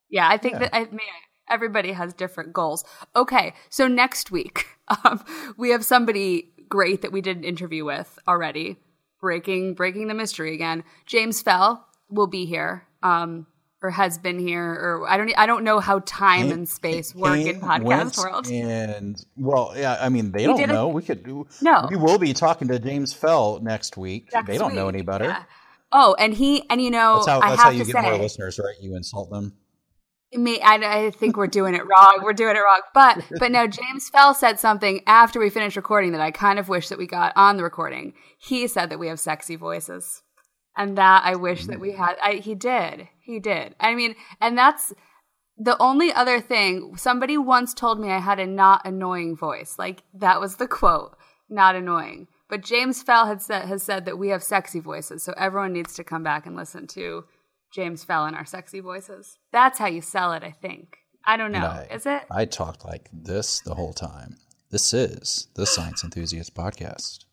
[0.10, 0.60] Yeah, I think Yeah.
[0.60, 1.08] that I mean
[1.50, 2.84] everybody has different goals.
[3.16, 4.68] Okay, so next week
[5.04, 5.24] um,
[5.58, 8.78] we have somebody great that we did an interview with already,
[9.20, 10.84] breaking breaking the mystery again.
[11.06, 13.48] James Fell will be here, um,
[13.82, 17.38] or has been here, or I don't I don't know how time and space work
[17.40, 18.48] in podcast world.
[18.48, 20.88] And well, yeah, I mean, they don't did a- know.
[20.88, 21.48] We could do.
[21.62, 21.88] No.
[21.90, 24.30] we will be talking to James Fell next week.
[24.34, 25.26] Next they don't know any better.
[25.26, 25.44] yeah.
[25.92, 27.40] Oh, and he and you know That's how.
[27.40, 28.76] I have how you to get say, more listeners, right?
[28.82, 29.54] You insult them.
[30.34, 32.20] Me, I, I think we're doing it wrong.
[32.22, 32.82] We're doing it wrong.
[32.94, 36.68] But but no, James Fell said something after we finished recording that I kind of
[36.68, 38.14] wish that we got on the recording.
[38.38, 40.24] He said that we have sexy voices,
[40.78, 41.82] and that I wish that mm-hmm.
[41.82, 42.16] we had.
[42.24, 43.10] I, he did.
[43.20, 43.76] He did.
[43.80, 44.94] I mean, and that's
[45.58, 46.96] the only other thing.
[46.96, 49.76] Somebody once told me I had a not annoying voice.
[49.78, 51.18] Like that was the quote.
[51.50, 52.28] Not annoying.
[52.50, 55.24] But James Fell had said has said that we have sexy voices.
[55.24, 57.26] So everyone needs to come back and listen to
[57.74, 59.38] James Fell and our sexy voices.
[59.52, 61.00] That's how you sell it, I think.
[61.26, 61.60] I don't know.
[61.60, 62.24] I- Is it?
[62.32, 64.38] I talked like this the whole time.
[64.70, 67.26] This is the Science Enthusiast Podcast.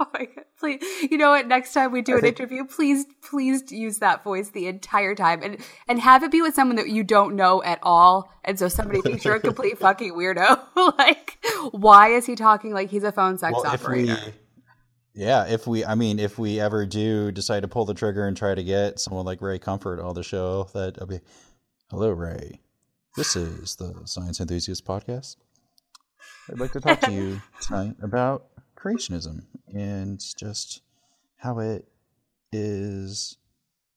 [0.06, 0.44] Oh my god!
[0.58, 1.46] Please, you know what?
[1.46, 5.58] Next time we do an interview, please, please use that voice the entire time, and
[5.88, 9.02] and have it be with someone that you don't know at all, and so somebody
[9.02, 10.58] thinks you're a complete fucking weirdo.
[10.98, 14.32] like, why is he talking like he's a phone sex Well, if we, operator?
[15.12, 18.34] yeah, if we, I mean, if we ever do decide to pull the trigger and
[18.34, 21.20] try to get someone like Ray Comfort on the show, that I'll be,
[21.90, 22.60] hello, Ray.
[23.18, 25.36] This is the Science Enthusiast Podcast.
[26.50, 28.46] I'd like to talk to you tonight about
[28.82, 29.44] creationism
[29.74, 30.82] and just
[31.36, 31.86] how it
[32.52, 33.36] is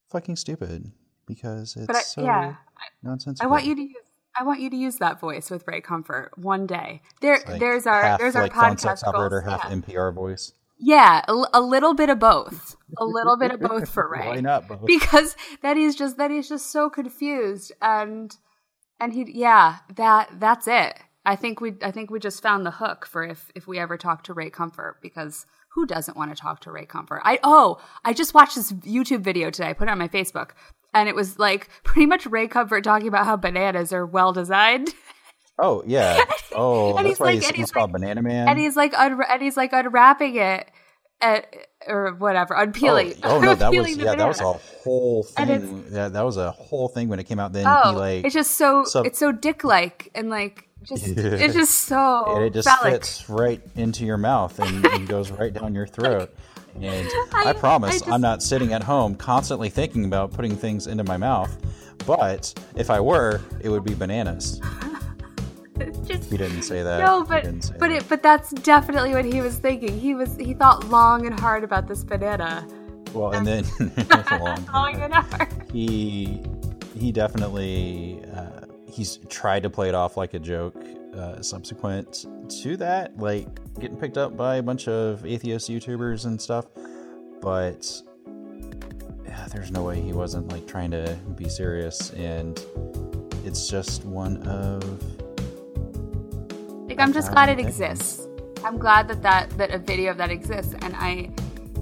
[0.10, 0.91] fucking stupid
[1.26, 2.55] because it's I, so yeah,
[3.01, 3.47] nonsensical.
[3.47, 3.95] I want you to use.
[4.35, 7.01] I want you to use that voice with Ray Comfort one day.
[7.22, 9.76] There, Like there's our half, there's our like podcast operator, half Yeah.
[9.76, 10.53] NPR voice.
[10.80, 12.76] Yeah, a, a little bit of both.
[12.97, 14.27] A little bit of both for Ray.
[14.27, 14.85] Why not both?
[14.88, 18.35] Because that he's just that he's just so confused and
[18.99, 20.97] And he, yeah, that that's it.
[21.26, 23.98] I think we, I think we just found the hook for if if we ever
[23.98, 27.22] talk to Ray Comfort because who doesn't want to talk to Ray Comfort?
[27.24, 29.70] I oh, I just watched this YouTube video today.
[29.70, 30.52] I put it on my Facebook,
[30.94, 34.94] and it was like pretty much Ray Comfort talking about how bananas are well designed.
[35.60, 36.24] Oh yeah.
[36.56, 38.48] Oh, And that's he's why like- he's, he's he's called Banana Man.
[38.48, 40.70] and he's like un- and he's like unwrapping it
[41.20, 41.48] at,
[41.88, 43.14] or whatever, unpeeling.
[43.24, 45.86] Oh, oh no, that was yeah, that was a whole thing.
[45.91, 47.54] Yeah, that was a whole thing when it came out.
[47.54, 51.07] Then Oh, he like it's just so, so- it's so dick like and like just
[51.18, 52.93] it's just so and it just phallic.
[53.01, 56.34] fits right into your mouth and, and goes right down your throat.
[56.76, 56.85] And
[57.34, 60.88] I, I- promise, I just- I'm not sitting at home constantly thinking about putting things
[60.88, 61.55] into my mouth.
[62.05, 64.60] But if I were, it would be bananas.
[66.05, 66.99] Just He didn't say that.
[66.99, 69.97] no, but but it but that's definitely what he was thinking.
[69.99, 72.68] He was he thought long and hard about this banana.
[73.14, 73.65] well, and then
[74.30, 75.49] long- Long and hard.
[75.72, 76.43] he
[76.95, 80.76] he definitely uh, he's tried to play it off like a joke
[81.15, 83.48] uh, subsequent to that like
[83.80, 86.65] getting picked up by a bunch of atheist youtubers and stuff.
[87.41, 88.02] But
[89.26, 92.11] yeah, there's no way he wasn't like trying to be serious.
[92.11, 92.64] And
[93.44, 94.84] it's just one of
[96.88, 98.28] Like I'm just glad it exists.
[98.64, 101.30] I'm glad that that that a video of that exists, and I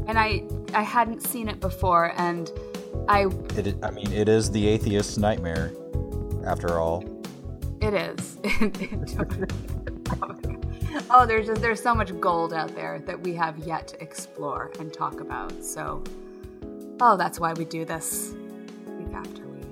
[0.07, 0.43] and I
[0.73, 2.51] I hadn't seen it before, and
[3.07, 5.71] I it i mean it is the atheist nightmare
[6.45, 7.03] after all
[7.81, 8.37] it is.
[11.09, 14.71] oh, there's just there's so much gold out there that we have yet to explore
[14.79, 15.63] and talk about.
[15.63, 16.03] So,
[16.99, 18.33] oh, that's why we do this
[18.99, 19.65] week after week.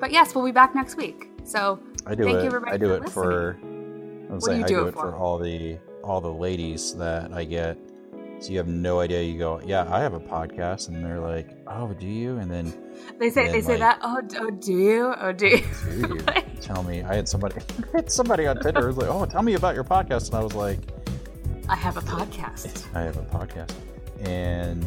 [0.00, 1.28] But yes, we'll be back next week.
[1.44, 2.40] So I do thank it.
[2.42, 3.58] you everybody I do for it for.
[3.62, 5.16] I was What do saying, you I do do it it for for?
[5.16, 7.78] all the all the ladies that I get.
[8.40, 9.22] So you have no idea.
[9.22, 11.48] You go, yeah, I have a podcast, and they're like,
[11.78, 12.38] oh, do you?
[12.38, 12.72] And then
[13.18, 13.98] They say And they then, say that.
[14.02, 15.14] Oh, oh, do you?
[15.18, 15.58] Oh, do you?
[15.58, 16.18] do you
[16.60, 17.02] tell me?
[17.02, 17.56] I had somebody,
[17.94, 20.42] I had somebody on Tinder was like, oh, tell me about your podcast, and I
[20.42, 20.78] was like,
[21.68, 22.84] I have a podcast.
[22.94, 23.72] I have a podcast,
[24.26, 24.84] and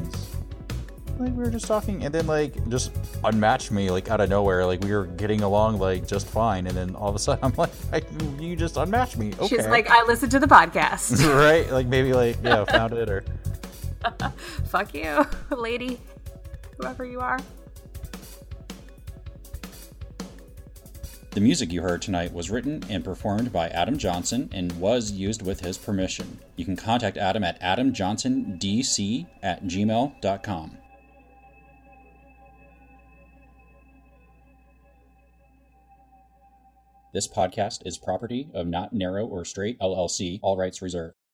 [1.20, 2.92] like we were just talking, and then like just
[3.24, 4.66] unmatched me like out of nowhere.
[4.66, 7.54] Like we were getting along like just fine, and then all of a sudden I'm
[7.56, 8.02] like, I,
[8.40, 9.32] you just unmatched me.
[9.40, 9.48] Okay.
[9.48, 11.26] She's like, I listened to the podcast.
[11.36, 11.70] right?
[11.72, 13.24] Like maybe like yeah, found it or
[14.68, 16.00] Fuck you, lady,
[16.78, 17.40] whoever you are.
[21.32, 25.42] The music you heard tonight was written and performed by Adam Johnson and was used
[25.46, 26.40] with his permission.
[26.56, 30.78] You can contact Adam at adamjohnsondc at gmail.com.
[37.14, 41.16] This podcast is property of Not Narrow or Straight LLC, all rights reserved.